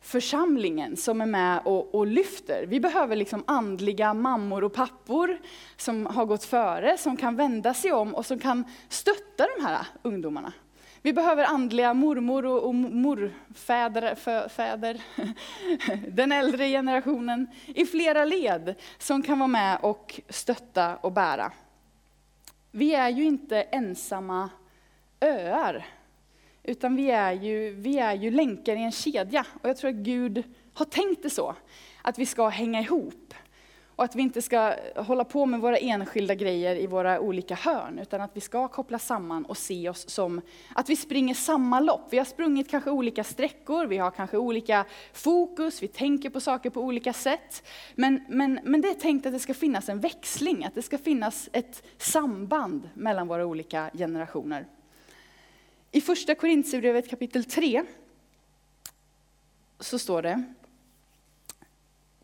församlingen 0.00 0.96
som 0.96 1.20
är 1.20 1.26
med 1.26 1.60
och, 1.64 1.94
och, 1.94 2.06
lyfter. 2.06 2.66
Vi 2.66 2.80
behöver 2.80 3.16
liksom 3.16 3.44
andliga 3.46 4.14
mammor 4.14 4.64
och 4.64 4.72
pappor 4.72 5.38
som 5.76 6.06
har 6.06 6.24
gått 6.24 6.44
före, 6.44 6.98
som 6.98 7.16
kan 7.16 7.36
vända 7.36 7.74
sig 7.74 7.92
om 7.92 8.14
och 8.14 8.26
som 8.26 8.38
kan 8.38 8.64
stötta 8.88 9.46
de 9.56 9.64
här 9.64 9.86
ungdomarna. 10.02 10.52
Vi 11.02 11.12
behöver 11.12 11.44
andliga 11.44 11.94
mormor 11.94 12.46
och, 12.46 12.62
och 12.62 12.74
morfäder, 12.74 14.14
fäder, 14.48 15.02
den 16.10 16.32
äldre 16.32 16.68
generationen, 16.68 17.46
i 17.66 17.86
flera 17.86 18.24
led, 18.24 18.74
som 18.98 19.22
kan 19.22 19.38
vara 19.38 19.48
med 19.48 19.78
och 19.82 20.20
stötta 20.28 20.96
och 20.96 21.12
bära. 21.12 21.52
Vi 22.70 22.94
är 22.94 23.08
ju 23.08 23.24
inte 23.24 23.62
ensamma 23.62 24.50
öar, 25.20 25.86
utan 26.62 26.96
vi 26.96 27.10
är 27.10 27.32
ju, 27.32 27.70
vi 27.70 27.98
är 27.98 28.14
ju 28.14 28.30
länkar 28.30 28.76
i 28.76 28.82
en 28.82 28.92
kedja. 28.92 29.46
Och 29.62 29.68
jag 29.68 29.76
tror 29.76 29.90
att 29.90 29.96
Gud 29.96 30.44
har 30.74 30.84
tänkt 30.84 31.22
det 31.22 31.30
så, 31.30 31.54
att 32.02 32.18
vi 32.18 32.26
ska 32.26 32.48
hänga 32.48 32.80
ihop. 32.80 33.34
Och 34.00 34.04
att 34.04 34.16
vi 34.16 34.22
inte 34.22 34.42
ska 34.42 34.74
hålla 34.96 35.24
på 35.24 35.46
med 35.46 35.60
våra 35.60 35.76
enskilda 35.76 36.34
grejer 36.34 36.76
i 36.76 36.86
våra 36.86 37.20
olika 37.20 37.54
hörn, 37.54 37.98
utan 37.98 38.20
att 38.20 38.30
vi 38.34 38.40
ska 38.40 38.68
koppla 38.68 38.98
samman 38.98 39.44
och 39.44 39.56
se 39.56 39.88
oss 39.88 40.08
som 40.08 40.40
att 40.74 40.88
vi 40.88 40.96
springer 40.96 41.34
samma 41.34 41.80
lopp. 41.80 42.06
Vi 42.10 42.18
har 42.18 42.24
sprungit 42.24 42.70
kanske 42.70 42.90
olika 42.90 43.24
sträckor, 43.24 43.86
vi 43.86 43.98
har 43.98 44.10
kanske 44.10 44.36
olika 44.36 44.84
fokus, 45.12 45.82
vi 45.82 45.88
tänker 45.88 46.30
på 46.30 46.40
saker 46.40 46.70
på 46.70 46.80
olika 46.80 47.12
sätt. 47.12 47.66
Men, 47.94 48.24
men, 48.28 48.60
men 48.64 48.80
det 48.80 48.88
är 48.88 48.94
tänkt 48.94 49.26
att 49.26 49.32
det 49.32 49.38
ska 49.38 49.54
finnas 49.54 49.88
en 49.88 50.00
växling, 50.00 50.64
att 50.64 50.74
det 50.74 50.82
ska 50.82 50.98
finnas 50.98 51.48
ett 51.52 51.82
samband 51.98 52.90
mellan 52.94 53.28
våra 53.28 53.46
olika 53.46 53.90
generationer. 53.94 54.66
I 55.92 56.00
första 56.00 56.34
Korintierbrevet 56.34 57.10
kapitel 57.10 57.44
3 57.44 57.84
så 59.80 59.98
står 59.98 60.22
det, 60.22 60.44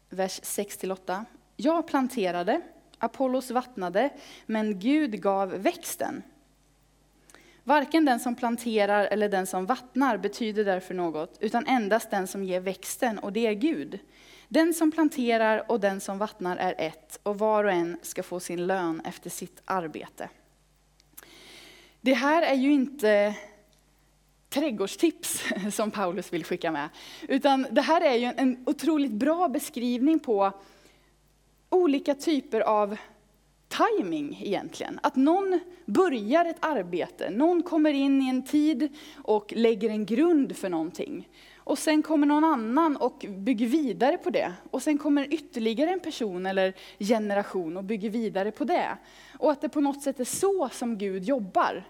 vers 0.09 0.41
6-8. 0.41 1.25
Jag 1.57 1.87
planterade, 1.87 2.61
Apollos 2.99 3.51
vattnade, 3.51 4.11
men 4.47 4.79
Gud 4.79 5.23
gav 5.23 5.49
växten. 5.49 6.23
Varken 7.65 8.05
den 8.05 8.21
som 8.21 8.35
planterar 8.35 9.05
eller 9.05 9.29
den 9.29 9.47
som 9.47 9.67
vattnar 9.67 10.17
betyder 10.17 10.65
därför 10.65 10.95
något, 10.95 11.37
utan 11.41 11.67
endast 11.67 12.11
den 12.11 12.27
som 12.27 12.45
ger 12.45 12.61
växten, 12.61 13.19
och 13.19 13.33
det 13.33 13.47
är 13.47 13.53
Gud. 13.53 13.99
Den 14.49 14.75
som 14.75 14.93
planterar 14.93 15.71
och 15.71 15.81
den 15.81 16.01
som 16.01 16.19
vattnar 16.19 16.57
är 16.57 16.75
ett, 16.79 17.21
och 17.23 17.39
var 17.39 17.65
och 17.65 17.73
en 17.73 17.99
ska 18.03 18.23
få 18.23 18.41
sin 18.41 18.67
lön 18.67 19.03
efter 19.05 19.31
sitt 19.31 19.63
arbete. 19.65 20.29
Det 22.01 22.15
här 22.15 22.43
är 22.43 22.55
ju 22.55 22.73
inte 22.73 23.35
trädgårdstips 24.57 25.45
som 25.73 25.91
Paulus 25.91 26.33
vill 26.33 26.45
skicka 26.45 26.71
med, 26.71 26.89
utan 27.29 27.67
det 27.71 27.81
här 27.81 28.01
är 28.01 28.15
ju 28.15 28.33
en 28.37 28.65
otroligt 28.67 29.13
bra 29.13 29.49
beskrivning 29.49 30.19
på 30.19 30.53
olika 31.71 32.15
typer 32.15 32.61
av 32.61 32.97
timing 33.69 34.41
egentligen. 34.43 35.01
Att 35.03 35.17
någon 35.17 35.61
börjar 35.85 36.45
ett 36.45 36.57
arbete, 36.61 37.31
någon 37.31 37.63
kommer 37.63 37.93
in 37.93 38.23
i 38.23 38.29
en 38.29 38.45
tid 38.45 38.89
och 39.17 39.53
lägger 39.57 39.91
en 39.91 40.07
grund 40.07 40.57
för 40.57 40.69
någonting. 40.69 41.29
Och 41.57 41.79
sen 41.79 42.03
kommer 42.03 42.27
någon 42.27 42.45
annan 42.45 42.97
och 42.97 43.27
bygger 43.29 43.67
vidare 43.67 44.19
på 44.19 44.31
det. 44.31 44.53
Och 44.71 44.83
sen 44.83 44.99
kommer 44.99 45.35
ytterligare 45.35 45.91
en 45.91 46.01
person 46.01 46.47
eller 46.47 46.75
generation 46.99 47.77
och 47.77 47.85
bygger 47.85 48.11
vidare 48.11 48.51
på 48.51 48.65
det. 48.65 48.99
Och 49.39 49.53
att 49.53 49.61
det 49.61 49.69
på 49.69 49.81
något 49.81 50.03
sätt 50.03 50.21
är 50.21 50.25
så 50.25 50.69
som 50.73 50.99
Gud 50.99 51.25
jobbar. 51.25 51.85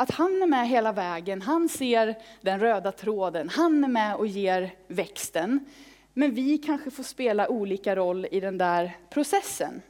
Att 0.00 0.10
han 0.10 0.42
är 0.42 0.46
med 0.46 0.68
hela 0.68 0.92
vägen, 0.92 1.42
han 1.42 1.68
ser 1.68 2.18
den 2.40 2.60
röda 2.60 2.92
tråden, 2.92 3.48
han 3.48 3.84
är 3.84 3.88
med 3.88 4.14
och 4.14 4.26
ger 4.26 4.74
växten. 4.86 5.66
Men 6.12 6.34
vi 6.34 6.58
kanske 6.58 6.90
får 6.90 7.02
spela 7.02 7.48
olika 7.48 7.96
roll 7.96 8.26
i 8.30 8.40
den 8.40 8.58
där 8.58 8.96
processen. 9.10 9.82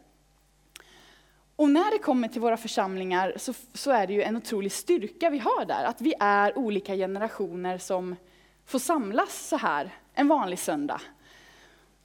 Och 1.56 1.70
när 1.70 1.90
det 1.90 1.98
kommer 1.98 2.28
till 2.28 2.40
våra 2.40 2.56
församlingar 2.56 3.32
så, 3.36 3.54
så, 3.72 3.90
är 3.90 4.06
det 4.06 4.12
ju 4.12 4.22
en 4.22 4.36
otrolig 4.36 4.72
styrka 4.72 5.30
vi 5.30 5.38
har 5.38 5.64
där, 5.64 5.84
att 5.84 6.00
vi 6.00 6.14
är 6.20 6.58
olika 6.58 6.94
generationer 6.94 7.78
som 7.78 8.16
får 8.66 8.78
samlas 8.78 9.48
så 9.48 9.56
här 9.56 9.90
en 10.14 10.28
vanlig 10.28 10.58
söndag. 10.58 11.00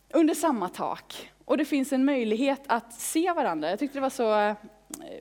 Under 0.09 0.33
samma 0.33 0.69
tak. 0.69 1.31
Och 1.45 1.57
det 1.57 1.65
finns 1.65 1.93
en 1.93 2.05
möjlighet 2.05 2.61
att 2.67 2.93
se 2.93 3.31
varandra. 3.33 3.69
Jag 3.69 3.79
tyckte 3.79 3.97
det 3.97 4.01
var 4.01 4.09
så 4.09 4.55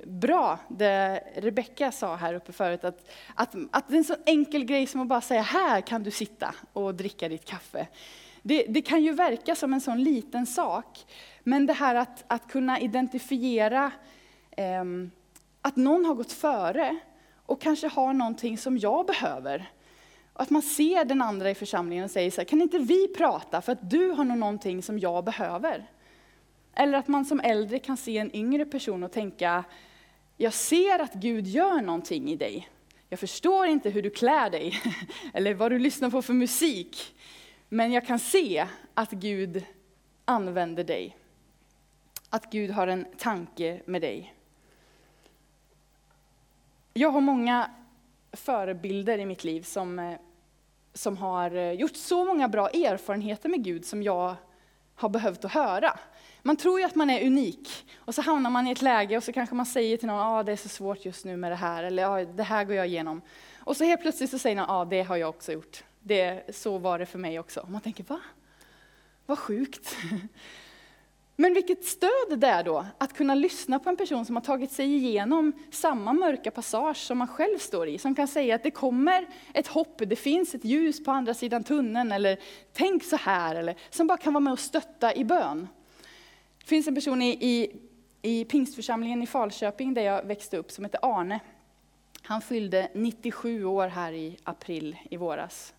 bra 0.05 0.59
det 0.69 1.23
Rebecka 1.37 1.93
sa 1.93 2.17
här 2.17 2.35
uppe 2.35 2.53
förut, 2.53 2.85
att, 2.85 3.11
att, 3.35 3.55
att 3.71 3.89
det 3.89 3.95
är 3.95 3.99
en 3.99 4.05
så 4.05 4.17
enkel 4.27 4.65
grej 4.65 4.87
som 4.87 5.01
att 5.01 5.09
bara 5.09 5.21
säga 5.21 5.43
här 5.43 5.81
kan 5.81 6.03
du 6.03 6.11
sitta 6.11 6.55
och 6.73 6.95
dricka 6.95 7.29
ditt 7.29 7.45
kaffe. 7.45 7.87
Det, 8.43 8.65
det, 8.69 8.83
kan 8.83 9.03
ju 9.03 9.13
verka 9.13 9.55
som 9.55 9.73
en 9.73 9.81
sån 9.81 10.03
liten 10.03 10.47
sak, 10.47 11.07
men 11.43 11.67
det 11.67 11.73
här 11.73 11.95
att, 11.95 12.25
att 12.27 12.49
kunna 12.49 12.81
identifiera 12.81 13.91
eh, 14.51 14.85
att 15.63 15.77
någon 15.77 16.05
har 16.05 16.15
gått 16.15 16.33
före 16.33 16.99
och 17.47 17.61
kanske 17.61 17.89
har 17.89 18.13
någonting 18.13 18.59
som 18.59 18.79
jag 18.79 19.07
behöver. 19.07 19.71
Att 20.33 20.51
man 20.51 20.63
ser 20.63 21.05
den 21.05 21.23
andra 21.23 21.51
i 21.51 21.55
församlingen 21.55 22.05
och 22.05 22.11
säger 22.11 22.31
så 22.31 22.41
här, 22.41 22.45
kan 22.45 22.63
inte 22.63 22.79
vi 22.79 23.09
prata 23.09 23.63
för 23.63 23.73
att 23.73 23.91
du 23.91 24.11
har 24.11 24.25
nog 24.25 24.39
någonting 24.39 24.83
som 24.83 24.99
jag 24.99 25.25
behöver? 25.25 25.91
Eller 26.75 26.99
att 26.99 27.09
man 27.09 27.25
som 27.25 27.41
äldre 27.41 27.79
kan 27.79 27.97
se 27.97 28.19
en 28.19 28.37
yngre 28.37 28.65
person 28.65 29.03
och 29.03 29.13
tänka, 29.13 29.65
jag 30.37 30.53
ser 30.53 30.99
att 30.99 31.15
Gud 31.15 31.47
gör 31.47 31.81
någonting 31.81 32.31
i 32.31 32.37
dig. 32.37 32.69
Jag 33.09 33.21
förstår 33.21 33.67
inte 33.67 33.91
hur 33.91 34.03
du 34.03 34.11
klär 34.11 34.51
dig, 34.51 34.75
eller 35.35 35.55
vad 35.55 35.73
du 35.73 35.79
lyssnar 35.79 36.11
på 36.11 36.23
för 36.23 36.33
musik. 36.33 37.15
Men 37.69 37.93
jag 37.93 38.07
kan 38.07 38.19
se 38.19 38.67
att 38.95 39.11
Gud 39.11 39.65
använder 40.25 40.85
dig. 40.85 41.17
Att 42.31 42.53
Gud 42.53 42.71
har 42.71 42.87
en 42.87 43.07
tanke 43.19 43.83
med 43.87 44.03
dig. 44.03 44.35
Jag 46.95 47.11
har 47.11 47.21
många 47.21 47.71
förebilder 48.33 49.19
i 49.19 49.27
mitt 49.27 49.45
liv 49.45 49.63
som, 49.63 49.99
eh, 49.99 50.19
som 50.95 51.17
har 51.17 51.57
eh, 51.57 51.73
gjort 51.73 51.97
så 51.97 52.25
många 52.25 52.49
bra 52.49 52.69
erfarenheter 52.69 53.49
med 53.49 53.65
Gud 53.65 53.85
som 53.85 54.03
jag 54.03 54.35
har 54.95 55.09
behövt 55.09 55.45
att 55.45 55.53
höra. 55.53 55.99
Man 56.43 56.57
tror 56.57 56.81
ju 56.81 56.87
att 56.87 56.95
man 56.95 57.11
är 57.11 57.27
unik 57.27 57.87
och 57.99 58.15
så 58.15 58.23
hamnar 58.23 58.51
man 58.51 58.67
i 58.67 58.71
ett 58.71 58.83
läge 58.83 59.17
och 59.17 59.25
så 59.25 59.33
kanske 59.33 59.55
man 59.55 59.67
säger 59.67 59.97
till 59.97 60.07
någon, 60.07 60.17
ja 60.17 60.39
ah, 60.39 60.43
det 60.43 60.53
är 60.53 60.57
så 60.57 60.69
svårt 60.69 61.05
just 61.05 61.25
nu 61.25 61.37
med 61.37 61.53
det 61.53 61.57
här, 61.57 61.85
eller 61.85 62.05
ah, 62.05 62.25
det 62.25 62.43
här 62.43 62.65
går 62.65 62.77
jag 62.77 62.87
igenom. 62.87 63.23
Och 63.59 63.77
så 63.77 63.85
helt 63.85 64.01
plötsligt 64.01 64.31
så 64.31 64.39
säger 64.39 64.57
någon, 64.57 64.67
ja 64.69 64.75
ah, 64.75 64.85
det 64.85 65.03
har 65.03 65.17
jag 65.17 65.29
också 65.29 65.53
gjort. 65.53 65.85
Det, 66.01 66.55
så 66.57 66.79
var 66.79 66.99
det 66.99 67.07
för 67.07 67.19
mig 67.19 67.39
också. 67.39 67.67
Man 67.71 67.81
tänker, 67.81 68.05
va? 68.05 68.21
Vad 69.27 69.39
sjukt. 69.39 69.97
Men 71.37 71.55
vilket 71.55 71.85
stöd 71.85 72.39
det 72.39 72.47
är 72.47 72.65
då, 72.65 72.87
att 72.99 73.13
kunna 73.13 73.35
lyssna 73.35 73.79
på 73.79 73.89
en 73.89 73.97
person 73.97 74.25
som 74.25 74.37
har 74.37 74.43
tagit 74.43 74.73
sig 74.73 74.95
igenom 74.97 75.53
samma 75.71 76.13
mörka 76.13 76.51
passage 76.51 76.97
som 76.97 77.19
man 77.19 77.29
själv 77.29 77.59
står 77.59 77.89
i, 77.89 77.99
som 77.99 78.15
kan 78.15 78.29
säga 78.29 78.55
att 78.55 78.63
det 78.63 78.71
kommer 78.71 79.27
ett 79.55 79.67
hopp, 79.67 80.03
det 80.07 80.17
finns 80.17 80.55
ett 80.55 80.65
ljus 80.65 81.05
på 81.05 81.11
andra 81.11 81.35
sidan 81.35 81.65
tunneln, 81.65 82.13
eller 82.13 82.39
tänk 82.73 83.05
så 83.05 83.17
här, 83.17 83.55
eller 83.55 83.77
som 83.91 84.07
bara 84.07 84.19
kan 84.19 84.33
vara 84.33 84.41
med 84.41 84.53
och 84.53 84.59
stötta 84.59 85.15
i 85.15 85.25
bön. 85.25 85.69
Det 86.63 86.69
finns 86.69 86.89
en 86.89 86.95
person 86.95 87.23
i, 87.23 87.31
i, 87.41 87.71
i 88.23 88.45
pingstförsamlingen 88.45 89.23
i 89.23 89.27
Falköping, 89.27 89.95
där 89.95 90.03
jag 90.03 90.23
växte 90.23 90.57
upp, 90.57 90.71
som 90.71 90.85
heter 90.85 91.01
Arne. 91.03 91.41
Han 92.23 92.41
fyllde 92.41 92.89
97 92.95 93.65
år 93.65 93.89
här 93.89 94.13
i 94.13 94.37
april 94.45 94.97
i 95.11 95.17
våras. 95.17 95.75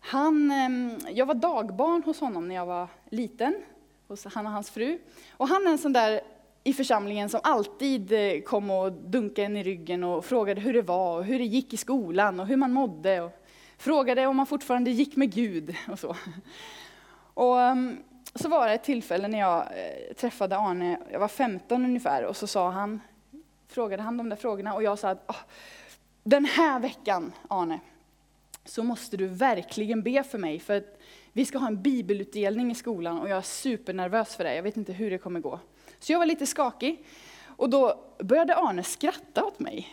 Han, 0.00 0.50
ehm, 0.50 0.98
jag 1.10 1.26
var 1.26 1.34
dagbarn 1.34 2.02
hos 2.02 2.20
honom 2.20 2.48
när 2.48 2.54
jag 2.54 2.66
var 2.66 2.88
liten, 3.10 3.54
hos 4.08 4.24
han 4.24 4.46
och 4.46 4.52
hans 4.52 4.70
fru. 4.70 4.98
Och 5.30 5.48
han 5.48 5.66
är 5.66 5.70
en 5.70 5.78
sån 5.78 5.92
där 5.92 6.20
i 6.64 6.72
församlingen 6.72 7.28
som 7.28 7.40
alltid 7.42 8.12
eh, 8.12 8.40
kom 8.40 8.70
och 8.70 8.92
dunkade 8.92 9.46
en 9.46 9.56
i 9.56 9.62
ryggen 9.62 10.04
och 10.04 10.24
frågade 10.24 10.60
hur 10.60 10.72
det 10.72 10.82
var, 10.82 11.18
och 11.18 11.24
hur 11.24 11.38
det 11.38 11.44
gick 11.44 11.72
i 11.72 11.76
skolan 11.76 12.40
och 12.40 12.46
hur 12.46 12.56
man 12.56 12.72
mådde. 12.72 13.20
Och 13.20 13.32
frågade 13.78 14.26
om 14.26 14.36
man 14.36 14.46
fortfarande 14.46 14.90
gick 14.90 15.16
med 15.16 15.34
Gud 15.34 15.74
och 15.88 15.98
så. 15.98 16.16
Och 17.34 17.60
ehm, 17.60 17.96
så 18.34 18.48
var 18.48 18.68
det 18.68 18.74
ett 18.74 18.84
tillfälle 18.84 19.28
när 19.28 19.38
jag 19.38 19.60
eh, 19.60 20.14
träffade 20.14 20.56
Arne, 20.58 20.98
jag 21.12 21.20
var 21.20 21.28
15 21.28 21.84
ungefär, 21.84 22.24
och 22.24 22.36
så 22.36 22.46
sa 22.46 22.70
han, 22.70 23.00
frågade 23.68 24.02
han 24.02 24.16
de 24.16 24.28
där 24.28 24.36
frågorna 24.36 24.74
och 24.74 24.82
jag 24.82 24.98
sa 24.98 25.08
att 25.08 25.30
ah, 25.30 25.36
den 26.22 26.44
här 26.44 26.80
veckan, 26.80 27.32
Arne, 27.48 27.80
så 28.64 28.82
måste 28.82 29.16
du 29.16 29.26
verkligen 29.26 30.02
be 30.02 30.22
för 30.22 30.38
mig. 30.38 30.60
För 30.60 30.84
vi 31.32 31.46
ska 31.46 31.58
ha 31.58 31.66
en 31.66 31.82
bibelutdelning 31.82 32.70
i 32.70 32.74
skolan 32.74 33.20
och 33.20 33.28
jag 33.28 33.38
är 33.38 33.42
supernervös 33.42 34.36
för 34.36 34.44
det. 34.44 34.54
Jag 34.54 34.62
vet 34.62 34.76
inte 34.76 34.92
hur 34.92 35.10
det 35.10 35.18
kommer 35.18 35.40
gå. 35.40 35.60
Så 35.98 36.12
jag 36.12 36.18
var 36.18 36.26
lite 36.26 36.46
skakig. 36.46 37.04
Och 37.44 37.70
då 37.70 38.04
började 38.18 38.56
Arne 38.56 38.82
skratta 38.82 39.44
åt 39.44 39.58
mig. 39.58 39.88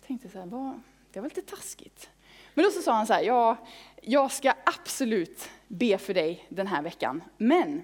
Jag 0.00 0.06
tänkte 0.06 0.28
så 0.28 0.38
här, 0.38 0.46
vad, 0.46 0.80
det 1.12 1.20
var 1.20 1.28
lite 1.28 1.42
taskigt. 1.42 2.10
Men 2.54 2.64
då 2.64 2.70
så 2.70 2.82
sa 2.82 2.92
han 2.92 3.06
så 3.06 3.12
här, 3.12 3.22
ja, 3.22 3.56
jag 4.02 4.32
ska 4.32 4.52
absolut 4.64 5.48
be 5.68 5.98
för 5.98 6.14
dig 6.14 6.46
den 6.48 6.66
här 6.66 6.82
veckan. 6.82 7.22
Men 7.36 7.82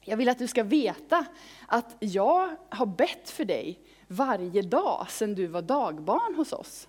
jag 0.00 0.16
vill 0.16 0.28
att 0.28 0.38
du 0.38 0.46
ska 0.46 0.62
veta 0.62 1.24
att 1.66 1.96
jag 2.00 2.56
har 2.68 2.86
bett 2.86 3.30
för 3.30 3.44
dig 3.44 3.78
varje 4.06 4.62
dag 4.62 5.06
sedan 5.10 5.34
du 5.34 5.46
var 5.46 5.62
dagbarn 5.62 6.34
hos 6.34 6.52
oss. 6.52 6.88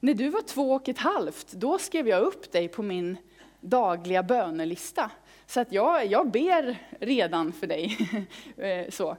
När 0.00 0.14
du 0.14 0.28
var 0.28 0.42
två 0.42 0.72
och 0.72 0.88
ett 0.88 0.98
halvt, 0.98 1.52
då 1.52 1.78
skrev 1.78 2.08
jag 2.08 2.22
upp 2.22 2.52
dig 2.52 2.68
på 2.68 2.82
min 2.82 3.16
dagliga 3.60 4.22
bönelista. 4.22 5.10
Så 5.46 5.60
att 5.60 5.72
jag, 5.72 6.06
jag 6.06 6.30
ber 6.30 6.78
redan 7.00 7.52
för 7.52 7.66
dig. 7.66 7.98
Eh, 8.56 8.90
så. 8.90 9.16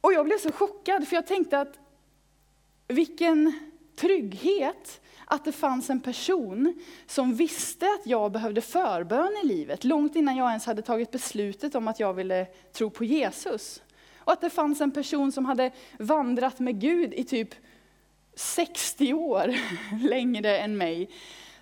Och 0.00 0.12
jag 0.12 0.24
blev 0.26 0.38
så 0.38 0.52
chockad, 0.52 1.08
för 1.08 1.16
jag 1.16 1.26
tänkte 1.26 1.60
att 1.60 1.78
vilken 2.88 3.52
trygghet 3.96 5.00
att 5.34 5.44
det 5.44 5.52
fanns 5.52 5.90
en 5.90 6.00
person 6.00 6.74
som 7.06 7.34
visste 7.34 7.86
att 7.86 8.06
jag 8.06 8.32
behövde 8.32 8.60
förbön 8.60 9.32
i 9.44 9.46
livet, 9.46 9.84
långt 9.84 10.16
innan 10.16 10.36
jag 10.36 10.48
ens 10.48 10.66
hade 10.66 10.82
tagit 10.82 11.10
beslutet 11.10 11.74
om 11.74 11.88
att 11.88 12.00
jag 12.00 12.14
ville 12.14 12.46
tro 12.72 12.90
på 12.90 13.04
Jesus. 13.04 13.82
Och 14.18 14.32
att 14.32 14.40
det 14.40 14.50
fanns 14.50 14.80
en 14.80 14.90
person 14.90 15.32
som 15.32 15.44
hade 15.44 15.70
vandrat 15.98 16.58
med 16.58 16.80
Gud 16.80 17.14
i 17.14 17.24
typ 17.24 17.54
60 18.34 19.14
år, 19.14 19.54
längre 20.08 20.58
än 20.58 20.76
mig, 20.76 21.10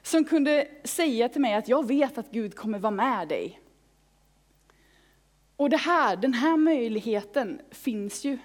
som 0.03 0.25
kunde 0.25 0.69
säga 0.85 1.29
till 1.29 1.41
mig 1.41 1.55
att 1.55 1.69
jag 1.69 1.87
vet 1.87 2.19
att 2.19 2.31
Gud 2.31 2.55
kommer 2.55 2.79
vara 2.79 2.91
med 2.91 3.29
dig. 3.29 3.61
Och 5.57 5.71
det 5.71 5.77
här, 5.77 6.17
den 6.17 6.35
här 6.35 6.57
möjligheten 6.57 7.61
finns 7.71 8.25
ju 8.25 8.39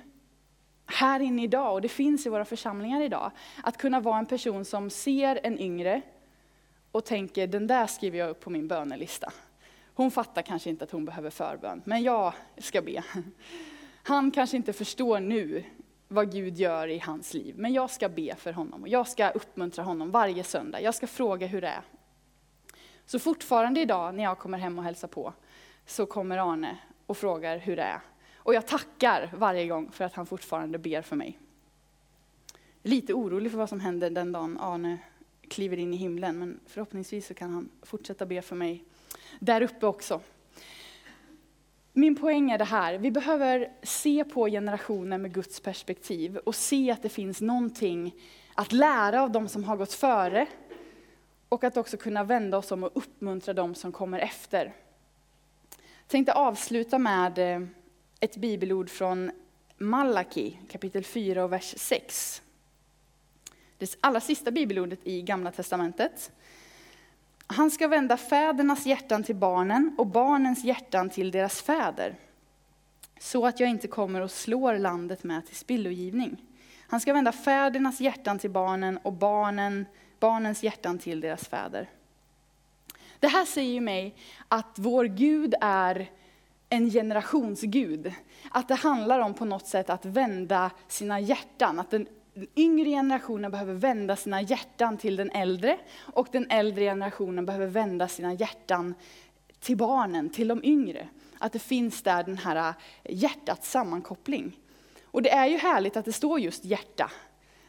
här 0.87 1.19
inne 1.19 1.43
idag, 1.43 1.73
och 1.73 1.81
det 1.81 1.89
finns 1.89 2.25
i 2.25 2.29
våra 2.29 2.45
församlingar 2.45 3.01
idag. 3.01 3.31
Att 3.63 3.77
kunna 3.77 3.99
vara 3.99 4.19
en 4.19 4.25
person 4.25 4.65
som 4.65 4.89
ser 4.89 5.39
en 5.43 5.59
yngre 5.59 6.01
och 6.91 7.05
tänker, 7.05 7.47
den 7.47 7.67
där 7.67 7.87
skriver 7.87 8.19
jag 8.19 8.29
upp 8.29 8.39
på 8.39 8.49
min 8.49 8.67
bönelista. 8.67 9.31
Hon 9.93 10.11
fattar 10.11 10.41
kanske 10.41 10.69
inte 10.69 10.83
att 10.83 10.91
hon 10.91 11.05
behöver 11.05 11.29
förbön, 11.29 11.81
men 11.85 12.03
jag 12.03 12.33
ska 12.57 12.81
be. 12.81 13.03
Han 14.03 14.31
kanske 14.31 14.57
inte 14.57 14.73
förstår 14.73 15.19
nu 15.19 15.63
vad 16.07 16.31
Gud 16.31 16.57
gör 16.57 16.87
i 16.87 16.99
hans 16.99 17.33
liv, 17.33 17.55
men 17.57 17.73
jag 17.73 17.89
ska 17.89 18.09
be 18.09 18.35
för 18.35 18.51
honom. 18.51 18.81
Och 18.81 18.87
jag 18.87 19.07
ska 19.07 19.29
uppmuntra 19.29 19.83
honom 19.83 20.11
varje 20.11 20.43
söndag. 20.43 20.81
Jag 20.81 20.95
ska 20.95 21.07
fråga 21.07 21.47
hur 21.47 21.61
det 21.61 21.67
är. 21.67 21.81
Så 23.05 23.19
fortfarande 23.19 23.81
idag 23.81 24.15
när 24.15 24.23
jag 24.23 24.39
kommer 24.39 24.57
hem 24.57 24.77
och 24.77 24.83
hälsar 24.83 25.07
på, 25.07 25.33
så 25.85 26.05
kommer 26.05 26.37
Arne 26.37 26.77
och 27.05 27.17
frågar 27.17 27.57
hur 27.57 27.75
det 27.75 27.83
är. 27.83 28.01
Och 28.47 28.53
jag 28.53 28.67
tackar 28.67 29.29
varje 29.37 29.67
gång 29.67 29.91
för 29.91 30.05
att 30.05 30.13
han 30.13 30.25
fortfarande 30.25 30.77
ber 30.77 31.01
för 31.01 31.15
mig. 31.15 31.39
Lite 32.83 33.13
orolig 33.13 33.51
för 33.51 33.57
vad 33.57 33.69
som 33.69 33.79
händer 33.79 34.09
den 34.09 34.31
dagen 34.31 34.57
Arne 34.61 34.97
kliver 35.47 35.77
in 35.77 35.93
i 35.93 35.97
himlen, 35.97 36.39
men 36.39 36.59
förhoppningsvis 36.65 37.27
så 37.27 37.33
kan 37.33 37.53
han 37.53 37.69
fortsätta 37.83 38.25
be 38.25 38.41
för 38.41 38.55
mig 38.55 38.83
där 39.39 39.61
uppe 39.61 39.85
också. 39.85 40.21
Min 41.93 42.15
poäng 42.15 42.51
är 42.51 42.57
det 42.57 42.63
här, 42.63 42.97
vi 42.97 43.11
behöver 43.11 43.71
se 43.83 44.23
på 44.23 44.47
generationer 44.47 45.17
med 45.17 45.33
Guds 45.33 45.59
perspektiv 45.59 46.37
och 46.37 46.55
se 46.55 46.91
att 46.91 47.03
det 47.03 47.09
finns 47.09 47.41
någonting 47.41 48.15
att 48.55 48.71
lära 48.71 49.21
av 49.21 49.31
de 49.31 49.47
som 49.47 49.63
har 49.63 49.77
gått 49.77 49.93
före 49.93 50.47
och 51.49 51.63
att 51.63 51.77
också 51.77 51.97
kunna 51.97 52.23
vända 52.23 52.57
oss 52.57 52.71
om 52.71 52.83
och 52.83 52.91
uppmuntra 52.93 53.53
de 53.53 53.75
som 53.75 53.91
kommer 53.91 54.19
efter. 54.19 54.73
Jag 55.75 56.07
tänkte 56.07 56.33
avsluta 56.33 56.99
med 56.99 57.39
eh, 57.39 57.67
ett 58.19 58.37
bibelord 58.37 58.89
från 58.89 59.31
Malaki 59.77 60.59
kapitel 60.71 61.03
4 61.03 61.43
och 61.43 61.53
vers 61.53 61.73
6. 61.77 62.41
Det 63.77 63.95
allra 64.01 64.19
sista 64.19 64.51
bibelordet 64.51 64.99
i 65.03 65.21
Gamla 65.21 65.51
Testamentet. 65.51 66.31
Han 67.47 67.71
ska 67.71 67.87
vända 67.87 68.17
fädernas 68.17 68.85
hjärtan 68.85 69.23
till 69.23 69.35
barnen 69.35 69.95
och 69.97 70.07
barnens 70.07 70.63
hjärtan 70.63 71.09
till 71.09 71.31
deras 71.31 71.61
fäder. 71.61 72.15
Så 73.19 73.45
att 73.45 73.59
jag 73.59 73.69
inte 73.69 73.87
kommer 73.87 74.21
och 74.21 74.31
slår 74.31 74.77
landet 74.77 75.23
med 75.23 75.45
till 75.45 75.55
spillogivning. 75.55 76.43
Han 76.87 76.99
ska 76.99 77.13
vända 77.13 77.31
fädernas 77.31 78.01
hjärtan 78.01 78.39
till 78.39 78.49
barnen 78.49 78.97
och 78.97 79.13
barnen, 79.13 79.85
barnens 80.19 80.63
hjärtan 80.63 80.99
till 80.99 81.21
deras 81.21 81.47
fäder. 81.47 81.89
Det 83.19 83.27
här 83.27 83.45
säger 83.45 83.73
ju 83.73 83.81
mig 83.81 84.15
att 84.47 84.73
vår 84.75 85.05
Gud 85.05 85.53
är 85.61 86.09
en 86.69 86.89
generationsgud. 86.89 88.13
Att 88.51 88.67
det 88.67 88.75
handlar 88.75 89.19
om 89.19 89.33
på 89.33 89.45
något 89.45 89.67
sätt 89.67 89.89
att 89.89 90.05
vända 90.05 90.71
sina 90.87 91.19
hjärtan. 91.19 91.79
Att 91.79 91.91
den 91.91 92.07
yngre 92.55 92.89
generationen 92.89 93.51
behöver 93.51 93.73
vända 93.73 94.15
sina 94.15 94.41
hjärtan 94.41 94.97
till 94.97 95.15
den 95.15 95.31
äldre 95.31 95.77
och 95.97 96.27
den 96.31 96.51
äldre 96.51 96.83
generationen 96.83 97.45
behöver 97.45 97.67
vända 97.67 98.07
sina 98.07 98.33
hjärtan 98.33 98.95
till 99.59 99.77
barnen, 99.77 100.29
till 100.29 100.47
de 100.47 100.63
yngre. 100.63 101.07
Att 101.39 101.53
det 101.53 101.59
finns 101.59 102.01
där 102.01 102.23
den 102.23 102.37
här 102.37 102.55
äh, 102.55 102.73
hjärtats 103.09 103.71
sammankoppling. 103.71 104.59
Och 105.03 105.21
det 105.21 105.29
är 105.29 105.47
ju 105.47 105.57
härligt 105.57 105.97
att 105.97 106.05
det 106.05 106.13
står 106.13 106.39
just 106.39 106.65
hjärta 106.65 107.11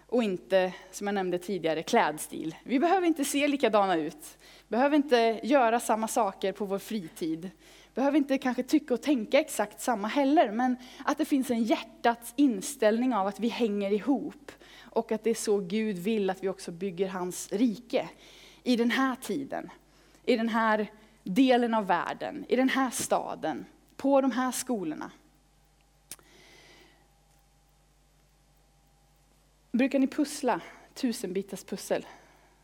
och 0.07 0.22
inte, 0.22 0.72
som 0.90 1.07
jag 1.07 1.14
nämnde 1.14 1.38
tidigare, 1.38 1.82
klädstil. 1.82 2.55
Vi 2.64 2.78
behöver 2.78 3.07
inte 3.07 3.24
se 3.24 3.49
likadana 3.49 3.96
ut, 3.96 4.38
behöver 4.68 4.96
inte 4.96 5.40
göra 5.42 5.80
samma 5.80 6.09
saker 6.09 6.53
på 6.53 6.64
vår 6.64 6.78
fritid 6.78 7.51
behöver 7.99 8.18
inte 8.18 8.38
kanske 8.38 8.62
tycka 8.62 8.94
och 8.94 9.03
tänka 9.03 9.40
exakt 9.40 9.80
samma 9.80 10.09
heller, 10.09 10.53
men 10.53 10.76
att 11.05 11.18
det 11.18 11.24
finns 11.24 11.51
en 11.51 11.62
hjärtats 11.62 12.32
inställning 12.36 13.14
av 13.14 13.26
att 13.26 13.40
vi 13.40 13.49
hänger 13.49 13.90
ihop 13.90 14.53
och 14.80 15.12
att 15.12 15.24
det 15.24 15.30
är 15.30 15.34
så 15.34 15.59
Gud 15.59 15.99
vill 15.99 16.30
att 16.30 16.42
vi 16.42 16.49
också 16.49 16.70
bygger 16.70 17.09
hans 17.09 17.53
rike 17.53 18.09
i 18.62 18.76
den 18.76 18.90
här 18.90 19.16
tiden, 19.16 19.70
i 20.24 20.36
den 20.36 20.49
här 20.49 20.92
delen 21.22 21.74
av 21.74 21.86
världen, 21.86 22.44
i 22.49 22.57
den 22.57 22.68
här 22.68 22.90
staden, 22.90 23.64
på 23.96 24.20
de 24.20 24.30
här 24.30 24.53
skolorna. 24.53 25.11
Brukar 29.72 29.99
ni 29.99 30.07
pussla 30.07 30.61
tusenbitars 30.94 31.64
pussel? 31.64 32.07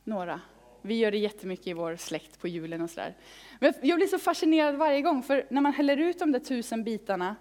Några? 0.05 0.41
Vi 0.87 0.95
gör 0.95 1.11
det 1.11 1.19
jättemycket 1.19 1.67
i 1.67 1.73
vår 1.73 1.97
släkt 1.97 2.41
på 2.41 2.49
julen 2.49 2.81
och 2.81 2.91
sådär. 2.91 3.15
Men 3.61 3.75
jag 3.83 3.97
blir 3.97 4.07
så 4.07 4.19
fascinerad 4.19 4.77
varje 4.77 5.03
gång, 5.03 5.23
för 5.23 5.47
när 5.51 5.61
man 5.61 5.73
häller 5.73 5.97
ut 5.97 6.19
de 6.19 6.33
där 6.33 6.41
tusen 6.41 6.85
bitarna 6.85 7.37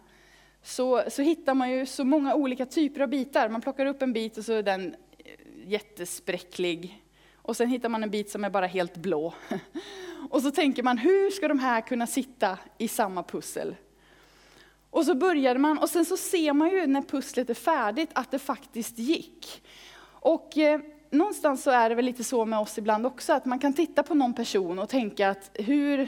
så, 0.61 1.03
så 1.07 1.21
hittar 1.21 1.53
man 1.53 1.71
ju 1.71 1.85
så 1.85 2.03
många 2.03 2.35
olika 2.35 2.65
typer 2.65 3.01
av 3.01 3.09
bitar. 3.09 3.49
Man 3.49 3.61
plockar 3.61 3.85
upp 3.85 4.01
en 4.01 4.13
bit 4.13 4.37
och 4.37 4.45
så 4.45 4.53
är 4.53 4.63
den 4.63 4.95
eh, 5.17 5.31
jättespräcklig. 5.65 7.03
Och 7.35 7.57
sen 7.57 7.69
hittar 7.69 7.89
man 7.89 8.03
en 8.03 8.09
bit 8.09 8.29
som 8.29 8.43
är 8.43 8.49
bara 8.49 8.67
helt 8.67 8.97
blå. 8.97 9.33
Och 10.29 10.41
så 10.41 10.51
tänker 10.51 10.83
man, 10.83 10.97
hur 10.97 11.31
ska 11.31 11.47
de 11.47 11.59
här 11.59 11.81
kunna 11.81 12.07
sitta 12.07 12.57
i 12.77 12.87
samma 12.87 13.23
pussel? 13.23 13.75
Och 14.89 15.05
så 15.05 15.15
började 15.15 15.59
man, 15.59 15.77
och 15.77 15.89
sen 15.89 16.05
så 16.05 16.17
ser 16.17 16.53
man 16.53 16.69
ju 16.69 16.87
när 16.87 17.01
pusslet 17.01 17.49
är 17.49 17.53
färdigt 17.53 18.09
att 18.13 18.31
det 18.31 18.39
faktiskt 18.39 18.99
gick. 18.99 19.63
Och 20.05 20.57
eh, 20.57 20.79
någonstans 21.13 21.63
så 21.63 21.71
är 21.71 21.89
det 21.89 21.95
väl 21.95 22.05
lite 22.05 22.23
så 22.23 22.45
med 22.45 22.59
oss 22.59 22.77
ibland 22.77 23.05
också, 23.05 23.33
att 23.33 23.45
man 23.45 23.59
kan 23.59 23.73
titta 23.73 24.03
på 24.03 24.13
någon 24.13 24.33
person 24.33 24.79
och 24.79 24.89
tänka 24.89 25.29
att 25.29 25.51
hur, 25.53 26.07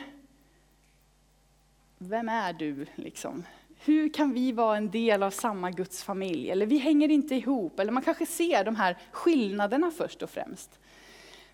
vem 1.97 2.29
är 2.29 2.53
du 2.53 2.85
liksom? 2.95 3.43
Hur 3.79 4.13
kan 4.13 4.33
vi 4.33 4.51
vara 4.51 4.77
en 4.77 4.91
del 4.91 5.23
av 5.23 5.31
samma 5.31 5.71
Guds 5.71 6.03
familj? 6.03 6.49
Eller 6.49 6.65
vi 6.65 6.77
hänger 6.77 7.09
inte 7.09 7.35
ihop, 7.35 7.79
eller 7.79 7.91
man 7.91 8.03
kanske 8.03 8.25
ser 8.25 8.63
de 8.63 8.75
här 8.75 8.97
skillnaderna 9.11 9.91
först 9.91 10.21
och 10.21 10.29
främst. 10.29 10.79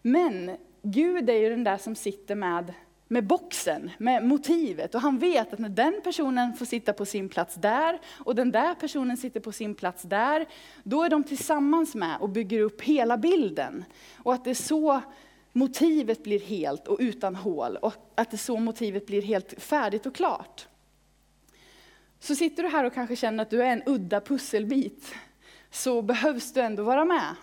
Men 0.02 0.58
Gud 0.82 1.30
är 1.30 1.38
ju 1.38 1.50
den 1.50 1.64
där 1.64 1.78
som 1.78 1.96
sitter 1.96 2.36
med 2.36 2.74
med 3.12 3.28
boxen, 3.28 3.92
med 3.98 4.26
motivet. 4.26 4.96
Och 4.96 5.02
han 5.02 5.20
vet 5.20 5.54
att 5.54 5.60
när 5.60 5.70
den 5.70 6.02
personen 6.04 6.54
får 6.54 6.66
sitta 6.66 6.94
på 6.94 7.06
sin 7.06 7.30
plats 7.30 7.56
där 7.56 8.00
och 8.06 8.36
den 8.36 8.52
där 8.52 8.76
personen 8.76 9.18
sitter 9.18 9.40
på 9.40 9.52
sin 9.52 9.76
plats 9.76 10.04
där, 10.04 10.46
då 10.84 11.04
är 11.04 11.10
de 11.10 11.24
tillsammans 11.24 11.96
med 11.96 12.18
och 12.20 12.30
bygger 12.30 12.60
upp 12.60 12.82
hela 12.82 13.18
bilden. 13.18 13.86
Och 14.18 14.34
att 14.34 14.44
det 14.44 14.50
är 14.50 14.54
så 14.54 15.02
motivet 15.52 16.24
blir 16.24 16.40
helt 16.40 16.88
och 16.88 16.98
utan 17.00 17.36
hål 17.36 17.78
och 17.78 17.94
att 18.16 18.32
det 18.32 18.36
är 18.36 18.38
så 18.38 18.58
motivet 18.58 19.06
blir 19.06 19.22
helt 19.22 19.54
färdigt 19.64 20.06
och 20.06 20.16
klart. 20.16 20.68
Så 22.20 22.36
sitter 22.36 22.64
du 22.64 22.70
här 22.70 22.84
och 22.84 22.94
kanske 22.94 23.16
känner 23.16 23.44
att 23.44 23.50
du 23.50 23.64
är 23.64 23.72
en 23.72 23.84
udda 23.86 24.22
pusselbit, 24.22 25.16
så 25.72 26.02
behövs 26.02 26.54
du 26.54 26.62
ändå 26.62 26.84
vara 26.84 27.06
med. 27.06 27.36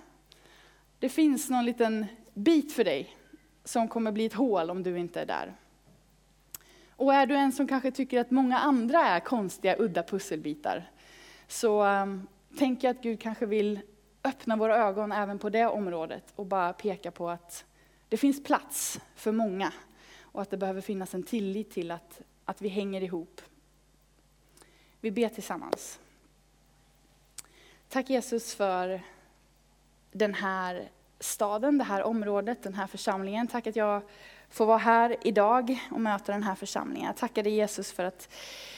Det 0.99 1.09
finns 1.09 1.51
någon 1.51 1.65
liten 1.65 2.07
bit 2.35 2.73
för 2.73 2.85
dig 2.85 3.18
som 3.69 3.89
kommer 3.89 4.13
bli 4.13 4.27
ett 4.27 4.35
hål 4.35 4.71
om 4.71 4.83
du 4.83 4.99
inte 4.99 5.21
är 5.21 5.27
där. 5.27 5.55
Och 6.91 7.15
är 7.15 7.27
du 7.27 7.35
en 7.35 7.53
som 7.53 7.69
kanske 7.69 7.91
tycker 7.91 8.21
att 8.21 8.31
många 8.31 8.59
andra 8.59 9.07
är 9.07 9.21
konstiga, 9.21 9.77
udda 9.79 10.03
pusselbitar, 10.03 10.91
så 11.49 11.85
um, 11.85 12.29
tänker 12.59 12.89
jag 12.89 12.97
att 12.97 13.03
Gud 13.03 13.21
kanske 13.21 13.47
vill 13.47 13.81
öppna 14.25 14.57
våra 14.57 14.77
ögon 14.77 15.13
även 15.13 15.39
på 15.39 15.51
det 15.51 15.67
området 15.67 16.33
och 16.37 16.47
bara 16.47 16.73
peka 16.73 17.11
på 17.11 17.31
att 17.31 17.65
det 18.09 18.17
finns 18.17 18.45
plats 18.45 19.01
för 19.15 19.33
många. 19.33 19.73
och 20.23 20.43
att 20.43 20.51
det 20.51 20.57
behöver 20.57 20.81
finnas 20.81 21.15
en 21.15 21.23
tillit 21.23 21.71
till 21.71 21.91
att, 21.91 22.21
att 22.45 22.63
vi 22.63 22.69
hänger 22.69 23.03
ihop. 23.03 23.41
Vi 25.01 25.11
ber 25.11 25.29
tillsammans. 25.29 26.01
Tack 27.89 28.11
Jesus 28.11 28.55
för 28.55 29.01
den 30.13 30.35
här 30.35 30.89
staden, 31.21 31.79
det 31.79 31.85
här 31.85 32.03
området, 32.03 32.63
den 32.63 32.75
här 32.75 32.87
församlingen. 32.87 33.47
Tack 33.47 33.67
att 33.67 33.77
jag 33.77 34.03
får 34.51 34.67
vara 34.67 34.79
här 34.79 35.17
idag 35.23 35.79
och 35.91 36.01
möta 36.01 36.33
den 36.33 36.43
här 36.43 36.55
församlingen. 36.55 37.07
Jag 37.07 37.17
tackar 37.17 37.43
dig 37.43 37.53
Jesus 37.53 37.93
för 37.93 38.05
att 38.05 38.29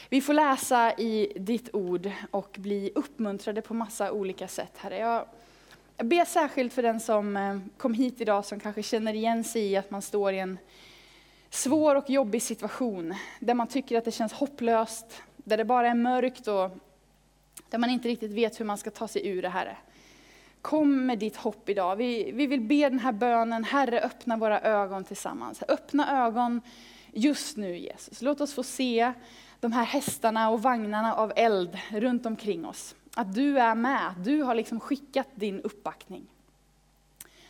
vi 0.08 0.20
får 0.20 0.34
läsa 0.34 0.92
i 0.92 1.32
ditt 1.36 1.74
ord 1.74 2.10
och 2.30 2.56
bli 2.58 2.92
uppmuntrade 2.94 3.62
på 3.62 3.74
massa 3.74 4.12
olika 4.12 4.48
sätt. 4.48 4.72
Herre. 4.76 4.98
Jag, 4.98 5.26
ber 6.06 6.24
särskilt 6.24 6.72
för 6.72 6.82
den 6.82 7.00
som 7.00 7.36
eh, 7.36 7.58
kom 7.76 7.94
hit 7.94 8.20
idag 8.20 8.44
som 8.44 8.60
kanske 8.60 8.82
känner 8.82 9.14
igen 9.14 9.44
sig 9.44 9.62
i 9.62 9.76
att 9.76 9.90
man 9.90 10.02
står 10.02 10.32
i 10.32 10.38
en 10.38 10.58
svår 11.50 11.94
och 11.94 12.10
jobbig 12.10 12.42
situation, 12.42 13.14
där 13.40 13.54
man 13.54 13.66
tycker 13.66 13.98
att 13.98 14.04
det 14.04 14.12
känns 14.12 14.32
hopplöst, 14.32 15.22
där 15.36 15.56
det 15.56 15.64
bara 15.64 15.88
är 15.88 15.94
mörkt 15.94 16.48
och 16.48 16.70
där 17.70 17.78
man 17.78 17.90
inte 17.90 18.08
riktigt 18.08 18.32
vet 18.32 18.60
hur 18.60 18.64
man 18.64 18.78
ska 18.78 18.90
ta 18.90 19.08
sig 19.08 19.28
ur 19.28 19.42
det 19.42 19.48
här. 19.48 19.78
Kom 20.62 21.06
med 21.06 21.18
ditt 21.18 21.36
hopp 21.36 21.68
idag. 21.68 21.96
Vi, 21.96 22.32
vi 22.32 22.46
vill 22.46 22.60
be 22.60 22.88
den 22.88 22.98
här 22.98 23.12
bönen, 23.12 23.64
Herre 23.64 24.00
öppna 24.00 24.36
våra 24.36 24.60
ögon 24.60 25.04
tillsammans. 25.04 25.62
Öppna 25.68 26.26
ögon 26.26 26.60
just 27.12 27.56
nu 27.56 27.78
Jesus. 27.78 28.22
Låt 28.22 28.40
oss 28.40 28.54
få 28.54 28.62
se 28.62 29.12
de 29.60 29.72
här 29.72 29.84
hästarna 29.84 30.50
och 30.50 30.62
vagnarna 30.62 31.14
av 31.14 31.32
eld 31.36 31.78
runt 31.90 32.26
omkring 32.26 32.66
oss. 32.66 32.94
Att 33.14 33.34
du 33.34 33.58
är 33.58 33.74
med, 33.74 34.14
du 34.24 34.42
har 34.42 34.54
liksom 34.54 34.80
skickat 34.80 35.28
din 35.34 35.60
uppbackning. 35.60 36.26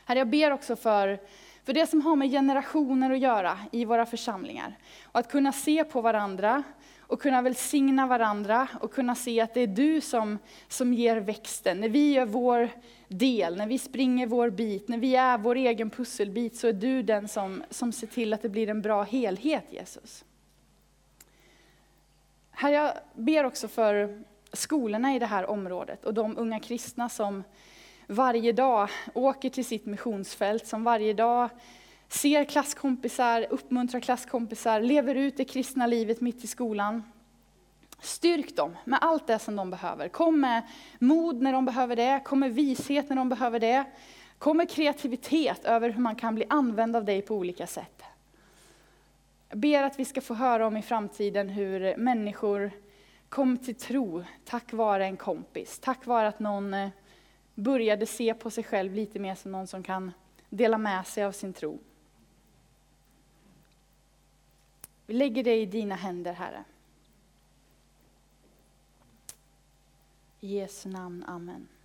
Herre, 0.04 0.18
jag 0.18 0.28
ber 0.28 0.50
också 0.50 0.76
för, 0.76 1.18
för 1.64 1.72
det 1.72 1.86
som 1.86 2.02
har 2.02 2.16
med 2.16 2.30
generationer 2.30 3.11
att 3.11 3.18
göra 3.18 3.58
i 3.72 3.84
våra 3.84 4.06
församlingar. 4.06 4.78
Och 5.04 5.20
att 5.20 5.30
kunna 5.30 5.52
se 5.52 5.84
på 5.84 6.00
varandra 6.00 6.62
och 7.00 7.22
kunna 7.22 7.42
välsigna 7.42 8.06
varandra 8.06 8.68
och 8.80 8.92
kunna 8.92 9.14
se 9.14 9.40
att 9.40 9.54
det 9.54 9.61
är 9.61 9.66
du 9.66 10.00
som, 10.00 10.38
som 10.68 10.94
ger 10.94 11.16
växten. 11.16 11.80
När 11.80 11.88
vi 11.88 12.12
gör 12.12 12.26
vår 12.26 12.68
del, 13.12 13.56
när 13.56 13.66
vi 13.66 13.78
springer 13.78 14.26
vår 14.26 14.50
bit, 14.50 14.88
när 14.88 14.98
vi 14.98 15.16
är 15.16 15.38
vår 15.38 15.56
egen 15.56 15.90
pusselbit 15.90 16.56
så 16.56 16.66
är 16.66 16.72
du 16.72 17.02
den 17.02 17.28
som, 17.28 17.62
som 17.70 17.92
ser 17.92 18.06
till 18.06 18.32
att 18.32 18.42
det 18.42 18.48
blir 18.48 18.68
en 18.68 18.82
bra 18.82 19.02
helhet 19.02 19.64
Jesus. 19.70 20.24
Herre, 22.50 22.74
jag 22.74 22.92
ber 23.14 23.44
också 23.44 23.68
för 23.68 24.22
skolorna 24.52 25.14
i 25.14 25.18
det 25.18 25.26
här 25.26 25.50
området 25.50 26.04
och 26.04 26.14
de 26.14 26.38
unga 26.38 26.61
kristna 26.61 27.08
som 27.08 27.44
varje 28.06 28.52
dag 28.52 28.88
åker 29.14 29.50
till 29.50 29.64
sitt 29.64 29.86
missionsfält, 29.86 30.66
som 30.66 30.84
varje 30.84 31.12
dag 31.12 31.48
ser 32.08 32.44
klasskompisar, 32.44 33.46
uppmuntrar 33.50 34.00
klasskompisar, 34.00 34.80
lever 34.80 35.14
ut 35.14 35.36
det 35.36 35.44
kristna 35.44 35.86
livet 35.86 36.20
mitt 36.20 36.44
i 36.44 36.46
skolan. 36.46 37.02
Styrk 38.01 38.57
dem 38.57 38.76
med 38.84 38.98
allt 39.03 39.26
det 39.26 39.38
som 39.38 39.57
de 39.57 39.70
behöver. 39.70 40.09
Kom 40.09 40.40
med 40.40 40.62
mod 40.98 41.42
när 41.42 41.53
de 41.53 41.64
behöver 41.64 41.96
det, 41.96 42.20
kom 42.24 42.40
med 42.40 42.55
vishet 42.55 43.09
när 43.09 43.16
de 43.16 43.28
behöver 43.28 43.61
det. 43.61 43.84
Kom 44.38 44.57
med 44.57 44.70
kreativitet 44.70 45.64
över 45.64 45.90
hur 45.90 46.03
man 46.03 46.16
kan 46.16 46.34
bli 46.34 46.44
använd 46.48 46.96
av 46.96 47.05
dig 47.05 47.22
på 47.22 47.34
olika 47.34 47.66
sätt. 47.66 48.03
Jag 49.48 49.59
ber 49.59 49.82
att 49.82 49.98
vi 49.98 50.05
ska 50.05 50.20
få 50.20 50.34
höra 50.34 50.66
om 50.66 50.76
i 50.76 50.82
framtiden 50.82 51.48
hur 51.48 51.96
människor 51.96 52.70
kom 53.28 53.57
till 53.57 53.74
tro 53.74 54.24
tack 54.44 54.72
vare 54.72 55.05
en 55.05 55.16
kompis, 55.16 55.78
tack 55.78 56.07
vare 56.07 56.28
att 56.28 56.38
någon 56.38 56.74
eh, 56.74 56.88
började 57.55 58.07
se 58.07 58.34
på 58.34 58.51
sig 58.51 58.64
själv 58.64 58.94
lite 58.94 59.18
mer 59.18 59.34
som 59.34 59.53
någon 59.53 59.66
som 59.66 59.82
kan 59.82 60.12
dela 60.48 60.78
med 60.78 61.07
sig 61.07 61.24
av 61.24 61.32
sin 61.32 61.53
tro. 61.53 61.78
Vi 65.07 65.14
lägger 65.14 65.44
det 65.44 65.57
i 65.57 65.66
dina 65.66 65.94
händer, 65.94 66.32
Herre. 66.32 66.64
I 70.43 70.47
Jesu 70.47 70.88
namn, 70.88 71.22
Amen. 71.28 71.80